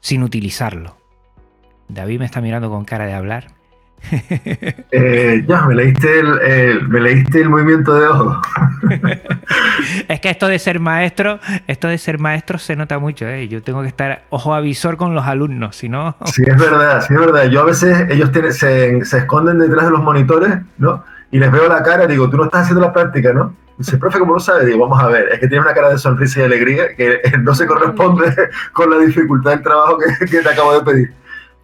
sin 0.00 0.22
utilizarlo. 0.22 0.96
David 1.88 2.18
me 2.18 2.24
está 2.24 2.40
mirando 2.40 2.68
con 2.70 2.84
cara 2.84 3.06
de 3.06 3.14
hablar 3.14 3.61
eh, 4.90 5.44
ya, 5.46 5.62
me 5.62 5.74
leíste 5.74 6.20
el, 6.20 6.88
me 6.88 7.00
leíste 7.00 7.40
el 7.40 7.48
movimiento 7.48 7.94
de 7.94 8.06
ojos. 8.06 8.38
es 10.08 10.20
que 10.20 10.30
esto 10.30 10.48
de 10.48 10.58
ser 10.58 10.80
maestro, 10.80 11.40
esto 11.66 11.88
de 11.88 11.98
ser 11.98 12.18
maestro 12.18 12.58
se 12.58 12.76
nota 12.76 12.98
mucho, 12.98 13.26
¿eh? 13.26 13.48
Yo 13.48 13.62
tengo 13.62 13.82
que 13.82 13.88
estar 13.88 14.24
ojo 14.30 14.54
avisor 14.54 14.96
con 14.96 15.14
los 15.14 15.24
alumnos, 15.26 15.76
si 15.76 15.88
no... 15.88 16.16
Sí, 16.26 16.42
es 16.46 16.56
verdad, 16.56 17.04
sí, 17.06 17.14
es 17.14 17.20
verdad. 17.20 17.44
Yo 17.46 17.60
a 17.60 17.64
veces, 17.64 18.06
ellos 18.10 18.30
se, 18.50 18.98
esconden 18.98 19.58
detrás 19.58 19.86
de 19.86 19.90
los 19.90 20.02
monitores, 20.02 20.58
¿no? 20.78 21.04
Y 21.30 21.38
les 21.38 21.50
veo 21.50 21.68
la 21.68 21.82
cara 21.82 22.04
y 22.04 22.08
digo, 22.08 22.28
tú 22.28 22.36
no 22.36 22.44
estás 22.44 22.62
haciendo 22.62 22.82
la 22.82 22.92
práctica, 22.92 23.32
¿no? 23.32 23.54
Dice, 23.78 23.96
profe, 23.96 24.18
¿cómo 24.18 24.34
lo 24.34 24.40
sabe? 24.40 24.66
Digo, 24.66 24.80
vamos 24.80 25.02
a 25.02 25.08
ver, 25.08 25.28
es 25.32 25.40
que 25.40 25.48
tiene 25.48 25.64
una 25.64 25.72
cara 25.72 25.88
de 25.88 25.98
sonrisa 25.98 26.40
y 26.40 26.44
alegría 26.44 26.94
que 26.94 27.20
no 27.40 27.54
se 27.54 27.66
corresponde 27.66 28.34
con 28.72 28.90
la 28.90 28.98
dificultad 28.98 29.52
del 29.52 29.62
trabajo 29.62 29.98
que, 29.98 30.26
que 30.26 30.40
te 30.40 30.48
acabo 30.48 30.74
de 30.74 30.84
pedir. 30.84 31.14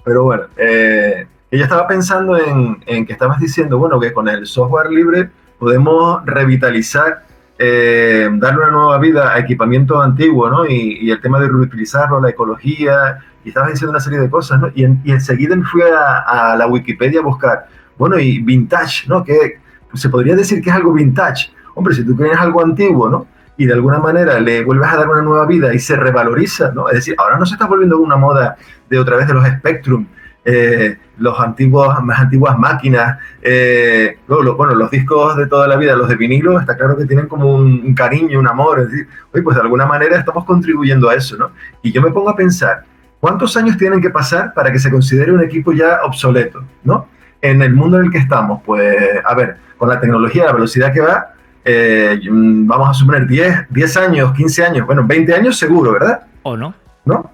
Pero 0.04 0.24
bueno, 0.24 0.44
eh, 0.56 1.26
y 1.50 1.58
yo 1.58 1.64
estaba 1.64 1.86
pensando 1.86 2.36
en, 2.36 3.06
que 3.06 3.12
estabas 3.12 3.40
diciendo, 3.40 3.78
bueno, 3.78 3.98
que 3.98 4.12
con 4.12 4.28
el 4.28 4.46
software 4.46 4.90
libre 4.90 5.30
podemos 5.58 6.24
revitalizar, 6.26 7.24
eh, 7.58 8.28
darle 8.34 8.62
una 8.64 8.70
nueva 8.70 8.98
vida 8.98 9.32
a 9.32 9.38
equipamiento 9.38 10.00
antiguo, 10.00 10.50
¿no? 10.50 10.66
Y, 10.66 11.10
el 11.10 11.20
tema 11.20 11.40
de 11.40 11.48
reutilizarlo, 11.48 12.20
la 12.20 12.30
ecología, 12.30 13.18
y 13.44 13.48
estabas 13.48 13.70
diciendo 13.70 13.90
una 13.92 14.00
serie 14.00 14.20
de 14.20 14.28
cosas, 14.28 14.60
¿no? 14.60 14.70
Y, 14.74 14.84
enseguida 15.10 15.56
me 15.56 15.64
fui 15.64 15.80
a, 15.82 16.54
la 16.56 16.66
Wikipedia 16.66 17.20
a 17.20 17.24
buscar, 17.24 17.66
bueno, 17.96 18.18
y 18.18 18.40
vintage, 18.40 19.08
¿no? 19.08 19.24
Que 19.24 19.58
se 19.94 20.10
podría 20.10 20.36
decir 20.36 20.62
que 20.62 20.68
es 20.68 20.76
algo 20.76 20.92
vintage. 20.92 21.50
Hombre, 21.74 21.94
si 21.94 22.04
tú 22.04 22.14
tienes 22.14 22.38
algo 22.38 22.62
antiguo, 22.62 23.08
¿no? 23.08 23.26
y 23.60 23.66
de 23.66 23.72
alguna 23.72 23.98
manera 23.98 24.38
le 24.38 24.62
vuelves 24.62 24.88
a 24.88 24.98
dar 24.98 25.08
una 25.08 25.20
nueva 25.20 25.44
vida 25.44 25.74
y 25.74 25.80
se 25.80 25.96
revaloriza, 25.96 26.70
¿no? 26.70 26.88
Es 26.88 26.94
decir, 26.94 27.16
ahora 27.18 27.38
no 27.38 27.44
se 27.44 27.54
está 27.54 27.66
volviendo 27.66 27.98
una 27.98 28.14
moda 28.16 28.56
de 28.88 28.98
otra 29.00 29.16
vez 29.16 29.26
de 29.26 29.34
los 29.34 29.44
Spectrum, 29.44 30.06
eh, 30.44 30.96
los 31.18 31.38
antiguos, 31.40 32.02
más 32.02 32.20
antiguas 32.20 32.58
máquinas, 32.58 33.18
eh, 33.42 34.18
bueno, 34.26 34.74
los 34.74 34.90
discos 34.90 35.36
de 35.36 35.46
toda 35.46 35.66
la 35.66 35.76
vida, 35.76 35.96
los 35.96 36.08
de 36.08 36.16
vinilo, 36.16 36.58
está 36.58 36.76
claro 36.76 36.96
que 36.96 37.06
tienen 37.06 37.26
como 37.26 37.54
un, 37.54 37.94
cariño, 37.94 38.38
un 38.38 38.48
amor, 38.48 38.80
es 38.80 38.90
decir, 38.90 39.08
pues 39.30 39.56
de 39.56 39.62
alguna 39.62 39.86
manera 39.86 40.18
estamos 40.18 40.44
contribuyendo 40.44 41.08
a 41.08 41.14
eso, 41.14 41.36
¿no? 41.36 41.50
Y 41.82 41.92
yo 41.92 42.00
me 42.02 42.10
pongo 42.10 42.30
a 42.30 42.36
pensar, 42.36 42.84
¿cuántos 43.20 43.56
años 43.56 43.76
tienen 43.76 44.00
que 44.00 44.10
pasar 44.10 44.54
para 44.54 44.72
que 44.72 44.78
se 44.78 44.90
considere 44.90 45.32
un 45.32 45.42
equipo 45.42 45.72
ya 45.72 46.00
obsoleto, 46.04 46.64
¿no? 46.84 47.08
En 47.40 47.62
el 47.62 47.74
mundo 47.74 47.98
en 47.98 48.06
el 48.06 48.10
que 48.10 48.18
estamos, 48.18 48.62
pues, 48.64 48.96
a 49.24 49.34
ver, 49.34 49.56
con 49.76 49.88
la 49.88 50.00
tecnología, 50.00 50.46
la 50.46 50.52
velocidad 50.52 50.92
que 50.92 51.00
va, 51.00 51.34
eh, 51.64 52.20
vamos 52.30 52.88
a 52.88 52.94
suponer 52.94 53.26
10, 53.26 53.66
10 53.70 53.96
años, 53.96 54.32
15 54.32 54.64
años, 54.64 54.86
bueno, 54.86 55.04
20 55.06 55.34
años 55.34 55.58
seguro, 55.58 55.92
¿verdad? 55.92 56.22
¿O 56.42 56.56
no? 56.56 56.74
¿No? 57.04 57.30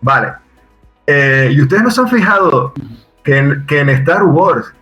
Vale, 0.00 0.32
eh, 1.06 1.50
y 1.52 1.60
ustedes 1.60 1.82
no 1.82 1.90
se 1.90 2.00
han 2.00 2.08
fijado 2.08 2.72
que 3.22 3.38
en, 3.38 3.88
Star 3.88 4.24
Wars 4.24 4.72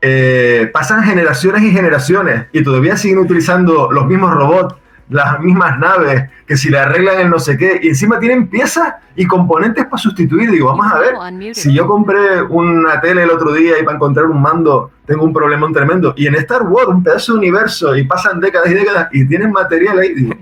eh, 0.00 0.70
pasan 0.72 1.02
generaciones 1.04 1.62
y 1.62 1.70
generaciones 1.70 2.46
y 2.52 2.62
todavía 2.62 2.96
siguen 2.96 3.18
utilizando 3.18 3.90
los 3.92 4.06
mismos 4.06 4.32
robots, 4.32 4.76
las 5.10 5.40
mismas 5.40 5.78
naves, 5.78 6.30
que 6.46 6.56
si 6.56 6.70
le 6.70 6.78
arreglan 6.78 7.20
el 7.20 7.30
no 7.30 7.38
sé 7.38 7.58
qué, 7.58 7.80
y 7.82 7.88
encima 7.88 8.18
tienen 8.18 8.48
piezas 8.48 8.94
y 9.16 9.26
componentes 9.26 9.84
para 9.84 9.98
sustituir. 9.98 10.50
Digo, 10.50 10.68
vamos 10.68 10.86
a 10.92 10.98
ver, 10.98 11.54
si 11.54 11.74
yo 11.74 11.86
compré 11.86 12.42
una 12.42 13.00
tele 13.00 13.24
el 13.24 13.30
otro 13.30 13.52
día 13.52 13.78
y 13.78 13.82
para 13.82 13.96
encontrar 13.96 14.26
un 14.26 14.40
mando 14.40 14.92
tengo 15.04 15.24
un 15.24 15.32
problemón 15.32 15.72
tremendo, 15.72 16.14
y 16.16 16.28
en 16.28 16.36
Star 16.36 16.62
Wars, 16.62 16.88
un 16.88 17.02
pedazo 17.02 17.32
de 17.32 17.38
universo, 17.38 17.96
y 17.96 18.04
pasan 18.04 18.38
décadas 18.38 18.70
y 18.70 18.74
décadas, 18.74 19.08
y 19.12 19.26
tienen 19.26 19.50
material 19.50 19.98
ahí, 19.98 20.14
digo, 20.14 20.34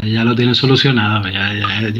ya 0.00 0.24
lo 0.24 0.34
tienen 0.34 0.54
solucionado, 0.54 1.28
ya, 1.28 1.50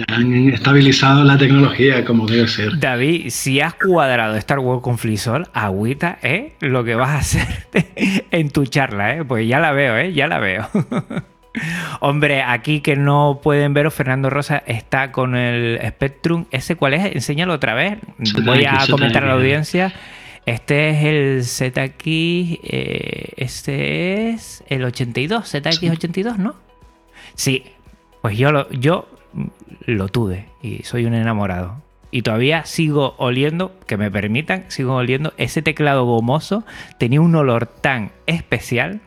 han 0.09 0.51
estabilizado 0.51 1.25
la 1.25 1.37
tecnología 1.37 2.05
como 2.05 2.27
debe 2.27 2.49
ser. 2.49 2.79
David, 2.79 3.29
si 3.29 3.61
has 3.61 3.75
cuadrado 3.75 4.37
Star 4.37 4.59
Wars 4.59 4.83
con 4.83 4.99
Flisol, 4.99 5.49
agüita, 5.53 6.19
¿eh? 6.23 6.55
Lo 6.61 6.85
que 6.85 6.95
vas 6.95 7.11
a 7.11 7.19
hacer 7.19 7.67
en 8.31 8.51
tu 8.51 8.67
charla, 8.67 9.17
¿eh? 9.17 9.25
Pues 9.25 9.47
ya 9.47 9.61
la 9.61 9.73
veo, 9.73 9.97
¿eh? 9.97 10.13
Ya 10.13 10.27
la 10.27 10.39
veo. 10.39 10.69
Hombre, 12.01 12.43
aquí 12.43 12.81
que 12.81 12.97
no 12.97 13.41
pueden 13.43 13.75
ver, 13.75 13.91
Fernando 13.91 14.31
Rosa 14.31 14.63
está 14.67 15.13
con 15.13 15.37
el 15.37 15.79
Spectrum. 15.87 16.47
¿Ese 16.51 16.77
cuál 16.77 16.95
es? 16.95 17.15
Enséñalo 17.15 17.53
otra 17.53 17.75
vez. 17.75 17.99
Voy 18.43 18.65
a 18.65 18.87
comentar 18.91 19.25
a 19.25 19.27
la 19.27 19.33
audiencia. 19.35 19.93
Este 20.47 20.91
es 20.91 21.05
el 21.05 21.45
ZX, 21.45 22.05
eh, 22.07 23.33
este 23.37 24.31
es 24.31 24.65
el 24.67 24.85
82, 24.85 25.55
ZX82, 25.55 26.37
¿no? 26.37 26.57
Sí, 27.35 27.65
pues 28.23 28.39
yo 28.39 28.53
lo, 28.53 28.71
yo 28.71 29.09
lo 29.85 30.09
tuve 30.09 30.47
y 30.63 30.85
soy 30.85 31.05
un 31.05 31.15
enamorado. 31.15 31.83
Y 32.11 32.23
todavía 32.23 32.65
sigo 32.65 33.15
oliendo, 33.17 33.75
que 33.87 33.97
me 33.97 34.11
permitan, 34.11 34.67
sigo 34.69 34.95
oliendo 34.95 35.33
ese 35.39 35.63
teclado 35.63 36.05
gomoso. 36.05 36.65
Tenía 36.99 37.21
un 37.21 37.35
olor 37.35 37.67
tan 37.67 38.13
especial. 38.27 39.01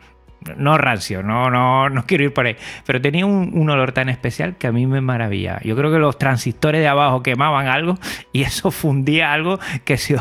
No 0.56 0.76
rancio, 0.76 1.22
no, 1.22 1.50
no, 1.50 1.88
no 1.88 2.04
quiero 2.04 2.24
ir 2.24 2.32
por 2.32 2.46
ahí. 2.46 2.56
Pero 2.84 3.00
tenía 3.00 3.24
un, 3.24 3.70
olor 3.70 3.92
tan 3.92 4.08
especial 4.08 4.56
que 4.56 4.66
a 4.66 4.72
mí 4.72 4.86
me 4.86 5.00
maravilla. 5.00 5.60
Yo 5.62 5.76
creo 5.76 5.90
que 5.90 5.98
los 5.98 6.18
transistores 6.18 6.80
de 6.80 6.88
abajo 6.88 7.22
quemaban 7.22 7.68
algo 7.68 7.96
y 8.32 8.42
eso 8.42 8.70
fundía 8.70 9.32
algo 9.32 9.58
que 9.84 9.96
se, 9.96 10.16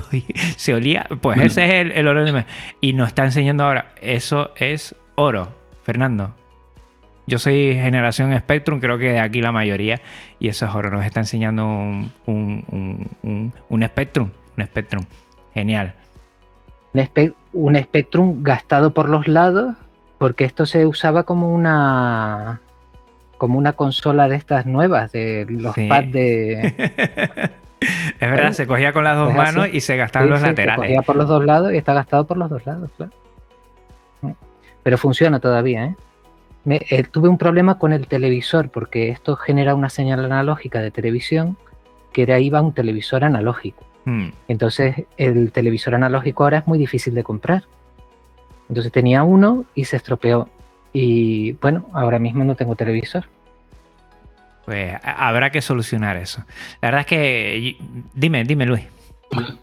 se 0.56 0.74
olía. 0.74 1.08
Pues 1.22 1.39
ese 1.41 1.66
es 1.66 1.74
el, 1.74 1.91
el 1.91 2.08
olor 2.08 2.32
de... 2.32 2.46
Y 2.82 2.93
nos 2.93 3.10
está 3.10 3.26
enseñando 3.26 3.66
ahora. 3.66 3.93
Eso 4.00 4.52
es 4.58 4.96
oro, 5.16 5.50
Fernando. 5.84 6.36
Yo 7.28 7.39
soy 7.39 7.73
generación 7.73 8.38
Spectrum, 8.38 8.80
creo 8.80 8.97
que 8.97 9.13
de 9.13 9.19
aquí 9.19 9.41
la 9.41 9.51
mayoría, 9.51 9.99
y 10.39 10.47
eso 10.47 10.65
es 10.65 10.76
oro, 10.76 10.91
nos 10.91 11.05
está 11.05 11.21
enseñando 11.21 11.65
un, 11.65 12.11
un, 12.28 13.51
un, 13.69 13.84
Spectrum, 13.84 14.30
un 14.57 14.65
Spectrum, 14.65 15.05
genial. 15.53 15.95
Un, 17.53 17.76
Spectrum 17.76 18.43
gastado 18.43 18.93
por 18.93 19.09
los 19.09 19.28
lados, 19.28 19.76
porque 20.19 20.45
esto 20.45 20.67
se 20.67 20.86
usaba 20.86 21.23
como 21.23 21.53
una 21.53 22.61
como 23.38 23.57
una 23.57 23.73
consola 23.73 24.30
de 24.30 24.38
estas 24.38 24.65
nuevas, 24.65 25.11
de 25.11 25.45
los 25.49 25.76
pads 25.76 26.11
de... 26.13 26.73
es 27.82 28.19
verdad, 28.19 28.53
se 28.53 28.65
cogía 28.65 28.93
con 28.93 29.03
las 29.03 29.17
dos 29.17 29.34
manos 29.34 29.67
y 29.73 29.82
se 29.82 29.97
gastaban 29.97 30.30
los 30.30 30.41
laterales. 30.41 30.76
Se 30.76 30.88
cogía 30.88 31.01
por 31.01 31.17
los 31.17 31.28
dos 31.28 31.43
lados 31.43 31.73
y 31.73 31.78
está 31.78 31.93
gastado 31.93 32.26
por 32.26 32.38
los 32.38 32.49
dos 32.49 32.65
lados, 32.65 32.89
claro. 32.95 33.11
Pero 34.84 34.97
funciona 34.97 35.39
todavía, 35.39 35.86
¿eh? 35.86 35.95
Eh, 36.68 37.03
tuve 37.03 37.30
un 37.30 37.38
problema 37.38 37.78
con 37.78 37.93
el 37.93 38.07
televisor 38.07 38.70
porque 38.70 39.09
esto 39.09 39.36
genera 39.36 39.76
una 39.76 39.89
señal 39.89 40.26
analógica 40.26 40.80
de 40.82 40.91
televisión 40.91 41.57
que 42.11 42.26
de 42.26 42.34
ahí 42.34 42.49
va 42.49 42.61
un 42.61 42.74
televisor 42.74 43.24
analógico. 43.24 43.86
Hmm. 44.05 44.30
Entonces 44.47 45.05
el 45.18 45.51
televisor 45.51 45.95
analógico 45.95 46.43
ahora 46.43 46.59
es 46.59 46.68
muy 46.68 46.80
difícil 46.80 47.13
de 47.13 47.24
comprar. 47.24 47.63
Entonces 48.68 48.91
tenía 48.91 49.24
uno 49.24 49.66
y 49.76 49.86
se 49.86 49.97
estropeó. 49.97 50.49
Y 50.91 51.53
bueno, 51.53 51.88
ahora 51.93 52.20
mismo 52.20 52.43
no 52.43 52.55
tengo 52.55 52.76
televisor. 52.76 53.26
Pues 54.66 54.95
habrá 55.03 55.51
que 55.51 55.61
solucionar 55.61 56.18
eso. 56.18 56.43
La 56.82 56.88
verdad 56.88 57.01
es 57.01 57.07
que... 57.07 57.78
Dime, 58.13 58.43
dime 58.43 58.66
Luis. 58.66 58.95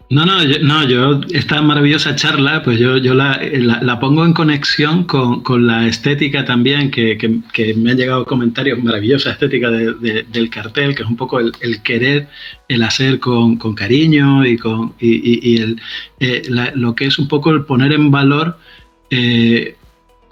No, 0.09 0.25
no, 0.27 0.43
yo, 0.43 0.59
no, 0.59 0.87
yo 0.87 1.21
esta 1.31 1.61
maravillosa 1.63 2.15
charla, 2.15 2.61
pues 2.61 2.77
yo, 2.77 2.97
yo 2.97 3.15
la, 3.15 3.41
la, 3.41 3.99
pongo 3.99 4.23
en 4.23 4.33
conexión 4.33 5.05
con, 5.05 5.41
con 5.41 5.65
la 5.65 5.87
estética 5.87 6.45
también, 6.45 6.91
que, 6.91 7.17
que, 7.17 7.73
me 7.73 7.91
han 7.91 7.97
llegado 7.97 8.23
comentarios, 8.25 8.83
maravillosa 8.83 9.31
estética 9.31 9.71
del 9.71 10.49
cartel, 10.51 10.93
que 10.93 11.01
es 11.01 11.09
un 11.09 11.17
poco 11.17 11.39
el, 11.39 11.81
querer, 11.81 12.27
el 12.67 12.83
hacer 12.83 13.19
con, 13.19 13.57
con 13.57 13.73
cariño 13.73 14.45
y, 14.45 14.57
con, 14.57 14.93
y, 14.99 15.57
el, 15.59 15.81
eh, 16.19 16.43
lo 16.75 16.93
que 16.93 17.05
es 17.05 17.17
un 17.17 17.27
poco 17.27 17.49
el 17.49 17.65
poner 17.65 17.93
en 17.93 18.11
valor 18.11 18.59
eh, 19.09 19.77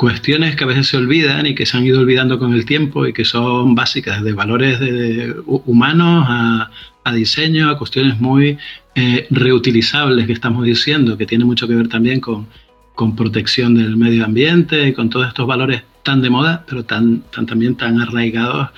cuestiones 0.02 0.56
que 0.56 0.64
a 0.64 0.68
veces 0.68 0.88
se 0.88 0.98
olvidan 0.98 1.46
y 1.46 1.54
que 1.54 1.68
se 1.68 1.78
han 1.78 1.86
ido 1.86 2.00
olvidando 2.00 2.40
con 2.40 2.56
el 2.56 2.66
tiempo 2.66 3.06
y 3.06 3.14
que 3.14 3.24
son 3.24 3.76
básicas, 3.76 4.24
de 4.24 4.34
valores 4.34 4.80
de, 4.80 5.36
humanos 5.46 6.26
a, 6.28 6.72
a 7.04 7.14
diseño, 7.14 7.70
a 7.70 7.78
cuestiones 7.78 8.20
muy 8.20 8.58
eh, 8.96 9.28
reutilizables 9.30 10.26
que 10.26 10.34
estamos 10.34 10.66
diciendo, 10.66 11.20
que 11.20 11.28
tiene 11.28 11.46
mucho 11.46 11.68
que 11.68 11.76
ver 11.76 11.88
también 11.88 12.20
con, 12.20 12.48
con, 12.96 13.16
protección 13.16 13.76
del 13.76 13.96
medio 13.96 14.26
ambiente 14.26 14.88
y 14.88 14.94
con 14.94 15.12
todos 15.12 15.28
estos 15.28 15.46
valores 15.46 15.84
tan 16.02 16.24
de 16.24 16.32
moda, 16.32 16.66
pero 16.68 16.84
tan, 16.84 17.22
tan 17.32 17.46
también 17.46 17.76
tan 17.76 18.02
arraigados 18.02 18.70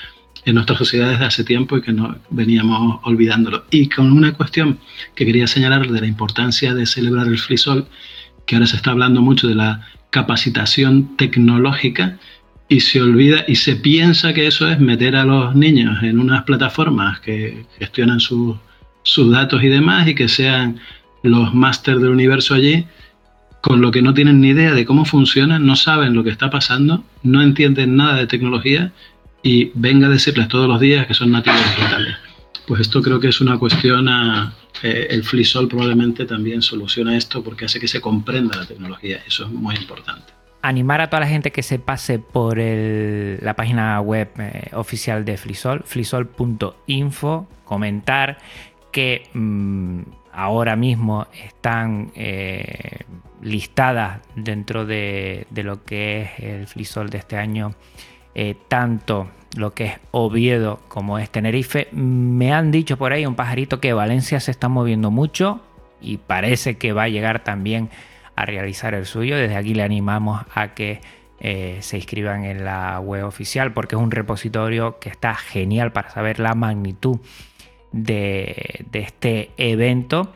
en 0.43 0.55
nuestras 0.55 0.77
sociedades 0.77 1.19
de 1.19 1.25
hace 1.25 1.45
tiempo 1.45 1.77
y 1.77 1.81
que 1.81 1.93
no 1.93 2.17
veníamos 2.31 2.99
olvidándolo. 3.03 3.63
Y 3.71 3.87
con 3.87 4.11
una 4.11 4.33
cuestión 4.33 4.77
que 5.15 5.25
quería 5.25 5.47
señalar 5.47 5.87
de 5.87 6.01
la 6.01 6.05
importancia 6.05 6.73
de 6.73 6.85
celebrar 6.85 7.27
el 7.27 7.39
frisol, 7.39 7.87
que 8.45 8.57
ahora 8.57 8.67
se 8.67 8.75
está 8.75 8.91
hablando 8.91 9.21
mucho 9.21 9.47
de 9.47 9.55
la 9.55 9.87
capacitación 10.13 11.17
tecnológica 11.17 12.17
y 12.69 12.79
se 12.79 13.01
olvida 13.01 13.43
y 13.47 13.55
se 13.55 13.75
piensa 13.75 14.33
que 14.33 14.47
eso 14.47 14.69
es 14.69 14.79
meter 14.79 15.17
a 15.17 15.25
los 15.25 15.55
niños 15.55 16.01
en 16.03 16.19
unas 16.19 16.43
plataformas 16.43 17.19
que 17.19 17.65
gestionan 17.77 18.21
sus 18.21 18.55
sus 19.03 19.31
datos 19.31 19.61
y 19.63 19.67
demás 19.67 20.07
y 20.07 20.15
que 20.15 20.27
sean 20.27 20.79
los 21.21 21.53
máster 21.53 21.99
del 21.99 22.09
universo 22.09 22.53
allí, 22.53 22.85
con 23.61 23.81
lo 23.81 23.91
que 23.91 24.01
no 24.01 24.13
tienen 24.13 24.41
ni 24.41 24.49
idea 24.49 24.73
de 24.73 24.85
cómo 24.85 25.05
funcionan, 25.05 25.65
no 25.65 25.75
saben 25.75 26.13
lo 26.13 26.23
que 26.23 26.29
está 26.29 26.49
pasando, 26.49 27.03
no 27.21 27.41
entienden 27.41 27.95
nada 27.95 28.15
de 28.15 28.27
tecnología 28.27 28.91
y 29.41 29.71
venga 29.73 30.07
a 30.07 30.09
decirles 30.09 30.47
todos 30.47 30.67
los 30.67 30.79
días 30.79 31.05
que 31.05 31.13
son 31.13 31.31
nativos 31.31 31.61
digitales. 31.75 32.15
Pues 32.67 32.81
esto 32.81 33.01
creo 33.01 33.19
que 33.19 33.27
es 33.27 33.41
una 33.41 33.59
cuestión 33.59 34.07
eh, 34.83 35.07
el 35.09 35.23
FliSol 35.23 35.67
probablemente 35.67 36.25
también 36.25 36.61
soluciona 36.61 37.17
esto 37.17 37.43
porque 37.43 37.65
hace 37.65 37.79
que 37.79 37.87
se 37.87 37.99
comprenda 37.99 38.57
la 38.57 38.65
tecnología. 38.65 39.21
Eso 39.27 39.45
es 39.45 39.51
muy 39.51 39.75
importante. 39.75 40.33
Animar 40.61 41.01
a 41.01 41.09
toda 41.09 41.21
la 41.21 41.27
gente 41.27 41.51
que 41.51 41.61
se 41.61 41.77
pase 41.77 42.19
por 42.19 42.57
la 42.57 43.53
página 43.55 43.99
web 43.99 44.29
eh, 44.37 44.69
oficial 44.73 45.25
de 45.25 45.35
FliSol, 45.35 45.83
flisol.info, 45.83 47.49
comentar 47.65 48.37
que 48.93 49.23
mm, 49.33 50.01
ahora 50.31 50.77
mismo 50.77 51.27
están 51.45 52.13
eh, 52.15 52.99
listadas 53.41 54.21
dentro 54.37 54.85
de, 54.85 55.47
lo 55.53 55.83
que 55.83 56.21
es 56.21 56.39
el 56.39 56.67
flisol 56.67 57.09
de 57.09 57.17
este 57.17 57.35
año, 57.35 57.75
tanto 58.69 59.29
lo 59.55 59.73
que 59.73 59.85
es 59.85 59.99
Oviedo 60.11 60.79
como 60.87 61.19
es 61.19 61.29
Tenerife. 61.29 61.87
Me 61.91 62.53
han 62.53 62.71
dicho 62.71 62.97
por 62.97 63.13
ahí 63.13 63.25
un 63.25 63.35
pajarito 63.35 63.79
que 63.79 63.93
Valencia 63.93 64.39
se 64.39 64.51
está 64.51 64.69
moviendo 64.69 65.11
mucho 65.11 65.61
y 66.01 66.17
parece 66.17 66.77
que 66.77 66.93
va 66.93 67.03
a 67.03 67.09
llegar 67.09 67.43
también 67.43 67.89
a 68.35 68.45
realizar 68.45 68.93
el 68.93 69.05
suyo. 69.05 69.37
Desde 69.37 69.55
aquí 69.55 69.73
le 69.73 69.83
animamos 69.83 70.43
a 70.53 70.73
que 70.73 71.01
eh, 71.39 71.77
se 71.81 71.97
inscriban 71.97 72.45
en 72.45 72.63
la 72.63 72.99
web 72.99 73.25
oficial 73.25 73.73
porque 73.73 73.95
es 73.95 74.01
un 74.01 74.11
repositorio 74.11 74.99
que 74.99 75.09
está 75.09 75.35
genial 75.35 75.91
para 75.91 76.09
saber 76.09 76.39
la 76.39 76.55
magnitud 76.55 77.19
de, 77.91 78.85
este 78.93 79.51
evento 79.57 80.33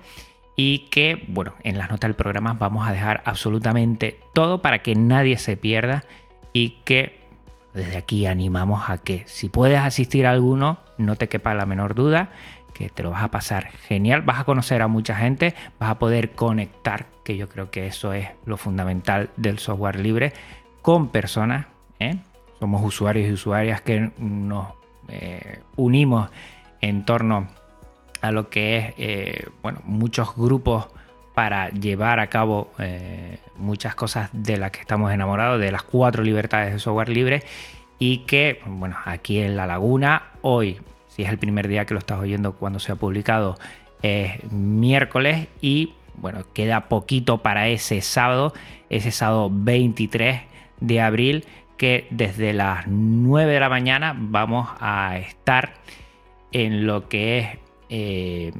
y 0.55 0.89
que, 0.89 1.23
bueno, 1.27 1.53
en 1.63 1.77
las 1.77 1.89
notas 1.89 2.09
del 2.09 2.15
programa 2.15 2.53
vamos 2.53 2.87
a 2.87 2.91
dejar 2.91 3.21
absolutamente 3.25 4.19
todo 4.33 4.61
para 4.61 4.79
que 4.79 4.95
nadie 4.95 5.37
se 5.37 5.55
pierda 5.55 6.03
y 6.51 6.81
que 6.83 7.26
desde 7.77 7.95
aquí 7.95 8.25
animamos 8.25 8.89
a 8.89 8.97
que 8.97 9.23
si 9.27 9.47
puedes 9.47 9.79
asistir 9.79 10.25
a 10.25 10.31
alguno, 10.31 10.79
no 10.97 11.15
te 11.15 11.29
quepa 11.29 11.53
la 11.53 11.65
menor 11.65 11.95
duda, 11.95 12.29
que 12.73 12.89
te 12.89 13.03
lo 13.03 13.11
vas 13.11 13.23
a 13.23 13.31
pasar 13.31 13.69
genial, 13.87 14.23
vas 14.23 14.39
a 14.39 14.43
conocer 14.43 14.81
a 14.81 14.87
mucha 14.87 15.15
gente, 15.15 15.55
vas 15.79 15.91
a 15.91 15.99
poder 15.99 16.31
conectar, 16.31 17.05
que 17.23 17.37
yo 17.37 17.47
creo 17.47 17.71
que 17.71 17.87
eso 17.87 18.13
es 18.13 18.27
lo 18.45 18.57
fundamental 18.57 19.29
del 19.37 19.59
software 19.59 19.99
libre, 19.99 20.33
con 20.81 21.09
personas, 21.09 21.67
¿eh? 21.99 22.17
somos 22.59 22.83
usuarios 22.83 23.29
y 23.29 23.33
usuarias 23.33 23.81
que 23.81 24.11
nos 24.17 24.67
eh, 25.07 25.61
unimos 25.75 26.29
en 26.81 27.05
torno 27.05 27.47
a 28.21 28.31
lo 28.31 28.49
que 28.49 28.77
es 28.77 28.93
eh, 28.97 29.49
bueno, 29.61 29.81
muchos 29.85 30.35
grupos 30.35 30.87
para 31.35 31.69
llevar 31.69 32.19
a 32.19 32.27
cabo 32.27 32.71
muchas 33.57 33.95
cosas 33.95 34.29
de 34.33 34.57
las 34.57 34.71
que 34.71 34.81
estamos 34.81 35.11
enamorados, 35.11 35.59
de 35.59 35.71
las 35.71 35.83
cuatro 35.83 36.23
libertades 36.23 36.73
de 36.73 36.79
software 36.79 37.09
libre 37.09 37.43
y 37.99 38.19
que, 38.19 38.61
bueno, 38.65 38.97
aquí 39.05 39.39
en 39.39 39.55
La 39.55 39.65
Laguna, 39.65 40.31
hoy, 40.41 40.79
si 41.07 41.23
es 41.23 41.29
el 41.29 41.37
primer 41.37 41.67
día 41.67 41.85
que 41.85 41.93
lo 41.93 41.99
estás 41.99 42.19
oyendo 42.19 42.53
cuando 42.53 42.79
se 42.79 42.91
ha 42.91 42.95
publicado, 42.95 43.57
es 44.01 44.51
miércoles 44.51 45.47
y 45.61 45.93
bueno, 46.15 46.43
queda 46.53 46.89
poquito 46.89 47.39
para 47.39 47.67
ese 47.67 48.01
sábado, 48.01 48.53
ese 48.89 49.11
sábado 49.11 49.49
23 49.51 50.41
de 50.79 51.01
abril, 51.01 51.45
que 51.77 52.07
desde 52.09 52.53
las 52.53 52.87
9 52.87 53.53
de 53.53 53.59
la 53.59 53.69
mañana 53.69 54.15
vamos 54.17 54.67
a 54.79 55.17
estar 55.17 55.75
en 56.51 56.87
lo 56.87 57.07
que 57.07 57.39
es 57.39 57.47
eh, 57.89 58.51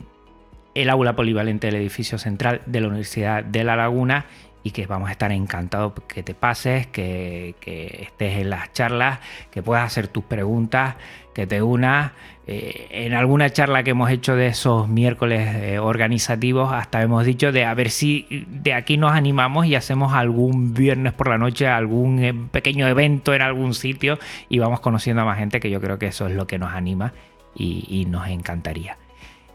el 0.75 0.89
aula 0.89 1.15
polivalente 1.15 1.67
del 1.67 1.77
edificio 1.77 2.19
central 2.19 2.61
de 2.67 2.81
la 2.81 2.87
Universidad 2.87 3.43
de 3.43 3.63
La 3.63 3.75
Laguna 3.75 4.25
y 4.67 4.71
que 4.71 4.85
vamos 4.85 5.07
a 5.07 5.13
estar 5.13 5.31
encantados 5.31 5.93
que 6.09 6.23
te 6.23 6.33
pases, 6.33 6.87
que, 6.87 7.55
estés 8.01 8.37
en 8.37 8.49
las 8.49 8.73
charlas, 8.73 9.19
que 9.49 9.63
puedas 9.63 9.85
hacer 9.85 10.09
tus 10.09 10.25
preguntas, 10.25 10.95
que 11.33 11.47
te 11.47 11.61
unas. 11.61 12.11
Eh, 12.47 12.87
en 12.91 13.13
alguna 13.13 13.49
charla 13.49 13.83
que 13.83 13.91
hemos 13.91 14.09
hecho 14.09 14.35
de 14.35 14.47
esos 14.47 14.89
miércoles 14.89 15.55
eh, 15.55 15.79
organizativos, 15.79 16.73
hasta 16.73 17.01
hemos 17.01 17.25
dicho 17.25 17.51
de 17.53 17.63
a 17.63 17.73
ver 17.73 17.89
si 17.89 18.45
de 18.47 18.73
aquí 18.73 18.97
nos 18.97 19.13
animamos 19.13 19.65
y 19.65 19.75
hacemos 19.75 20.13
algún 20.13 20.73
viernes 20.73 21.13
por 21.13 21.29
la 21.29 21.37
noche, 21.37 21.67
algún 21.67 22.23
eh, 22.23 22.33
pequeño 22.51 22.87
evento 22.87 23.33
en 23.33 23.41
algún 23.41 23.73
sitio 23.73 24.19
y 24.49 24.59
vamos 24.59 24.81
conociendo 24.81 25.21
a 25.21 25.25
más 25.25 25.37
gente, 25.37 25.61
que 25.61 25.69
yo 25.69 25.79
creo 25.79 25.97
que 25.97 26.07
eso 26.07 26.27
es 26.27 26.35
lo 26.35 26.45
que 26.45 26.59
nos 26.59 26.73
anima 26.73 27.13
y 27.59 28.05
nos 28.07 28.27
encantaría. 28.27 28.97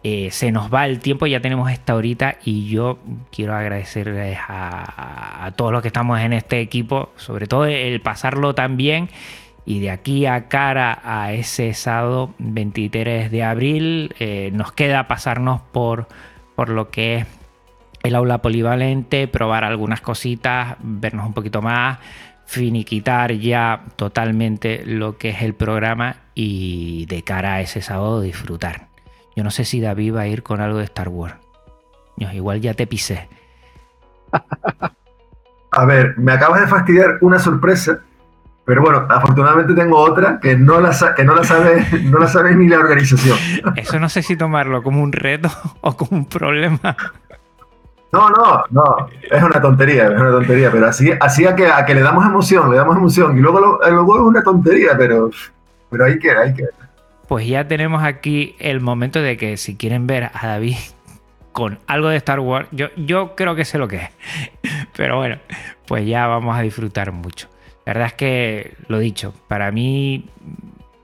Eh, 0.04 0.30
se 0.32 0.50
nos 0.50 0.72
va 0.72 0.86
el 0.86 0.98
tiempo, 0.98 1.26
ya 1.26 1.40
tenemos 1.40 1.70
esta 1.70 1.94
horita 1.94 2.36
y 2.44 2.68
yo 2.68 2.98
quiero 3.30 3.54
agradecerles 3.54 4.36
a, 4.48 5.52
todos 5.56 5.70
los 5.70 5.82
que 5.82 5.88
estamos 5.88 6.20
en 6.20 6.32
este 6.32 6.60
equipo, 6.60 7.10
sobre 7.16 7.46
todo 7.46 7.66
el 7.66 8.00
pasarlo 8.00 8.54
tan 8.54 8.76
bien 8.76 9.08
y 9.64 9.78
de 9.78 9.90
aquí 9.90 10.26
a 10.26 10.48
cara 10.48 11.00
a 11.04 11.32
ese 11.32 11.72
sábado 11.74 12.34
23 12.38 13.30
de 13.30 13.44
abril 13.44 14.14
eh, 14.18 14.50
nos 14.52 14.72
queda 14.72 15.06
pasarnos 15.06 15.60
por, 15.60 16.08
por 16.56 16.68
lo 16.68 16.90
que 16.90 17.18
es 17.18 17.26
el 18.02 18.16
aula 18.16 18.42
polivalente, 18.42 19.28
probar 19.28 19.62
algunas 19.62 20.00
cositas, 20.00 20.76
vernos 20.80 21.26
un 21.26 21.32
poquito 21.32 21.62
más, 21.62 21.98
finiquitar 22.44 23.32
ya 23.34 23.84
totalmente 23.94 24.82
lo 24.84 25.16
que 25.16 25.30
es 25.30 25.42
el 25.42 25.54
programa 25.54 26.16
y 26.34 27.06
de 27.06 27.22
cara 27.22 27.54
a 27.54 27.60
ese 27.60 27.82
sábado 27.82 28.20
disfrutar. 28.20 28.91
Yo 29.36 29.44
no 29.44 29.50
sé 29.50 29.64
si 29.64 29.80
David 29.80 30.14
va 30.14 30.20
a 30.22 30.26
ir 30.26 30.42
con 30.42 30.60
algo 30.60 30.78
de 30.78 30.84
Star 30.84 31.08
Wars. 31.08 31.34
igual 32.16 32.60
ya 32.60 32.74
te 32.74 32.86
pisé. 32.86 33.28
A 35.74 35.86
ver, 35.86 36.18
me 36.18 36.32
acabas 36.32 36.60
de 36.60 36.66
fastidiar 36.66 37.16
una 37.22 37.38
sorpresa, 37.38 38.00
pero 38.66 38.82
bueno, 38.82 39.06
afortunadamente 39.08 39.72
tengo 39.74 39.98
otra 39.98 40.38
que 40.38 40.54
no 40.54 40.80
la, 40.80 40.94
que 41.16 41.24
no 41.24 41.34
la 41.34 41.44
sabe, 41.44 41.86
no 42.04 42.18
la 42.18 42.28
sabe 42.28 42.54
ni 42.54 42.68
la 42.68 42.78
organización. 42.78 43.38
Eso 43.76 43.98
no 43.98 44.10
sé 44.10 44.22
si 44.22 44.36
tomarlo 44.36 44.82
como 44.82 45.02
un 45.02 45.12
reto 45.12 45.50
o 45.80 45.96
como 45.96 46.18
un 46.18 46.26
problema. 46.26 46.94
No, 48.12 48.28
no, 48.28 48.62
no, 48.68 49.08
es 49.22 49.42
una 49.42 49.58
tontería, 49.62 50.04
es 50.08 50.20
una 50.20 50.30
tontería, 50.32 50.70
pero 50.70 50.86
así, 50.86 51.10
así 51.18 51.46
a, 51.46 51.56
que, 51.56 51.66
a 51.66 51.86
que 51.86 51.94
le 51.94 52.02
damos 52.02 52.26
emoción, 52.26 52.70
le 52.70 52.76
damos 52.76 52.94
emoción, 52.94 53.38
y 53.38 53.40
luego, 53.40 53.80
luego 53.88 54.16
es 54.16 54.22
una 54.22 54.42
tontería, 54.42 54.90
pero, 54.98 55.30
pero 55.88 56.04
hay 56.04 56.18
que, 56.18 56.30
hay 56.30 56.52
que, 56.52 56.64
pues 57.32 57.46
ya 57.46 57.66
tenemos 57.66 58.04
aquí 58.04 58.54
el 58.58 58.82
momento 58.82 59.22
de 59.22 59.38
que 59.38 59.56
si 59.56 59.74
quieren 59.74 60.06
ver 60.06 60.24
a 60.34 60.48
David 60.48 60.76
con 61.52 61.78
algo 61.86 62.10
de 62.10 62.18
Star 62.18 62.40
Wars, 62.40 62.68
yo, 62.72 62.88
yo 62.94 63.34
creo 63.36 63.54
que 63.54 63.64
sé 63.64 63.78
lo 63.78 63.88
que 63.88 63.96
es. 63.96 64.10
Pero 64.94 65.16
bueno, 65.16 65.38
pues 65.86 66.06
ya 66.06 66.26
vamos 66.26 66.54
a 66.54 66.60
disfrutar 66.60 67.10
mucho. 67.10 67.48
La 67.86 67.94
verdad 67.94 68.08
es 68.08 68.12
que, 68.12 68.74
lo 68.86 68.98
dicho, 68.98 69.32
para 69.48 69.72
mí, 69.72 70.26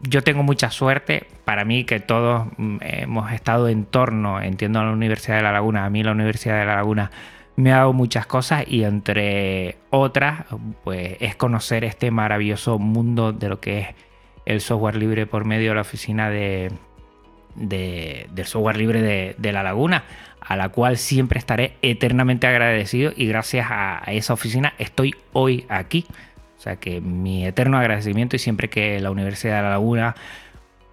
yo 0.02 0.22
tengo 0.22 0.42
mucha 0.42 0.70
suerte. 0.70 1.26
Para 1.46 1.64
mí 1.64 1.84
que 1.84 1.98
todos 1.98 2.46
mm, 2.58 2.76
hemos 2.82 3.32
estado 3.32 3.70
en 3.70 3.86
torno, 3.86 4.42
entiendo, 4.42 4.80
a 4.80 4.84
la 4.84 4.92
Universidad 4.92 5.36
de 5.36 5.44
La 5.44 5.52
Laguna. 5.52 5.86
A 5.86 5.88
mí 5.88 6.02
la 6.02 6.12
Universidad 6.12 6.58
de 6.58 6.66
La 6.66 6.76
Laguna 6.76 7.10
me 7.56 7.72
ha 7.72 7.76
dado 7.76 7.94
muchas 7.94 8.26
cosas 8.26 8.64
y 8.68 8.84
entre 8.84 9.78
otras, 9.88 10.44
pues 10.84 11.16
es 11.20 11.36
conocer 11.36 11.84
este 11.84 12.10
maravilloso 12.10 12.78
mundo 12.78 13.32
de 13.32 13.48
lo 13.48 13.60
que 13.60 13.78
es 13.78 13.88
el 14.48 14.62
software 14.62 14.96
libre 14.96 15.26
por 15.26 15.44
medio 15.44 15.68
de 15.70 15.74
la 15.74 15.82
oficina 15.82 16.30
de, 16.30 16.72
del 17.54 18.46
software 18.46 18.78
libre 18.78 19.36
de, 19.38 19.52
La 19.52 19.62
Laguna, 19.62 20.04
a 20.40 20.56
la 20.56 20.70
cual 20.70 20.96
siempre 20.96 21.38
estaré 21.38 21.76
eternamente 21.82 22.46
agradecido 22.46 23.12
y 23.14 23.26
gracias 23.26 23.66
a, 23.70 24.02
esa 24.06 24.32
oficina 24.32 24.72
estoy 24.78 25.14
hoy 25.34 25.66
aquí. 25.68 26.06
O 26.56 26.60
sea 26.60 26.76
que 26.76 27.02
mi 27.02 27.46
eterno 27.46 27.76
agradecimiento 27.76 28.36
y 28.36 28.38
siempre 28.38 28.70
que 28.70 28.98
la 29.00 29.10
Universidad 29.10 29.56
de 29.56 29.62
La 29.62 29.70
Laguna, 29.70 30.14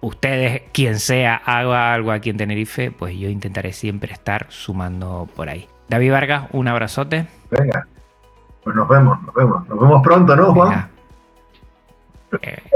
ustedes, 0.02 0.62
quien 0.74 0.98
sea, 0.98 1.36
haga 1.36 1.94
algo 1.94 2.12
aquí 2.12 2.28
en 2.28 2.36
Tenerife, 2.36 2.90
pues 2.90 3.16
yo 3.16 3.30
intentaré 3.30 3.72
siempre 3.72 4.12
estar 4.12 4.46
sumando 4.50 5.28
por 5.34 5.48
ahí. 5.48 5.66
David 5.88 6.12
Vargas, 6.12 6.44
un 6.52 6.68
abrazote. 6.68 7.26
Venga, 7.50 7.86
pues 8.62 8.76
nos 8.76 8.86
vemos, 8.86 9.22
nos 9.22 9.34
vemos. 9.34 9.66
Nos 9.66 9.80
vemos 9.80 10.02
pronto, 10.02 10.36
¿no, 10.36 10.52
Juan? 10.52 10.95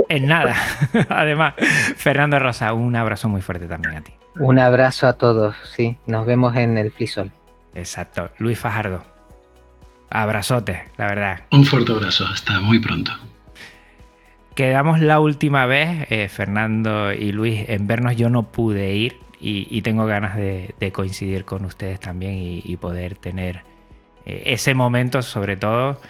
En 0.09 0.27
nada. 0.27 0.57
Además, 1.09 1.55
Fernando 1.97 2.39
Rosa, 2.39 2.73
un 2.73 2.97
abrazo 2.97 3.29
muy 3.29 3.41
fuerte 3.41 3.67
también 3.67 3.97
a 3.97 4.01
ti. 4.03 4.13
Un 4.39 4.59
abrazo 4.59 5.07
a 5.07 5.15
todos, 5.15 5.57
sí. 5.75 5.99
Nos 6.07 6.27
vemos 6.27 6.57
en 6.57 6.79
el 6.79 6.91
Flisol. 6.93 7.31
Exacto. 7.75 8.31
Luis 8.39 8.59
Fajardo. 8.59 9.05
Abrazote, 10.11 10.85
la 10.97 11.07
verdad. 11.07 11.41
Un 11.53 11.65
fuerte 11.65 11.93
abrazo, 11.93 12.27
hasta 12.27 12.61
muy 12.61 12.81
pronto. 12.81 13.13
Quedamos 14.55 15.01
la 15.01 15.21
última 15.21 15.67
vez, 15.67 16.11
eh, 16.11 16.29
Fernando 16.29 17.13
y 17.13 17.33
Luis, 17.33 17.69
en 17.69 17.87
vernos. 17.87 18.17
Yo 18.17 18.29
no 18.29 18.51
pude 18.51 18.95
ir 18.95 19.21
y, 19.41 19.81
tengo 19.83 20.07
ganas 20.07 20.37
de, 20.37 20.93
coincidir 20.93 21.45
con 21.45 21.65
ustedes 21.65 22.01
también 22.01 22.35
y, 22.37 22.77
poder 22.77 23.17
tener 23.17 23.63
eh, 24.27 24.43
ese 24.47 24.75
momento, 24.75 25.23
sobre 25.23 25.57
todo, 25.57 26.01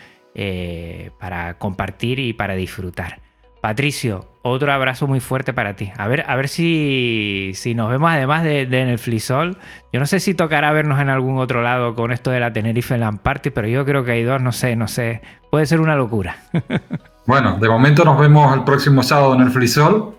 para 1.19 1.59
compartir 1.59 2.19
y 2.19 2.33
para 2.33 2.55
disfrutar. 2.55 3.21
Patricio, 3.61 4.27
otro 4.43 4.73
abrazo 4.73 5.07
muy 5.07 5.21
fuerte 5.21 5.53
para 5.53 5.77
ti. 5.77 5.93
A 5.99 6.09
ver, 6.09 6.25
a 6.27 6.35
ver 6.35 6.49
si, 6.49 7.53
si 7.55 7.75
nos 7.75 7.91
vemos 7.91 8.11
además 8.11 8.43
de, 8.43 8.63
en 8.63 8.89
el 8.89 8.99
Flisol. 8.99 9.59
Yo 9.93 10.01
no 10.01 10.07
sé 10.07 10.19
si 10.19 10.33
tocará 10.33 10.73
vernos 10.73 10.99
en 10.99 11.11
algún 11.11 11.39
otro 11.39 11.63
lado 11.63 11.95
con 11.95 12.11
esto 12.11 12.31
de 12.31 12.41
la 12.41 12.53
Tenerife 12.53 12.97
Land 12.97 13.21
Party, 13.21 13.51
pero 13.51 13.69
yo 13.69 13.85
creo 13.85 14.03
que 14.03 14.13
hay 14.13 14.23
dos, 14.23 14.41
no 14.41 14.53
sé, 14.53 14.77
no 14.77 14.89
sé. 14.89 15.21
Puede 15.51 15.67
ser 15.67 15.81
una 15.81 15.95
locura. 15.95 16.37
bueno, 17.27 17.59
de 17.59 17.69
momento 17.69 18.03
nos 18.03 18.19
vemos 18.19 18.55
el 18.55 18.65
próximo 18.65 19.03
sábado 19.03 19.35
en 19.35 19.43
el 19.43 19.51
Flisol. 19.51 20.17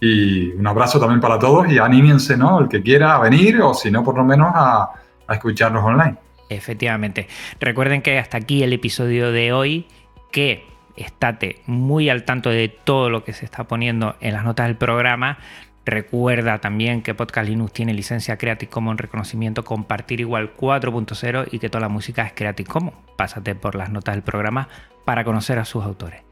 Y 0.00 0.52
un 0.52 0.66
abrazo 0.66 1.00
también 1.00 1.20
para 1.20 1.38
todos 1.38 1.66
y 1.68 1.78
anímense, 1.78 2.36
¿no? 2.36 2.60
El 2.60 2.68
que 2.68 2.82
quiera 2.82 3.18
venir 3.18 3.60
o 3.62 3.74
si 3.74 3.90
no, 3.90 4.04
por 4.04 4.16
lo 4.16 4.24
menos 4.24 4.52
a, 4.54 4.90
a 5.26 5.34
escucharnos 5.34 5.82
online. 5.82 6.16
Efectivamente. 6.48 7.26
Recuerden 7.58 8.02
que 8.02 8.18
hasta 8.18 8.36
aquí 8.36 8.62
el 8.62 8.72
episodio 8.72 9.32
de 9.32 9.52
hoy, 9.52 9.86
que 10.30 10.66
estate 10.96 11.62
muy 11.66 12.08
al 12.08 12.24
tanto 12.24 12.50
de 12.50 12.68
todo 12.68 13.10
lo 13.10 13.24
que 13.24 13.32
se 13.32 13.44
está 13.44 13.64
poniendo 13.64 14.16
en 14.20 14.34
las 14.34 14.44
notas 14.44 14.66
del 14.66 14.76
programa. 14.76 15.38
Recuerda 15.84 16.58
también 16.58 17.02
que 17.02 17.14
Podcast 17.14 17.48
Linux 17.48 17.72
tiene 17.72 17.92
licencia 17.92 18.38
Creative 18.38 18.70
Commons 18.70 19.00
reconocimiento 19.00 19.64
compartir 19.64 20.20
igual 20.20 20.56
4.0 20.56 21.48
y 21.50 21.58
que 21.58 21.68
toda 21.68 21.82
la 21.82 21.88
música 21.88 22.26
es 22.26 22.32
Creative 22.32 22.68
Commons. 22.68 22.96
Pásate 23.16 23.54
por 23.54 23.74
las 23.74 23.90
notas 23.90 24.14
del 24.14 24.22
programa 24.22 24.68
para 25.04 25.24
conocer 25.24 25.58
a 25.58 25.64
sus 25.64 25.84
autores. 25.84 26.22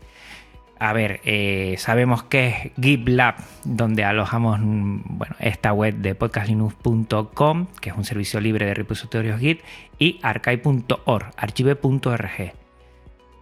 A 0.79 0.93
ver, 0.93 1.21
eh, 1.25 1.77
sabemos 1.79 2.25
que 2.25 2.49
es 2.49 2.55
GitLab, 2.83 3.37
donde 3.63 4.03
alojamos 4.05 4.59
mm, 4.59 5.03
bueno, 5.05 5.37
esta 5.39 5.73
web 5.73 5.95
de 5.95 6.17
podcastlinux.com, 6.17 7.67
que 7.81 7.91
es 7.91 7.97
un 7.97 8.05
servicio 8.05 8.41
libre 8.41 8.67
de 8.67 8.75
repositorios 8.75 9.39
Git, 9.39 9.61
y 9.99 10.19
archive.org, 10.23 11.31
archive.org 11.37 12.62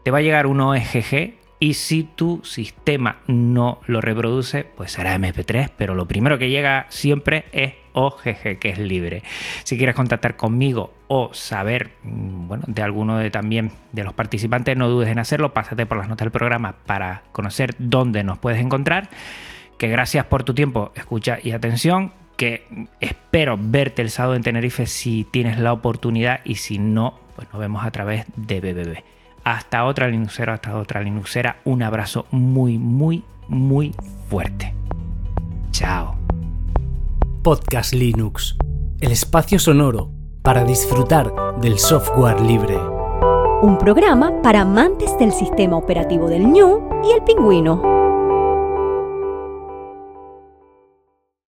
te 0.02 0.10
va 0.10 0.18
a 0.18 0.22
llegar 0.22 0.46
un 0.46 0.60
OGG 0.60 1.40
y 1.62 1.74
si 1.74 2.04
tu 2.04 2.40
sistema 2.42 3.18
no 3.26 3.80
lo 3.86 4.00
reproduce, 4.00 4.64
pues 4.64 4.92
será 4.92 5.14
MP3, 5.14 5.70
pero 5.76 5.94
lo 5.94 6.08
primero 6.08 6.38
que 6.38 6.48
llega 6.48 6.86
siempre 6.88 7.44
es 7.52 7.74
OGG, 7.92 8.58
que 8.58 8.70
es 8.70 8.78
libre. 8.78 9.22
Si 9.64 9.76
quieres 9.76 9.94
contactar 9.94 10.36
conmigo 10.36 10.94
o 11.08 11.34
saber 11.34 11.90
mm, 12.02 12.48
bueno, 12.48 12.64
de 12.66 12.82
alguno 12.82 13.18
de 13.18 13.30
también 13.30 13.72
de 13.92 14.04
los 14.04 14.14
participantes, 14.14 14.74
no 14.74 14.88
dudes 14.88 15.10
en 15.10 15.18
hacerlo, 15.18 15.52
pásate 15.52 15.84
por 15.84 15.98
las 15.98 16.08
notas 16.08 16.24
del 16.24 16.32
programa 16.32 16.76
para 16.86 17.24
conocer 17.32 17.74
dónde 17.78 18.24
nos 18.24 18.38
puedes 18.38 18.60
encontrar. 18.60 19.10
Que 19.76 19.88
gracias 19.88 20.24
por 20.24 20.44
tu 20.44 20.54
tiempo, 20.54 20.92
escucha 20.94 21.38
y 21.42 21.52
atención. 21.52 22.12
Que 22.38 22.66
espero 23.00 23.58
verte 23.60 24.00
el 24.00 24.08
sábado 24.08 24.34
en 24.34 24.42
Tenerife 24.42 24.86
si 24.86 25.24
tienes 25.24 25.58
la 25.58 25.74
oportunidad 25.74 26.40
y 26.42 26.54
si 26.54 26.78
no, 26.78 27.20
pues 27.36 27.48
nos 27.52 27.60
vemos 27.60 27.84
a 27.84 27.90
través 27.90 28.24
de 28.34 28.60
BBB. 28.60 29.19
Hasta 29.44 29.84
otra 29.84 30.08
Linuxera, 30.08 30.54
hasta 30.54 30.76
otra 30.76 31.00
Linuxera. 31.02 31.56
Un 31.64 31.82
abrazo 31.82 32.26
muy, 32.30 32.78
muy, 32.78 33.24
muy 33.48 33.94
fuerte. 34.28 34.74
Chao. 35.70 36.16
Podcast 37.42 37.94
Linux. 37.94 38.56
El 39.00 39.12
espacio 39.12 39.58
sonoro 39.58 40.10
para 40.42 40.64
disfrutar 40.64 41.32
del 41.60 41.78
software 41.78 42.40
libre. 42.40 42.78
Un 43.62 43.76
programa 43.78 44.40
para 44.42 44.62
amantes 44.62 45.16
del 45.18 45.32
sistema 45.32 45.76
operativo 45.76 46.28
del 46.28 46.46
ñu 46.46 46.80
y 47.04 47.12
el 47.12 47.22
pingüino. 47.24 47.99